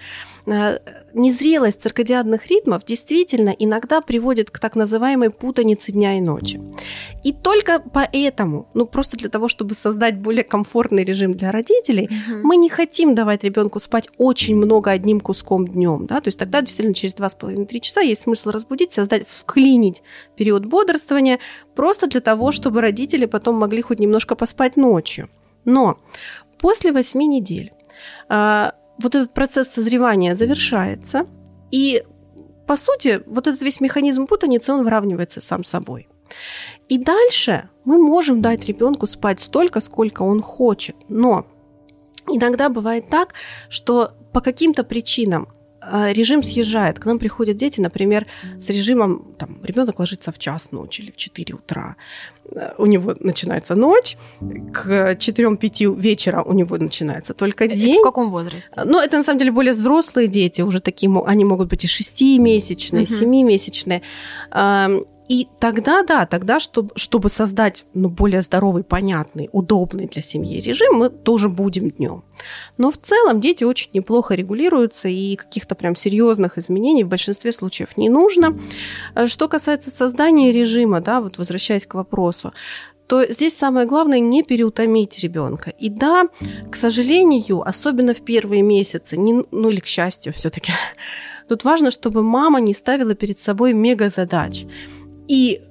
э, 0.46 0.78
незрелость 1.14 1.80
циркадиадных 1.80 2.46
ритмов 2.46 2.84
действительно 2.84 3.50
иногда 3.50 4.00
приводит 4.00 4.50
к 4.50 4.58
так 4.58 4.76
называемой 4.76 5.30
путанице 5.30 5.92
дня 5.92 6.18
и 6.18 6.20
ночи. 6.20 6.60
И 7.24 7.32
только 7.32 7.82
поэтому, 7.92 8.66
ну 8.74 8.86
просто 8.86 9.16
для 9.16 9.28
того, 9.28 9.48
чтобы 9.48 9.74
создать 9.74 10.18
более 10.18 10.44
комфортный 10.44 11.04
режим 11.04 11.34
для 11.34 11.52
родителей, 11.52 12.06
угу. 12.06 12.46
мы 12.46 12.56
не 12.56 12.68
хотим 12.68 13.14
давать 13.14 13.44
ребенку 13.44 13.78
спать 13.80 14.08
очень 14.18 14.56
много 14.56 14.90
одним 14.90 15.20
куском 15.20 15.66
днем, 15.66 16.06
да, 16.06 16.20
то 16.20 16.28
есть 16.28 16.38
тогда 16.38 16.60
действительно 16.60 16.94
через 16.94 17.14
2,5-3 17.14 17.80
часа 17.80 18.00
есть 18.00 18.22
смысл 18.22 18.50
разбудить, 18.50 18.87
создать, 18.92 19.26
вклинить 19.28 20.02
период 20.36 20.66
бодрствования 20.66 21.38
просто 21.74 22.06
для 22.06 22.20
того, 22.20 22.52
чтобы 22.52 22.80
родители 22.80 23.26
потом 23.26 23.56
могли 23.56 23.82
хоть 23.82 23.98
немножко 23.98 24.34
поспать 24.34 24.76
ночью. 24.76 25.28
Но 25.64 25.98
после 26.58 26.92
8 26.92 27.20
недель 27.20 27.72
а, 28.28 28.74
вот 28.98 29.14
этот 29.14 29.32
процесс 29.34 29.68
созревания 29.68 30.34
завершается, 30.34 31.26
и 31.70 32.04
по 32.66 32.76
сути, 32.76 33.22
вот 33.26 33.46
этот 33.46 33.62
весь 33.62 33.80
механизм 33.80 34.26
путаницы, 34.26 34.72
он 34.72 34.84
выравнивается 34.84 35.40
сам 35.40 35.64
собой. 35.64 36.06
И 36.88 36.98
дальше 36.98 37.70
мы 37.84 37.98
можем 37.98 38.42
дать 38.42 38.66
ребенку 38.66 39.06
спать 39.06 39.40
столько, 39.40 39.80
сколько 39.80 40.22
он 40.22 40.42
хочет. 40.42 40.96
Но 41.08 41.46
иногда 42.26 42.68
бывает 42.68 43.08
так, 43.08 43.34
что 43.70 44.12
по 44.32 44.42
каким-то 44.42 44.84
причинам 44.84 45.48
режим 46.12 46.42
съезжает. 46.42 46.98
К 46.98 47.06
нам 47.06 47.18
приходят 47.18 47.56
дети, 47.56 47.80
например, 47.80 48.26
с 48.60 48.68
режимом, 48.70 49.34
там, 49.38 49.58
ребенок 49.62 49.98
ложится 49.98 50.32
в 50.32 50.38
час 50.38 50.72
ночи 50.72 51.02
или 51.02 51.10
в 51.10 51.16
4 51.16 51.54
утра. 51.54 51.96
Э, 52.52 52.74
у 52.78 52.86
него 52.86 53.14
начинается 53.20 53.74
ночь, 53.74 54.16
к 54.72 55.14
4-5 55.14 56.00
вечера 56.00 56.42
у 56.42 56.52
него 56.52 56.76
начинается 56.76 57.34
только 57.34 57.64
э, 57.64 57.68
день. 57.68 57.90
Это 57.90 58.00
в 58.00 58.04
каком 58.04 58.30
возрасте? 58.30 58.82
Ну, 58.84 58.98
это 58.98 59.16
на 59.16 59.22
самом 59.22 59.38
деле 59.38 59.52
более 59.52 59.72
взрослые 59.72 60.28
дети, 60.28 60.62
уже 60.62 60.80
такие, 60.80 61.10
они 61.26 61.44
могут 61.44 61.68
быть 61.68 61.84
и 61.84 61.86
6-месячные, 61.86 63.04
угу. 63.04 63.12
7-месячные. 63.12 64.02
И 65.28 65.46
тогда, 65.60 66.02
да, 66.02 66.24
тогда, 66.24 66.58
чтобы, 66.58 66.90
чтобы 66.96 67.28
создать 67.28 67.84
ну, 67.92 68.08
более 68.08 68.40
здоровый, 68.40 68.82
понятный, 68.82 69.50
удобный 69.52 70.06
для 70.06 70.22
семьи 70.22 70.58
режим, 70.60 70.94
мы 70.94 71.10
тоже 71.10 71.50
будем 71.50 71.90
днем. 71.90 72.24
Но 72.78 72.90
в 72.90 72.96
целом 72.96 73.40
дети 73.40 73.64
очень 73.64 73.90
неплохо 73.92 74.34
регулируются, 74.34 75.08
и 75.08 75.36
каких-то 75.36 75.74
прям 75.74 75.94
серьезных 75.94 76.56
изменений 76.56 77.04
в 77.04 77.08
большинстве 77.08 77.52
случаев 77.52 77.98
не 77.98 78.08
нужно. 78.08 78.58
Э, 79.14 79.26
что 79.26 79.48
касается 79.48 79.90
создания 79.90 80.50
режима, 80.50 81.00
да, 81.00 81.20
вот 81.20 81.36
возвращаясь 81.36 81.86
к 81.86 81.94
вопросу, 81.94 82.52
то 83.06 83.24
здесь 83.30 83.56
самое 83.56 83.86
главное 83.86 84.20
не 84.20 84.42
переутомить 84.42 85.18
ребенка. 85.18 85.70
И 85.70 85.88
да, 85.88 86.28
к 86.70 86.76
сожалению, 86.76 87.66
особенно 87.66 88.12
в 88.14 88.20
первые 88.20 88.62
месяцы, 88.62 89.16
не, 89.16 89.44
ну 89.50 89.70
или 89.70 89.80
к 89.80 89.86
счастью 89.86 90.32
все-таки, 90.32 90.72
тут 91.48 91.64
важно, 91.64 91.90
чтобы 91.90 92.22
мама 92.22 92.60
не 92.60 92.74
ставила 92.74 93.14
перед 93.14 93.40
собой 93.40 93.72
мега 93.72 94.08
задач 94.08 94.66
и 95.28 95.62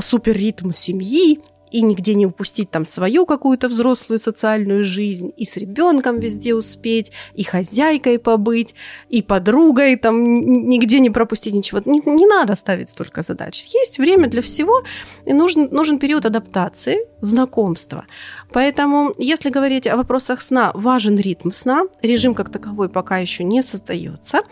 супер 0.00 0.36
ритм 0.36 0.72
семьи, 0.72 1.40
и 1.74 1.82
нигде 1.82 2.14
не 2.14 2.24
упустить 2.26 2.70
там 2.70 2.84
свою 2.84 3.26
какую-то 3.26 3.66
взрослую 3.66 4.20
социальную 4.20 4.84
жизнь, 4.84 5.32
и 5.36 5.44
с 5.44 5.56
ребенком 5.56 6.20
везде 6.20 6.54
успеть, 6.54 7.10
и 7.34 7.42
хозяйкой 7.42 8.20
побыть, 8.20 8.76
и 9.08 9.22
подругой 9.22 9.96
там 9.96 10.22
нигде 10.22 11.00
не 11.00 11.10
пропустить 11.10 11.52
ничего. 11.52 11.82
Не, 11.84 12.00
не 12.06 12.26
надо 12.26 12.54
ставить 12.54 12.90
столько 12.90 13.22
задач. 13.22 13.66
Есть 13.74 13.98
время 13.98 14.28
для 14.28 14.40
всего, 14.40 14.82
и 15.26 15.32
нужен, 15.32 15.68
нужен 15.72 15.98
период 15.98 16.26
адаптации, 16.26 17.08
знакомства. 17.20 18.04
Поэтому, 18.52 19.12
если 19.18 19.50
говорить 19.50 19.88
о 19.88 19.96
вопросах 19.96 20.42
сна, 20.42 20.70
важен 20.74 21.16
ритм 21.16 21.50
сна, 21.50 21.82
режим 22.02 22.34
как 22.34 22.50
таковой 22.50 22.88
пока 22.88 23.18
еще 23.18 23.42
не 23.42 23.62
создается. 23.62 24.42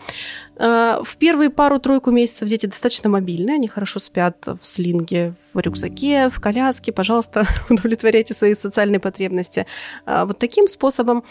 Э, 0.55 0.99
в 1.03 1.17
первые 1.17 1.49
пару-тройку 1.49 2.11
месяцев 2.11 2.47
дети 2.47 2.67
достаточно 2.67 3.09
мобильные, 3.09 3.55
они 3.55 3.67
хорошо 3.67 3.99
спят 3.99 4.37
в 4.45 4.65
слинге, 4.65 5.33
в 5.53 5.59
рюкзаке, 5.59 6.29
в 6.29 6.39
коляске. 6.39 6.91
Пожалуйста, 6.91 7.45
удовлетворяйте 7.69 8.33
свои 8.33 8.53
социальные 8.53 8.99
потребности 8.99 9.65
э, 10.05 10.25
вот 10.25 10.39
таким 10.39 10.67
способом. 10.67 11.23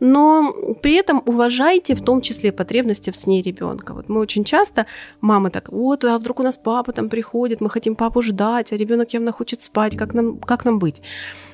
Но 0.00 0.54
при 0.82 0.94
этом 0.94 1.22
уважайте 1.26 1.94
в 1.94 2.02
том 2.02 2.20
числе 2.20 2.52
потребности 2.52 3.10
в 3.10 3.16
сне 3.16 3.42
ребенка. 3.42 3.94
Вот 3.94 4.08
мы 4.08 4.20
очень 4.20 4.44
часто, 4.44 4.86
мамы 5.20 5.50
так, 5.50 5.70
вот, 5.70 6.04
а 6.04 6.18
вдруг 6.18 6.40
у 6.40 6.42
нас 6.42 6.56
папа 6.56 6.92
там 6.92 7.08
приходит, 7.08 7.60
мы 7.60 7.70
хотим 7.70 7.94
папу 7.96 8.22
ждать, 8.22 8.72
а 8.72 8.76
ребенок 8.76 9.12
явно 9.12 9.32
хочет 9.32 9.62
спать, 9.62 9.96
как 9.96 10.14
нам, 10.14 10.38
как 10.38 10.64
нам 10.64 10.78
быть? 10.78 11.02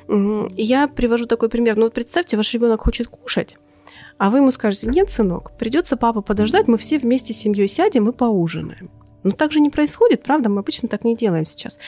Я 0.09 0.89
привожу 0.89 1.27
такой 1.27 1.49
пример. 1.49 1.77
Ну 1.77 1.85
вот 1.85 1.95
представьте, 1.95 2.37
ваш 2.37 2.53
ребенок 2.53 2.83
хочет 2.83 3.09
кушать, 3.09 3.57
а 4.19 4.31
вы 4.31 4.39
ему 4.39 4.51
скажете, 4.51 4.87
нет, 4.87 5.11
сынок, 5.11 5.53
придется 5.59 5.97
папа 5.97 6.21
подождать, 6.21 6.69
мы 6.69 6.79
все 6.79 6.99
вместе 6.99 7.33
с 7.33 7.39
семьей 7.39 7.69
сядем 7.69 8.09
и 8.09 8.13
поужинаем. 8.13 8.91
Но 9.25 9.31
так 9.31 9.53
же 9.53 9.61
не 9.61 9.71
происходит, 9.71 10.23
правда? 10.23 10.51
Мы 10.51 10.61
обычно 10.61 10.89
так 10.89 11.03
не 11.03 11.17
делаем 11.17 11.47
сейчас. 11.47 11.79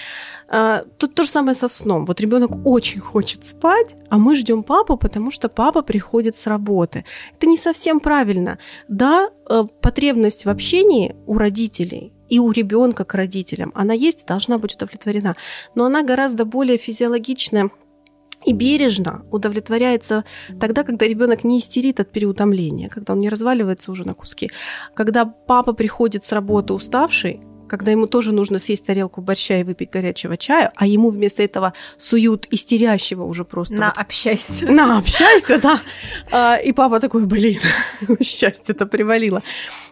А, 0.49 0.85
тут 0.99 1.15
то 1.15 1.23
же 1.23 1.31
самое 1.31 1.55
со 1.55 1.69
сном. 1.69 2.07
Вот 2.07 2.21
ребенок 2.21 2.51
очень 2.65 3.01
хочет 3.01 3.47
спать, 3.47 3.95
а 4.09 4.17
мы 4.17 4.35
ждем 4.35 4.63
папу, 4.63 4.97
потому 4.97 5.31
что 5.31 5.49
папа 5.49 5.83
приходит 5.83 6.35
с 6.35 6.47
работы. 6.47 7.05
Это 7.37 7.47
не 7.47 7.59
совсем 7.59 8.01
правильно. 8.01 8.59
Да, 8.89 9.31
э, 9.49 9.65
потребность 9.83 10.47
в 10.47 10.49
общении 10.49 11.15
у 11.27 11.37
родителей 11.37 12.13
и 12.31 12.39
у 12.39 12.51
ребенка 12.51 13.05
к 13.05 13.15
родителям, 13.15 13.71
она 13.75 13.95
есть, 13.95 14.27
должна 14.27 14.59
быть 14.59 14.75
удовлетворена. 14.75 15.37
Но 15.75 15.85
она 15.85 16.03
гораздо 16.03 16.45
более 16.45 16.79
физиологичная 16.79 17.71
и 18.47 18.53
бережно 18.53 19.23
удовлетворяется 19.31 20.25
тогда, 20.61 20.85
когда 20.85 21.07
ребенок 21.07 21.45
не 21.45 21.59
истерит 21.59 22.01
от 22.01 22.13
переутомления, 22.13 22.89
когда 22.89 23.13
он 23.13 23.21
не 23.21 23.29
разваливается 23.29 23.93
уже 23.93 24.07
на 24.07 24.15
куски, 24.15 24.51
когда 24.95 25.25
папа 25.25 25.73
приходит 25.73 26.25
с 26.25 26.33
работы 26.33 26.73
уставший, 26.73 27.41
когда 27.69 27.91
ему 27.91 28.07
тоже 28.07 28.33
нужно 28.33 28.59
съесть 28.59 28.87
тарелку 28.87 29.21
борща 29.21 29.59
и 29.59 29.65
выпить 29.65 29.91
горячего 29.91 30.37
чая, 30.37 30.73
а 30.77 30.87
ему 30.87 31.11
вместо 31.11 31.43
этого 31.43 31.73
суют 31.99 32.47
истерящего 32.51 33.25
уже 33.25 33.45
просто. 33.45 33.75
На, 33.75 33.87
вот, 33.87 33.99
общайся. 33.99 34.67
На, 34.71 34.99
общайся, 34.99 35.61
да. 35.61 35.81
А, 36.31 36.57
и 36.57 36.73
папа 36.73 37.01
такой, 37.01 37.25
блин, 37.25 37.61
счастье-то 38.21 38.87
привалило. 38.87 39.43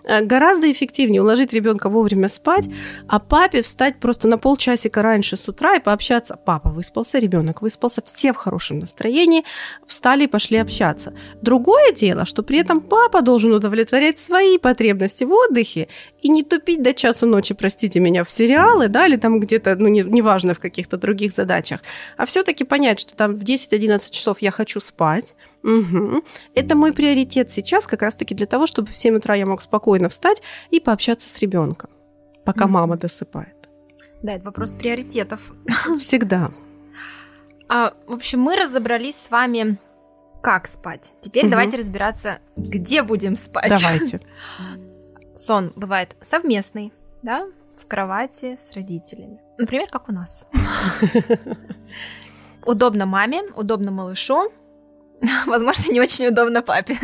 А, 0.07 0.20
гораздо 0.20 0.70
эффективнее 0.70 1.22
уложить 1.22 1.53
ребенка 1.53 1.89
вовремя 1.89 2.29
спать, 2.29 2.68
а 3.09 3.18
папе 3.18 3.62
встать 3.62 4.01
просто 4.01 4.29
на 4.29 4.39
полчасика 4.39 5.03
раньше 5.03 5.37
с 5.37 5.49
утра 5.49 5.77
и 5.77 5.81
пообщаться. 5.81 6.37
Папа 6.37 6.70
выспался, 6.70 7.18
ребенок 7.18 7.62
выспался, 7.62 8.03
все 8.03 8.33
в 8.33 8.37
хорошем 8.37 8.81
настроении, 8.81 9.45
встали 9.87 10.25
и 10.25 10.29
пошли 10.29 10.59
общаться. 10.59 11.14
Другое 11.43 11.93
дело, 11.93 12.25
что 12.25 12.43
при 12.43 12.59
этом 12.59 12.81
папа 12.81 13.22
должен 13.22 13.53
удовлетворять 13.53 14.18
свои 14.18 14.59
потребности 14.59 15.25
в 15.25 15.33
отдыхе 15.33 15.89
и 16.22 16.29
не 16.29 16.43
тупить 16.43 16.83
до 16.83 16.95
часу 16.95 17.27
ночи 17.27 17.55
простите 17.65 17.99
меня, 17.99 18.25
в 18.25 18.31
сериалы, 18.31 18.89
да, 18.89 19.07
или 19.07 19.17
там 19.17 19.41
где-то, 19.41 19.75
ну, 19.77 19.89
не- 19.89 20.03
неважно, 20.03 20.53
в 20.53 20.59
каких-то 20.61 20.99
других 20.99 21.33
задачах, 21.33 21.81
а 22.19 22.27
все-таки 22.27 22.62
понять, 22.65 23.01
что 23.01 23.17
там 23.17 23.35
в 23.35 23.43
10-11 23.43 24.11
часов 24.11 24.43
я 24.43 24.51
хочу 24.51 24.81
спать, 24.81 25.35
Мгм. 25.62 26.23
Это 26.55 26.77
мой 26.77 26.93
приоритет 26.93 27.51
сейчас 27.51 27.87
как 27.87 28.03
раз-таки 28.03 28.35
для 28.35 28.45
того, 28.47 28.67
чтобы 28.67 28.93
в 28.93 28.97
7 28.97 29.17
утра 29.17 29.35
я 29.35 29.47
мог 29.47 29.62
спокойно 29.62 30.11
встать 30.11 30.43
и 30.71 30.79
пообщаться 30.79 31.27
с 31.31 31.39
ребенком, 31.39 31.89
пока 32.45 32.65
Мгм. 32.65 32.75
мама 32.75 32.97
досыпает. 32.99 33.57
Да, 34.23 34.35
это 34.35 34.45
вопрос 34.45 34.73
приоритетов. 34.73 35.41
Всегда. 35.99 36.51
А, 37.71 37.95
в 38.07 38.12
общем, 38.12 38.41
мы 38.41 38.57
разобрались 38.57 39.17
с 39.17 39.31
вами, 39.31 39.79
как 40.43 40.67
спать. 40.69 41.12
Теперь 41.23 41.45
Мгм. 41.45 41.53
давайте 41.53 41.79
разбираться, 41.79 42.41
где 42.59 43.03
будем 43.03 43.35
спать. 43.35 43.71
Давайте. 43.71 44.21
Сон 45.35 45.73
бывает 45.77 46.15
совместный, 46.23 46.93
да, 47.25 47.47
в 47.77 47.87
кровати 47.87 48.57
с 48.57 48.72
родителями. 48.77 49.41
Например, 49.59 49.89
как 49.91 50.09
у 50.09 50.12
нас. 50.12 50.47
Удобно 52.66 53.07
маме, 53.07 53.43
удобно 53.57 53.91
малышу, 53.91 54.53
возможно, 55.47 55.93
не 55.93 56.01
очень 56.01 56.27
удобно 56.29 56.62
папе. 56.62 56.95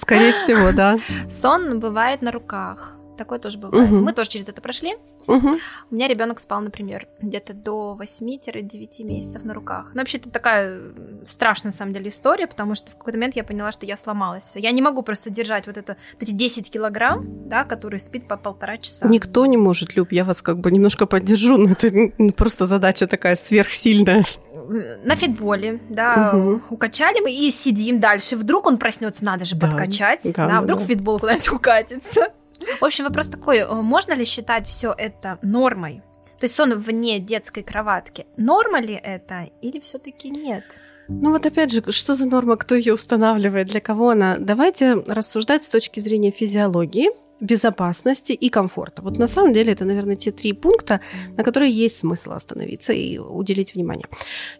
Скорее 0.00 0.32
всего, 0.32 0.72
да. 0.72 0.98
Сон 1.30 1.78
бывает 1.78 2.22
на 2.22 2.32
руках. 2.32 2.96
Такое 3.18 3.38
тоже 3.38 3.58
бывает. 3.58 3.90
Мы 3.90 4.12
тоже 4.12 4.30
через 4.30 4.48
это 4.48 4.60
прошли. 4.60 4.96
Мгм. 5.26 5.56
У 5.90 5.94
меня 5.94 6.08
ребенок 6.08 6.38
спал, 6.38 6.60
например, 6.60 7.06
где-то 7.20 7.52
до 7.54 7.96
8-9 7.98 9.04
месяцев 9.04 9.44
на 9.44 9.54
руках. 9.54 9.90
Ну, 9.94 10.00
вообще, 10.00 10.18
это 10.18 10.30
такая 10.30 10.80
страшная, 11.24 11.72
на 11.72 11.76
самом 11.76 11.92
деле, 11.92 12.08
история, 12.08 12.46
потому 12.46 12.74
что 12.74 12.90
в 12.90 12.96
какой-то 12.96 13.18
момент 13.18 13.36
я 13.36 13.44
поняла, 13.44 13.72
что 13.72 13.86
я 13.86 13.96
сломалась. 13.96 14.44
Все. 14.44 14.58
Я 14.60 14.70
не 14.72 14.82
могу 14.82 15.02
просто 15.02 15.30
держать 15.30 15.66
вот, 15.66 15.76
это, 15.76 15.96
вот 16.14 16.22
эти 16.22 16.30
10 16.32 16.70
килограмм, 16.70 17.48
да, 17.48 17.64
которые 17.64 18.00
спит 18.00 18.28
по 18.28 18.36
полтора 18.36 18.78
часа. 18.78 19.06
Никто 19.08 19.46
не 19.46 19.56
может, 19.56 19.96
Люб, 19.96 20.12
я 20.12 20.24
вас 20.24 20.42
как 20.42 20.58
бы 20.58 20.70
немножко 20.70 21.06
поддержу, 21.06 21.56
но 21.56 21.70
это 21.70 21.90
ну, 22.18 22.32
просто 22.32 22.66
задача 22.66 23.06
такая 23.06 23.36
сверхсильная. 23.36 24.24
На 25.04 25.14
фитболе, 25.16 25.80
да, 25.88 26.32
Мгм. 26.32 26.62
укачали 26.70 27.20
мы 27.20 27.30
и 27.32 27.50
сидим 27.50 28.00
дальше. 28.00 28.36
Вдруг 28.36 28.66
он 28.66 28.78
проснется, 28.78 29.24
надо 29.24 29.44
же 29.44 29.54
Да, 29.56 29.66
подкачать, 29.68 30.22
да, 30.24 30.46
да, 30.46 30.48
да, 30.48 30.60
вдруг 30.62 30.80
да. 30.80 30.84
фитбол 30.86 31.18
куда-нибудь 31.18 31.52
укатится. 31.52 32.28
В 32.80 32.84
общем, 32.84 33.04
вопрос 33.04 33.28
такой, 33.28 33.58
э, 33.58 33.74
можно 33.74 34.12
ли 34.14 34.24
считать 34.24 34.66
все 34.68 34.94
это 34.96 35.38
нормой? 35.42 36.02
То 36.38 36.44
есть 36.44 36.54
сон 36.54 36.78
вне 36.78 37.18
детской 37.18 37.62
кроватки. 37.62 38.26
Норма 38.36 38.80
ли 38.80 38.94
это 38.94 39.48
или 39.62 39.80
все-таки 39.80 40.30
нет? 40.30 40.64
Ну 41.08 41.30
вот 41.30 41.46
опять 41.46 41.72
же, 41.72 41.82
что 41.90 42.14
за 42.14 42.26
норма, 42.26 42.56
кто 42.56 42.74
ее 42.74 42.94
устанавливает, 42.94 43.68
для 43.68 43.80
кого 43.80 44.10
она? 44.10 44.36
Давайте 44.38 44.94
рассуждать 44.94 45.64
с 45.64 45.68
точки 45.68 46.00
зрения 46.00 46.30
физиологии, 46.30 47.08
безопасности 47.40 48.32
и 48.32 48.48
комфорта. 48.48 49.02
Вот 49.02 49.18
на 49.18 49.26
самом 49.26 49.52
деле 49.52 49.72
это, 49.72 49.84
наверное, 49.84 50.16
те 50.16 50.32
три 50.32 50.52
пункта, 50.52 51.00
на 51.36 51.44
которые 51.44 51.70
есть 51.70 51.98
смысл 51.98 52.32
остановиться 52.32 52.92
и 52.92 53.18
уделить 53.18 53.74
внимание. 53.74 54.06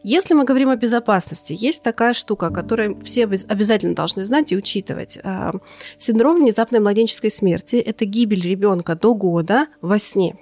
Если 0.03 0.35
мы 0.35 0.45
говорим 0.45 0.69
о 0.69 0.77
безопасности, 0.77 1.57
есть 1.59 1.83
такая 1.83 2.13
штука, 2.13 2.51
которую 2.51 3.03
все 3.03 3.25
обяз- 3.25 3.47
обязательно 3.49 3.95
должны 3.95 4.25
знать 4.25 4.53
и 4.53 4.57
учитывать. 4.57 5.19
А, 5.23 5.53
Синдром 5.97 6.43
внезапной 6.43 6.81
младенческой 6.81 7.31
смерти– 7.31 7.77
это 7.87 8.05
гибель 8.05 8.43
ребенка 8.43 8.95
до 8.95 9.15
года 9.15 9.69
во 9.81 9.99
сне. 9.99 10.37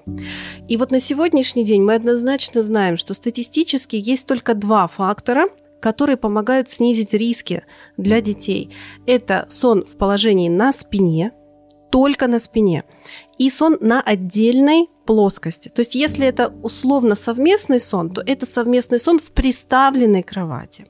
И 0.69 0.77
вот 0.77 0.91
на 0.91 0.99
сегодняшний 0.99 1.65
день 1.65 1.83
мы 1.83 1.95
однозначно 1.95 2.63
знаем, 2.63 2.97
что 2.97 3.15
статистически 3.15 3.97
есть 3.97 4.27
только 4.27 4.55
два 4.55 4.89
фактора, 4.89 5.47
которые 5.85 6.17
помогают 6.17 6.71
снизить 6.71 7.13
риски 7.13 7.63
для 7.99 8.23
детей. 8.23 8.71
Это 9.05 9.45
сон 9.51 9.85
в 9.85 9.99
положении 9.99 10.49
на 10.49 10.73
спине, 10.73 11.33
только 11.91 12.27
на 12.27 12.39
спине, 12.39 12.85
и 13.39 13.51
сон 13.51 13.77
на 13.81 14.01
отдельной 14.01 14.89
плоскости. 15.05 15.69
То 15.69 15.81
есть, 15.81 15.95
если 15.95 16.27
это 16.27 16.53
условно 16.63 17.15
совместный 17.15 17.81
сон, 17.81 18.11
то 18.11 18.23
это 18.25 18.47
совместный 18.47 18.99
сон 18.99 19.19
в 19.19 19.31
приставленной 19.33 20.23
кровати. 20.23 20.87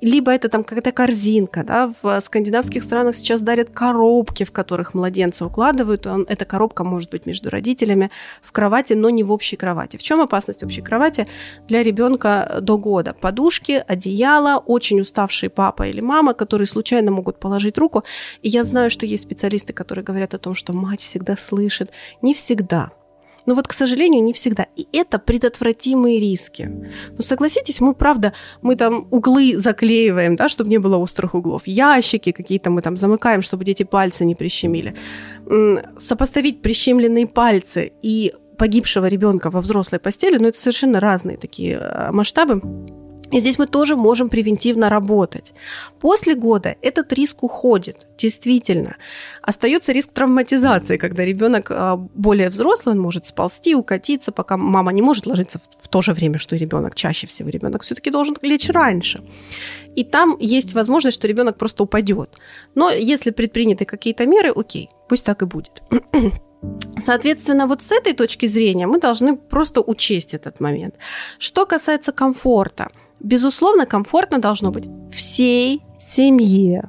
Либо 0.00 0.32
это 0.32 0.48
там 0.48 0.64
какая-то 0.64 0.92
корзинка. 0.92 1.64
Да? 1.64 1.92
В 2.02 2.20
скандинавских 2.20 2.82
странах 2.82 3.14
сейчас 3.16 3.42
дарят 3.42 3.70
коробки, 3.70 4.44
в 4.44 4.50
которых 4.50 4.94
младенца 4.94 5.44
укладывают. 5.44 6.06
Он, 6.06 6.24
эта 6.28 6.44
коробка 6.44 6.84
может 6.84 7.10
быть 7.10 7.26
между 7.26 7.50
родителями 7.50 8.10
в 8.42 8.52
кровати, 8.52 8.94
но 8.94 9.10
не 9.10 9.22
в 9.22 9.32
общей 9.32 9.56
кровати. 9.56 9.96
В 9.96 10.02
чем 10.02 10.20
опасность 10.20 10.62
общей 10.62 10.82
кровати 10.82 11.26
для 11.68 11.82
ребенка 11.82 12.58
до 12.62 12.78
года? 12.78 13.14
Подушки, 13.20 13.84
одеяло, 13.86 14.58
очень 14.58 15.00
уставший 15.00 15.50
папа 15.50 15.86
или 15.88 16.00
мама, 16.00 16.34
которые 16.34 16.66
случайно 16.66 17.10
могут 17.10 17.38
положить 17.38 17.76
руку. 17.78 18.04
И 18.42 18.48
я 18.48 18.64
знаю, 18.64 18.90
что 18.90 19.06
есть 19.06 19.24
специалисты, 19.24 19.72
которые 19.72 20.04
говорят 20.04 20.34
о 20.34 20.38
том, 20.38 20.54
что 20.54 20.72
мать 20.72 21.00
всегда 21.00 21.36
слышит. 21.36 21.79
Не 22.22 22.34
всегда. 22.34 22.90
Но 23.46 23.54
вот, 23.54 23.66
к 23.66 23.72
сожалению, 23.72 24.22
не 24.22 24.32
всегда. 24.32 24.66
И 24.76 24.86
это 24.92 25.18
предотвратимые 25.18 26.20
риски. 26.20 26.70
Но 27.16 27.22
согласитесь, 27.22 27.80
мы, 27.80 27.94
правда, 27.94 28.32
мы 28.62 28.76
там 28.76 29.08
углы 29.10 29.56
заклеиваем, 29.56 30.36
да, 30.36 30.48
чтобы 30.48 30.70
не 30.70 30.78
было 30.78 30.96
острых 30.98 31.34
углов. 31.34 31.62
Ящики 31.66 32.32
какие-то 32.32 32.70
мы 32.70 32.82
там 32.82 32.96
замыкаем, 32.96 33.42
чтобы 33.42 33.64
дети 33.64 33.82
пальцы 33.82 34.24
не 34.24 34.34
прищемили. 34.34 34.94
Сопоставить 35.96 36.62
прищемленные 36.62 37.26
пальцы 37.26 37.92
и 38.02 38.34
погибшего 38.58 39.06
ребенка 39.08 39.50
во 39.50 39.62
взрослой 39.62 39.98
постели, 39.98 40.36
ну, 40.36 40.48
это 40.48 40.58
совершенно 40.58 41.00
разные 41.00 41.38
такие 41.38 41.78
э, 41.78 42.12
масштабы. 42.12 42.60
И 43.32 43.40
здесь 43.40 43.58
мы 43.58 43.66
тоже 43.66 43.96
можем 43.96 44.28
превентивно 44.28 44.88
работать. 44.88 45.54
После 46.00 46.34
года 46.34 46.76
этот 46.82 47.12
риск 47.12 47.42
уходит, 47.42 48.06
действительно. 48.18 48.96
Остается 49.42 49.92
риск 49.92 50.10
травматизации, 50.12 50.96
когда 50.96 51.24
ребенок 51.24 51.70
а, 51.70 51.96
более 51.96 52.48
взрослый, 52.48 52.94
он 52.94 53.00
может 53.00 53.26
сползти, 53.26 53.74
укатиться, 53.74 54.32
пока 54.32 54.56
мама 54.56 54.92
не 54.92 55.02
может 55.02 55.26
ложиться 55.26 55.58
в, 55.58 55.88
то 55.88 56.02
же 56.02 56.12
время, 56.12 56.38
что 56.38 56.56
и 56.56 56.58
ребенок. 56.58 56.94
Чаще 56.94 57.26
всего 57.26 57.48
ребенок 57.48 57.82
все-таки 57.82 58.10
должен 58.10 58.36
лечь 58.42 58.68
раньше. 58.68 59.20
И 59.96 60.04
там 60.04 60.36
есть 60.38 60.74
возможность, 60.74 61.18
что 61.18 61.28
ребенок 61.28 61.56
просто 61.56 61.84
упадет. 61.84 62.38
Но 62.74 62.90
если 62.90 63.30
предприняты 63.30 63.84
какие-то 63.84 64.26
меры, 64.26 64.52
окей, 64.54 64.90
пусть 65.08 65.24
так 65.24 65.42
и 65.42 65.46
будет. 65.46 65.82
Соответственно, 66.98 67.66
вот 67.66 67.82
с 67.82 67.92
этой 67.92 68.12
точки 68.12 68.46
зрения 68.46 68.86
мы 68.86 69.00
должны 69.00 69.36
просто 69.36 69.80
учесть 69.80 70.34
этот 70.34 70.60
момент. 70.60 70.94
Что 71.38 71.66
касается 71.66 72.12
комфорта, 72.12 72.90
безусловно, 73.20 73.86
комфортно 73.86 74.38
должно 74.38 74.70
быть 74.70 74.88
всей 75.12 75.82
семье. 75.98 76.88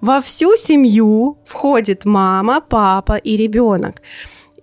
Во 0.00 0.20
всю 0.20 0.56
семью 0.56 1.38
входит 1.44 2.04
мама, 2.04 2.60
папа 2.60 3.16
и 3.16 3.36
ребенок. 3.36 4.02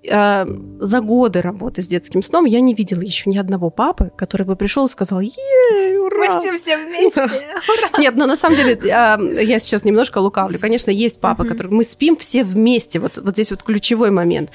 Э, 0.07 0.45
За 0.79 0.99
годы 1.01 1.41
работы 1.41 1.81
с 1.81 1.87
детским 1.87 2.21
сном 2.21 2.45
я 2.45 2.59
не 2.59 2.73
видела 2.75 3.01
еще 3.01 3.29
ни 3.29 3.37
одного 3.37 3.69
папы, 3.69 4.11
который 4.17 4.45
бы 4.45 4.55
пришел 4.55 4.85
и 4.85 4.89
сказал: 4.89 5.19
Ей, 5.21 5.97
ура! 5.97 6.17
Мы 6.35 6.41
спим 6.41 6.57
все 6.57 6.77
вместе. 6.77 7.27
Нет, 7.97 8.15
но 8.15 8.25
на 8.27 8.35
самом 8.35 8.55
деле 8.57 8.77
а, 8.93 9.17
я 9.19 9.57
сейчас 9.59 9.83
немножко 9.85 10.19
лукавлю. 10.19 10.59
Конечно, 10.59 10.91
есть 10.91 11.19
папы, 11.19 11.43
Мгм. 11.43 11.51
которые 11.51 11.73
мы 11.73 11.83
спим 11.83 12.17
все 12.17 12.43
вместе. 12.43 12.99
Вот, 12.99 13.17
вот 13.17 13.33
здесь 13.33 13.51
вот 13.51 13.63
ключевой 13.63 14.11
момент. 14.11 14.49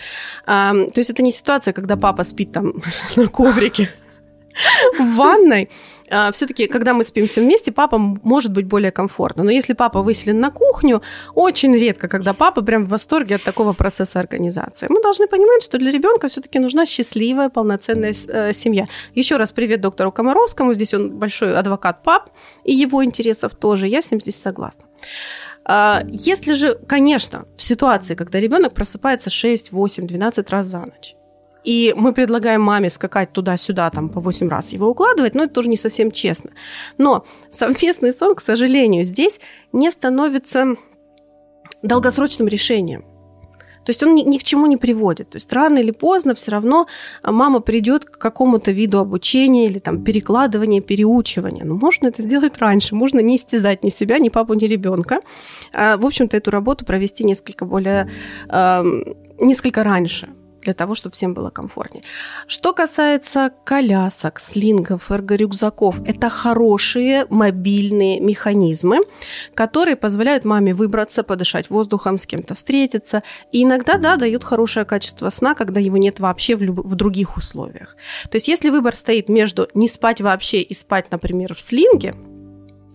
А, 0.46 0.72
то 0.72 0.98
есть 1.00 1.10
это 1.10 1.22
не 1.22 1.32
ситуация, 1.32 1.72
когда 1.72 1.96
папа 1.96 2.22
спит 2.24 2.52
там 2.52 2.74
на 3.16 3.26
коврике 3.28 3.88
в 4.98 5.16
ванной. 5.16 5.68
Все-таки, 6.32 6.66
когда 6.66 6.92
мы 6.92 7.04
спим 7.04 7.26
все 7.26 7.40
вместе, 7.40 7.72
папа 7.72 7.98
может 7.98 8.52
быть 8.52 8.66
более 8.66 8.90
комфортно. 8.90 9.44
Но 9.44 9.50
если 9.50 9.74
папа 9.74 10.02
выселен 10.02 10.40
на 10.40 10.50
кухню, 10.50 11.02
очень 11.34 11.74
редко, 11.74 12.08
когда 12.08 12.32
папа 12.32 12.62
прям 12.62 12.84
в 12.84 12.88
восторге 12.88 13.36
от 13.36 13.44
такого 13.44 13.72
процесса 13.72 14.18
организации. 14.18 14.86
Мы 14.88 15.00
должны 15.02 15.28
понимать, 15.28 15.62
что 15.62 15.78
для 15.78 15.90
ребенка 15.90 16.28
все-таки 16.28 16.58
нужна 16.58 16.86
счастливая, 16.86 17.48
полноценная 17.48 18.14
э, 18.28 18.52
семья. 18.52 18.86
Еще 19.14 19.36
раз 19.36 19.52
привет 19.52 19.80
доктору 19.80 20.10
Комаровскому. 20.10 20.74
Здесь 20.74 20.94
он 20.94 21.18
большой 21.18 21.56
адвокат 21.56 22.02
пап 22.02 22.30
и 22.64 22.72
его 22.72 23.04
интересов 23.04 23.54
тоже. 23.54 23.86
Я 23.86 24.02
с 24.02 24.10
ним 24.10 24.20
здесь 24.20 24.40
согласна. 24.40 24.84
А, 25.64 26.02
Если 26.08 26.54
же, 26.54 26.78
конечно, 26.88 27.44
в 27.56 27.62
ситуации, 27.62 28.14
когда 28.14 28.40
ребенок 28.40 28.74
просыпается 28.74 29.30
6, 29.30 29.72
8, 29.72 30.06
12 30.06 30.50
раз 30.50 30.66
за 30.66 30.78
ночь, 30.78 31.14
и 31.64 31.94
мы 31.96 32.12
предлагаем 32.12 32.62
маме 32.62 32.90
скакать 32.90 33.32
туда-сюда, 33.32 33.90
там, 33.90 34.08
по 34.08 34.20
8 34.20 34.48
раз 34.48 34.72
его 34.72 34.88
укладывать, 34.88 35.34
но 35.34 35.44
это 35.44 35.54
тоже 35.54 35.68
не 35.68 35.76
совсем 35.76 36.10
честно. 36.10 36.50
Но 36.98 37.24
совместный 37.50 38.12
сон, 38.12 38.34
к 38.34 38.40
сожалению, 38.40 39.04
здесь 39.04 39.40
не 39.72 39.90
становится 39.90 40.76
долгосрочным 41.82 42.48
решением. 42.48 43.04
То 43.84 43.90
есть 43.90 44.02
он 44.02 44.14
ни, 44.14 44.22
ни 44.22 44.38
к 44.38 44.44
чему 44.44 44.66
не 44.66 44.76
приводит. 44.76 45.30
То 45.30 45.36
есть 45.36 45.52
рано 45.52 45.78
или 45.78 45.90
поздно 45.90 46.34
все 46.34 46.50
равно 46.50 46.86
мама 47.22 47.60
придет 47.60 48.04
к 48.04 48.18
какому-то 48.18 48.72
виду 48.72 48.98
обучения 48.98 49.66
или 49.66 49.78
там 49.78 50.04
перекладывания, 50.04 50.82
переучивания. 50.82 51.64
Но 51.64 51.76
можно 51.76 52.08
это 52.08 52.22
сделать 52.22 52.58
раньше. 52.58 52.94
Можно 52.94 53.20
не 53.20 53.36
истязать 53.36 53.82
ни 53.82 53.88
себя, 53.88 54.18
ни 54.18 54.28
папу, 54.28 54.54
ни 54.54 54.64
ребенка. 54.64 55.20
А, 55.72 55.96
в 55.96 56.04
общем-то, 56.04 56.36
эту 56.36 56.50
работу 56.50 56.84
провести 56.84 57.24
несколько 57.24 57.64
более... 57.64 58.10
Э, 58.48 58.84
несколько 59.40 59.82
раньше. 59.82 60.28
Для 60.62 60.74
того, 60.74 60.94
чтобы 60.94 61.14
всем 61.14 61.34
было 61.34 61.50
комфортнее. 61.50 62.04
Что 62.46 62.72
касается 62.72 63.52
колясок, 63.64 64.40
слингов, 64.40 65.10
эрго-рюкзаков, 65.10 66.00
это 66.04 66.28
хорошие 66.28 67.26
мобильные 67.30 68.20
механизмы, 68.20 69.00
которые 69.54 69.96
позволяют 69.96 70.44
маме 70.44 70.74
выбраться, 70.74 71.22
подышать 71.22 71.70
воздухом, 71.70 72.18
с 72.18 72.26
кем-то 72.26 72.54
встретиться. 72.54 73.22
И 73.52 73.64
иногда, 73.64 73.98
да, 73.98 74.16
дают 74.16 74.44
хорошее 74.44 74.84
качество 74.86 75.30
сна, 75.30 75.54
когда 75.54 75.80
его 75.80 75.96
нет 75.96 76.20
вообще 76.20 76.56
в, 76.56 76.62
люб- 76.62 76.84
в 76.84 76.94
других 76.94 77.36
условиях. 77.36 77.96
То 78.30 78.36
есть 78.36 78.48
если 78.48 78.70
выбор 78.70 78.96
стоит 78.96 79.28
между 79.28 79.68
не 79.74 79.88
спать 79.88 80.20
вообще 80.20 80.62
и 80.62 80.74
спать, 80.74 81.10
например, 81.10 81.54
в 81.54 81.60
слинге, 81.60 82.14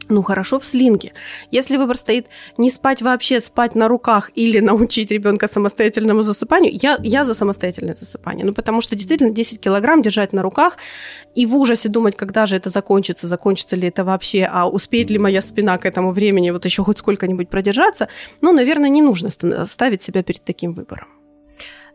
ну, 0.10 0.22
хорошо 0.24 0.60
в 0.60 0.66
слинге. 0.66 1.14
Если 1.51 1.78
выбор 1.78 1.97
стоит 1.97 2.28
не 2.58 2.70
спать 2.70 3.01
вообще, 3.01 3.41
спать 3.41 3.76
на 3.76 3.88
руках 3.88 4.32
или 4.36 4.60
научить 4.62 5.12
ребенка 5.12 5.47
самостоятельному 5.47 6.22
засыпанию, 6.22 6.78
я, 6.82 6.97
я 7.03 7.24
за 7.24 7.34
самостоятельное 7.34 7.93
засыпание. 7.93 8.45
Ну, 8.45 8.53
потому 8.53 8.82
что 8.82 8.95
действительно 8.95 9.32
10 9.32 9.60
килограмм 9.60 10.01
держать 10.01 10.34
на 10.34 10.41
руках 10.41 10.78
и 11.36 11.45
в 11.45 11.56
ужасе 11.56 11.89
думать, 11.89 12.16
когда 12.16 12.45
же 12.45 12.56
это 12.56 12.70
закончится, 12.70 13.28
закончится 13.28 13.76
ли 13.76 13.88
это 13.88 14.03
вообще, 14.03 14.47
а 14.51 14.68
успеет 14.68 15.10
ли 15.10 15.18
моя 15.18 15.41
спина 15.41 15.78
к 15.78 15.86
этому 15.86 16.12
времени 16.12 16.51
вот 16.51 16.66
еще 16.66 16.84
хоть 16.84 16.99
сколько-нибудь 16.99 17.49
продержаться, 17.49 18.08
ну, 18.41 18.53
наверное, 18.53 18.89
не 18.89 19.01
нужно 19.01 19.30
ставить 19.66 20.01
себя 20.01 20.24
перед 20.24 20.43
таким 20.43 20.74
выбором. 20.74 21.14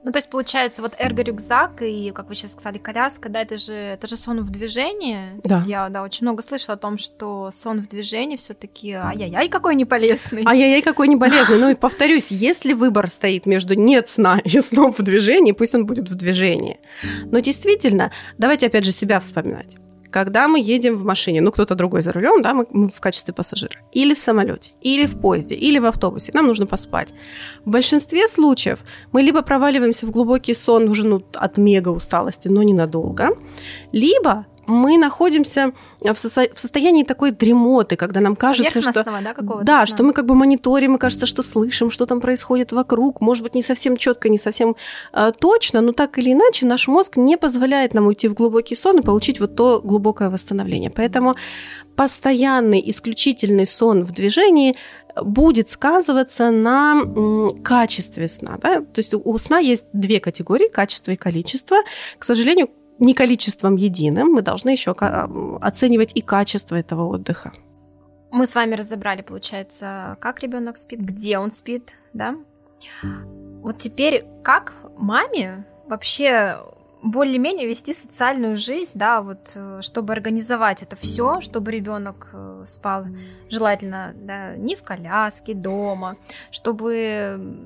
Ну, 0.02 0.12
то 0.12 0.18
есть, 0.18 0.30
получается, 0.30 0.80
вот 0.80 0.94
эрго-рюкзак 0.98 1.82
и, 1.82 2.10
как 2.12 2.28
вы 2.28 2.34
сейчас 2.34 2.52
сказали, 2.52 2.78
коляска, 2.78 3.28
да, 3.28 3.42
это 3.42 3.58
же, 3.58 3.74
это 3.74 4.06
же 4.06 4.16
сон 4.16 4.40
в 4.40 4.50
движении. 4.50 5.38
Да. 5.44 5.62
Я, 5.66 5.90
да, 5.90 6.02
очень 6.02 6.26
много 6.26 6.42
слышала 6.42 6.74
о 6.74 6.78
том, 6.78 6.96
что 6.96 7.50
сон 7.52 7.80
в 7.80 7.88
движении 7.88 8.36
все 8.36 8.54
таки 8.54 8.92
ай-яй-яй, 8.92 9.48
какой 9.48 9.74
не 9.74 9.84
полезный. 9.84 10.42
Ай-яй-яй, 10.46 10.80
какой 10.80 11.08
не 11.08 11.16
полезный. 11.16 11.58
Ну, 11.58 11.70
и 11.70 11.74
повторюсь, 11.74 12.30
если 12.30 12.72
выбор 12.72 13.10
стоит 13.10 13.44
между 13.44 13.74
нет 13.74 14.08
сна 14.08 14.40
и 14.42 14.60
сном 14.60 14.94
в 14.96 15.02
движении, 15.02 15.52
пусть 15.52 15.74
он 15.74 15.84
будет 15.84 16.08
в 16.08 16.14
движении. 16.14 16.80
Но 17.24 17.40
действительно, 17.40 18.10
давайте 18.38 18.66
опять 18.66 18.84
же 18.84 18.92
себя 18.92 19.20
вспоминать 19.20 19.76
когда 20.10 20.48
мы 20.48 20.60
едем 20.60 20.96
в 20.96 21.04
машине, 21.04 21.40
ну 21.40 21.50
кто-то 21.50 21.74
другой 21.74 22.02
за 22.02 22.12
рулем, 22.12 22.42
да, 22.42 22.54
мы, 22.54 22.66
мы 22.70 22.88
в 22.88 23.00
качестве 23.00 23.34
пассажира, 23.34 23.76
или 23.92 24.14
в 24.14 24.18
самолете, 24.18 24.72
или 24.80 25.06
в 25.06 25.20
поезде, 25.20 25.54
или 25.54 25.78
в 25.78 25.86
автобусе, 25.86 26.32
нам 26.34 26.46
нужно 26.46 26.66
поспать. 26.66 27.08
В 27.64 27.70
большинстве 27.70 28.28
случаев 28.28 28.80
мы 29.12 29.22
либо 29.22 29.42
проваливаемся 29.42 30.06
в 30.06 30.10
глубокий 30.10 30.54
сон 30.54 30.88
уже 30.88 31.06
ну, 31.06 31.22
от 31.34 31.58
мега 31.58 31.88
усталости, 31.88 32.48
но 32.48 32.62
ненадолго, 32.62 33.30
либо 33.92 34.46
мы 34.70 34.96
находимся 34.98 35.72
в, 36.00 36.14
со- 36.14 36.48
в 36.54 36.60
состоянии 36.60 37.02
такой 37.04 37.30
дремоты, 37.32 37.96
когда 37.96 38.20
нам 38.20 38.36
кажется, 38.36 38.80
что... 38.80 39.04
да, 39.04 39.34
Да, 39.64 39.76
сна. 39.78 39.86
что 39.86 40.02
мы 40.04 40.12
как 40.12 40.26
бы 40.26 40.34
мониторим, 40.34 40.96
и 40.96 40.98
кажется, 40.98 41.26
что 41.26 41.42
слышим, 41.42 41.90
что 41.90 42.06
там 42.06 42.20
происходит 42.20 42.72
вокруг. 42.72 43.20
Может 43.20 43.42
быть, 43.42 43.54
не 43.54 43.62
совсем 43.62 43.96
четко, 43.96 44.28
не 44.28 44.38
совсем 44.38 44.76
э, 45.12 45.32
точно, 45.38 45.80
но 45.80 45.92
так 45.92 46.18
или 46.18 46.32
иначе 46.32 46.66
наш 46.66 46.88
мозг 46.88 47.16
не 47.16 47.36
позволяет 47.36 47.94
нам 47.94 48.06
уйти 48.06 48.28
в 48.28 48.34
глубокий 48.34 48.74
сон 48.74 48.98
и 48.98 49.02
получить 49.02 49.40
вот 49.40 49.56
то 49.56 49.80
глубокое 49.82 50.30
восстановление. 50.30 50.90
Поэтому 50.90 51.34
постоянный, 51.96 52.82
исключительный 52.88 53.66
сон 53.66 54.04
в 54.04 54.12
движении 54.12 54.76
будет 55.22 55.68
сказываться 55.68 56.50
на 56.50 57.02
качестве 57.64 58.28
сна. 58.28 58.58
Да? 58.62 58.80
То 58.80 58.98
есть 58.98 59.12
у 59.14 59.38
сна 59.38 59.58
есть 59.58 59.84
две 59.92 60.20
категории, 60.20 60.68
качество 60.68 61.10
и 61.10 61.16
количество. 61.16 61.78
К 62.18 62.24
сожалению, 62.24 62.70
не 63.00 63.14
количеством 63.14 63.76
единым, 63.76 64.28
мы 64.28 64.42
должны 64.42 64.70
еще 64.70 64.92
оценивать 64.92 66.12
и 66.14 66.20
качество 66.20 66.76
этого 66.76 67.06
отдыха. 67.06 67.52
Мы 68.30 68.46
с 68.46 68.54
вами 68.54 68.76
разобрали, 68.76 69.22
получается, 69.22 70.16
как 70.20 70.40
ребенок 70.40 70.76
спит, 70.76 71.00
где 71.00 71.38
он 71.38 71.50
спит, 71.50 71.94
да? 72.12 72.36
Вот 73.62 73.78
теперь 73.78 74.26
как 74.44 74.74
маме 74.96 75.66
вообще 75.88 76.58
более-менее 77.02 77.66
вести 77.66 77.94
социальную 77.94 78.56
жизнь, 78.58 78.92
да, 78.94 79.22
вот 79.22 79.56
чтобы 79.80 80.12
организовать 80.12 80.82
это 80.82 80.94
все, 80.94 81.40
чтобы 81.40 81.72
ребенок 81.72 82.34
спал 82.64 83.06
желательно, 83.48 84.12
да, 84.14 84.54
не 84.56 84.76
в 84.76 84.82
коляске, 84.82 85.54
дома, 85.54 86.16
чтобы 86.50 87.58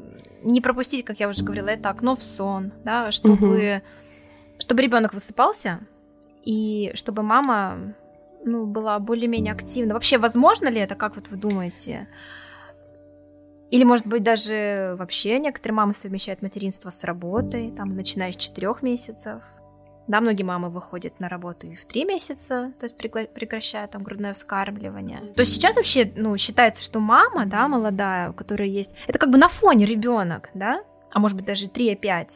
не 0.44 0.60
пропустить, 0.60 1.04
как 1.04 1.18
я 1.18 1.28
уже 1.28 1.42
говорила, 1.42 1.68
это 1.68 1.90
окно 1.90 2.14
в 2.14 2.22
сон, 2.22 2.72
да, 2.84 3.10
чтобы 3.10 3.82
угу 3.82 4.03
чтобы 4.58 4.82
ребенок 4.82 5.14
высыпался 5.14 5.80
и 6.42 6.92
чтобы 6.94 7.22
мама 7.22 7.94
ну, 8.44 8.66
была 8.66 8.98
более-менее 8.98 9.52
активна. 9.52 9.94
Вообще, 9.94 10.18
возможно 10.18 10.68
ли 10.68 10.80
это, 10.80 10.94
как 10.94 11.16
вот 11.16 11.28
вы 11.28 11.36
думаете? 11.36 12.08
Или, 13.70 13.84
может 13.84 14.06
быть, 14.06 14.22
даже 14.22 14.94
вообще 14.98 15.38
некоторые 15.38 15.74
мамы 15.74 15.94
совмещают 15.94 16.42
материнство 16.42 16.90
с 16.90 17.02
работой, 17.04 17.70
там, 17.70 17.96
начиная 17.96 18.30
с 18.32 18.36
четырех 18.36 18.82
месяцев. 18.82 19.42
Да, 20.06 20.20
многие 20.20 20.42
мамы 20.42 20.68
выходят 20.68 21.18
на 21.18 21.30
работу 21.30 21.66
и 21.66 21.74
в 21.74 21.86
три 21.86 22.04
месяца, 22.04 22.74
то 22.78 22.84
есть 22.84 22.96
прекращают 22.96 23.92
там 23.92 24.02
грудное 24.02 24.34
вскармливание. 24.34 25.20
То 25.34 25.40
есть 25.40 25.54
сейчас 25.54 25.76
вообще, 25.76 26.12
ну, 26.14 26.36
считается, 26.36 26.82
что 26.82 27.00
мама, 27.00 27.46
да, 27.46 27.66
молодая, 27.68 28.30
у 28.30 28.34
которой 28.34 28.68
есть, 28.68 28.94
это 29.06 29.18
как 29.18 29.30
бы 29.30 29.38
на 29.38 29.48
фоне 29.48 29.86
ребенок, 29.86 30.50
да, 30.52 30.84
а 31.14 31.20
может 31.20 31.36
быть 31.36 31.46
даже 31.46 31.66
3-5. 31.66 32.28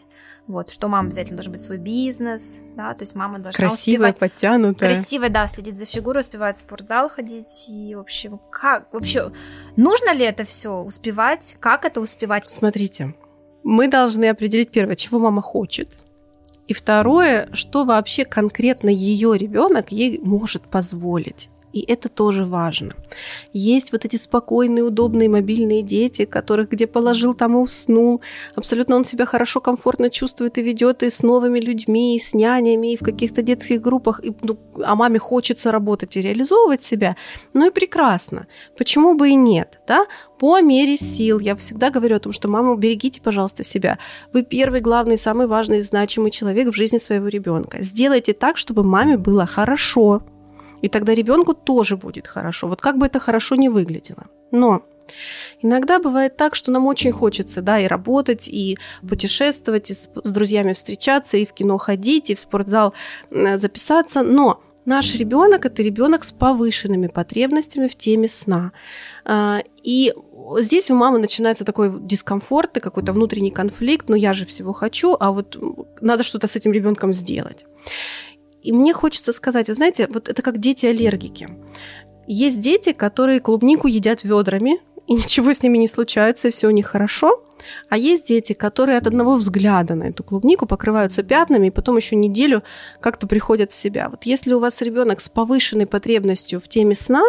Вот, 0.47 0.71
что 0.71 0.89
мама 0.89 1.09
обязательно 1.09 1.37
должен 1.37 1.53
быть 1.53 1.61
свой 1.61 1.77
бизнес, 1.79 2.61
да, 2.77 2.95
то 2.95 3.03
есть 3.03 3.15
мама 3.15 3.41
должна 3.41 3.59
Красивая, 3.69 4.13
успевать, 4.13 4.19
подтянутая. 4.19 4.95
Красивая, 4.95 5.29
да, 5.29 5.47
следить 5.49 5.77
за 5.77 5.85
фигурой, 5.85 6.21
успевать 6.21 6.57
в 6.57 6.61
спортзал 6.61 7.11
ходить, 7.11 7.67
и, 7.69 7.95
в 7.97 7.99
общем, 7.99 8.41
как, 8.51 8.91
вообще, 8.95 9.33
нужно 9.77 10.15
ли 10.15 10.25
это 10.25 10.45
все 10.45 10.81
успевать, 10.81 11.57
как 11.61 11.85
это 11.85 12.01
успевать? 12.01 12.49
Смотрите, 12.49 13.15
мы 13.65 13.89
должны 13.89 14.27
определить, 14.27 14.71
первое, 14.71 14.95
чего 14.95 15.19
мама 15.19 15.43
хочет, 15.43 15.91
и 16.69 16.73
второе, 16.73 17.49
что 17.53 17.85
вообще 17.85 18.25
конкретно 18.25 18.91
ее 18.91 19.37
ребенок 19.37 19.91
ей 19.91 20.21
может 20.23 20.63
позволить. 20.63 21.51
И 21.73 21.81
это 21.81 22.09
тоже 22.09 22.45
важно. 22.45 22.93
Есть 23.53 23.93
вот 23.93 24.05
эти 24.05 24.17
спокойные, 24.17 24.85
удобные 24.85 25.29
мобильные 25.29 25.83
дети, 25.83 26.25
которых 26.25 26.71
где 26.71 26.87
положил, 26.87 27.35
там 27.35 27.57
и 27.57 27.61
уснул. 27.61 28.23
Абсолютно 28.55 28.97
он 28.97 29.05
себя 29.05 29.27
хорошо, 29.27 29.61
комфортно 29.61 30.09
чувствует 30.11 30.57
и 30.59 30.63
ведет 30.63 31.03
и 31.03 31.11
с 31.11 31.23
новыми 31.23 31.61
людьми, 31.61 32.17
и 32.17 32.19
с 32.19 32.33
нянями, 32.33 32.95
и 32.95 32.97
в 32.97 33.01
каких-то 33.01 33.43
детских 33.43 33.83
группах. 33.83 34.25
И, 34.25 34.35
ну, 34.43 34.59
а 34.83 34.95
маме 34.95 35.19
хочется 35.19 35.71
работать 35.71 36.17
и 36.17 36.23
реализовывать 36.23 36.83
себя. 36.83 37.17
Ну 37.53 37.67
и 37.67 37.71
прекрасно. 37.71 38.47
Почему 38.77 39.15
бы 39.15 39.31
и 39.31 39.35
нет, 39.35 39.81
да? 39.87 40.07
По 40.39 40.61
мере 40.61 40.97
сил. 40.97 41.39
Я 41.39 41.55
всегда 41.57 41.91
говорю 41.91 42.17
о 42.17 42.21
том, 42.21 42.33
что 42.33 42.49
мама, 42.49 42.77
берегите, 42.77 43.21
пожалуйста, 43.21 43.63
себя. 43.63 43.99
Вы 44.33 44.43
первый, 44.43 44.81
главный, 44.81 45.19
самый 45.19 45.47
важный, 45.47 45.83
значимый 45.83 46.31
человек 46.31 46.69
в 46.69 46.77
жизни 46.77 46.99
своего 46.99 47.29
ребенка. 47.29 47.83
Сделайте 47.83 48.33
так, 48.33 48.57
чтобы 48.57 48.85
маме 48.85 49.19
было 49.19 49.45
хорошо 49.45 50.23
и 50.83 50.89
тогда 50.89 51.15
ребенку 51.15 51.55
тоже 51.55 51.97
будет 51.97 52.27
хорошо. 52.27 52.69
Вот 52.69 52.81
как 52.81 52.99
бы 52.99 53.07
это 53.07 53.19
хорошо 53.19 53.57
не 53.57 53.69
выглядело. 53.69 54.27
Но 54.51 54.83
Иногда 55.63 55.99
бывает 55.99 56.37
так, 56.37 56.55
что 56.55 56.71
нам 56.71 56.87
очень 56.87 57.13
хочется, 57.13 57.63
да, 57.63 57.81
и 57.81 57.87
работать, 57.87 58.47
и 58.47 58.79
путешествовать, 59.09 59.91
и 59.91 59.95
с, 59.95 60.11
с 60.23 60.31
друзьями 60.31 60.75
встречаться, 60.75 61.39
и 61.39 61.47
в 61.47 61.53
кино 61.53 61.79
ходить, 61.79 62.29
и 62.29 62.35
в 62.35 62.41
спортзал 62.41 62.93
записаться, 63.31 64.23
но 64.23 64.61
наш 64.85 65.15
ребенок 65.17 65.67
это 65.67 65.83
ребенок 65.83 66.25
с 66.25 66.33
повышенными 66.33 67.09
потребностями 67.09 67.89
в 67.89 67.97
теме 67.97 68.29
сна. 68.29 68.73
А, 69.25 69.63
и 69.83 70.15
здесь 70.59 70.91
у 70.91 70.95
мамы 70.95 71.19
начинается 71.19 71.65
такой 71.65 71.93
дискомфорт 72.01 72.77
и 72.77 72.81
какой-то 72.81 73.13
внутренний 73.13 73.51
конфликт, 73.51 74.09
но 74.09 74.17
я 74.17 74.33
же 74.33 74.47
всего 74.47 74.73
хочу, 74.73 75.17
а 75.19 75.31
вот 75.31 75.59
надо 76.01 76.23
что-то 76.23 76.47
с 76.47 76.57
этим 76.57 76.73
ребенком 76.73 77.13
сделать. 77.13 77.67
И 78.63 78.73
мне 78.73 78.93
хочется 78.93 79.33
сказать, 79.33 79.69
вы 79.69 79.75
знаете, 79.75 80.09
вот 80.11 80.29
это 80.29 80.43
как 80.43 80.59
дети-аллергики. 80.59 81.49
Есть 82.27 82.61
дети, 82.61 82.93
которые 82.93 83.41
клубнику 83.41 83.87
едят 83.87 84.25
ведрами, 84.25 84.81
и 85.07 85.13
ничего 85.15 85.53
с 85.53 85.63
ними 85.63 85.79
не 85.79 85.89
случается, 85.89 86.49
и 86.49 86.51
все 86.51 86.69
у 86.69 86.71
них 86.71 86.87
хорошо. 86.87 87.45
А 87.89 87.97
есть 87.97 88.27
дети, 88.27 88.53
которые 88.53 88.99
от 88.99 89.07
одного 89.07 89.35
взгляда 89.35 89.95
на 89.95 90.05
эту 90.05 90.23
клубнику 90.23 90.67
покрываются 90.67 91.23
пятнами, 91.23 91.69
и 91.69 91.71
потом 91.71 91.97
еще 91.97 92.17
неделю 92.17 92.63
как-то 93.01 93.27
приходят 93.27 93.73
в 93.73 93.75
себя. 93.75 94.09
Вот 94.09 94.25
если 94.25 94.53
у 94.53 94.61
вас 94.61 94.81
ребенок 94.83 95.21
с 95.21 95.29
повышенной 95.29 95.87
потребностью 95.87 96.61
в 96.61 96.69
теме 96.69 96.95
сна, 96.95 97.23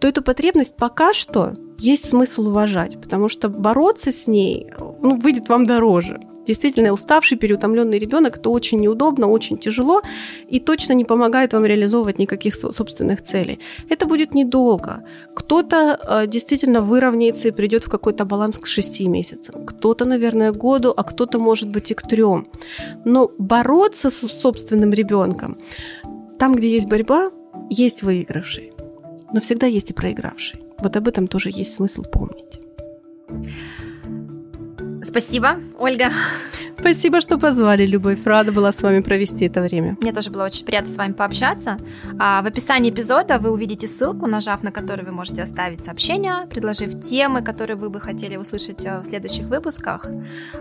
то 0.00 0.08
эту 0.08 0.22
потребность 0.22 0.76
пока 0.76 1.12
что 1.12 1.54
есть 1.78 2.08
смысл 2.08 2.48
уважать, 2.48 3.00
потому 3.00 3.28
что 3.28 3.48
бороться 3.48 4.12
с 4.12 4.26
ней 4.26 4.66
ну, 5.02 5.16
выйдет 5.16 5.48
вам 5.48 5.66
дороже. 5.66 6.20
Действительно, 6.46 6.92
уставший, 6.92 7.36
переутомленный 7.38 7.98
ребенок 7.98 8.38
это 8.38 8.50
очень 8.50 8.80
неудобно, 8.80 9.26
очень 9.26 9.58
тяжело 9.58 10.00
и 10.48 10.60
точно 10.60 10.94
не 10.94 11.04
помогает 11.04 11.52
вам 11.52 11.64
реализовывать 11.66 12.18
никаких 12.18 12.54
собственных 12.54 13.22
целей. 13.22 13.58
Это 13.88 14.06
будет 14.06 14.34
недолго. 14.34 15.02
Кто-то 15.34 15.98
э, 16.08 16.26
действительно 16.28 16.80
выровняется 16.82 17.48
и 17.48 17.50
придет 17.50 17.84
в 17.84 17.90
какой-то 17.90 18.24
баланс 18.24 18.58
к 18.58 18.66
шести 18.66 19.08
месяцам. 19.08 19.66
Кто-то, 19.66 20.04
наверное, 20.04 20.52
году, 20.52 20.94
а 20.96 21.02
кто-то, 21.02 21.40
может 21.40 21.72
быть, 21.72 21.90
и 21.90 21.94
к 21.94 22.02
трем. 22.02 22.46
Но 23.04 23.30
бороться 23.38 24.10
с 24.10 24.28
собственным 24.28 24.92
ребенком, 24.92 25.56
там, 26.38 26.54
где 26.54 26.68
есть 26.68 26.88
борьба, 26.88 27.30
есть 27.70 28.02
выигравший. 28.02 28.72
Но 29.32 29.40
всегда 29.40 29.66
есть 29.66 29.90
и 29.90 29.94
проигравший. 29.94 30.65
Вот 30.78 30.96
об 30.96 31.08
этом 31.08 31.26
тоже 31.26 31.50
есть 31.50 31.74
смысл 31.74 32.02
помнить. 32.02 32.60
Спасибо, 35.06 35.60
Ольга. 35.78 36.10
Спасибо, 36.78 37.20
что 37.20 37.38
позвали, 37.38 37.86
Любовь. 37.86 38.24
Рада 38.24 38.52
была 38.52 38.70
с 38.72 38.82
вами 38.82 39.00
провести 39.00 39.46
это 39.46 39.62
время. 39.62 39.96
Мне 40.00 40.12
тоже 40.12 40.30
было 40.30 40.44
очень 40.44 40.64
приятно 40.64 40.92
с 40.92 40.96
вами 40.96 41.12
пообщаться. 41.12 41.78
А, 42.18 42.42
в 42.42 42.46
описании 42.46 42.90
эпизода 42.90 43.38
вы 43.38 43.50
увидите 43.50 43.88
ссылку, 43.88 44.26
нажав 44.26 44.62
на 44.62 44.72
которую 44.72 45.06
вы 45.06 45.12
можете 45.12 45.42
оставить 45.42 45.84
сообщение, 45.84 46.46
предложив 46.50 47.00
темы, 47.00 47.42
которые 47.42 47.76
вы 47.76 47.88
бы 47.88 48.00
хотели 48.00 48.36
услышать 48.36 48.84
э, 48.84 49.00
в 49.00 49.04
следующих 49.04 49.46
выпусках. 49.46 50.06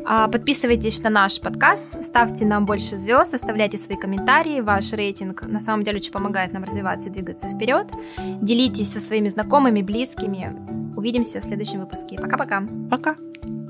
А, 0.06 0.28
подписывайтесь 0.28 1.04
на 1.04 1.10
наш 1.10 1.40
подкаст, 1.40 1.88
ставьте 2.06 2.46
нам 2.46 2.66
больше 2.66 2.98
звезд, 2.98 3.34
оставляйте 3.34 3.78
свои 3.78 3.98
комментарии. 3.98 4.62
Ваш 4.62 4.94
рейтинг 4.94 5.44
на 5.48 5.60
самом 5.60 5.84
деле 5.84 5.98
очень 5.98 6.14
помогает 6.14 6.54
нам 6.54 6.64
развиваться 6.64 7.10
и 7.10 7.12
двигаться 7.12 7.48
вперед. 7.48 7.88
Делитесь 8.42 8.92
со 8.92 9.00
своими 9.00 9.30
знакомыми, 9.30 9.82
близкими. 9.82 10.56
Увидимся 10.96 11.40
в 11.40 11.44
следующем 11.44 11.82
выпуске. 11.82 12.18
Пока-пока. 12.18 12.62
Пока. 12.90 13.12
-пока. 13.12 13.16
Пока. 13.16 13.65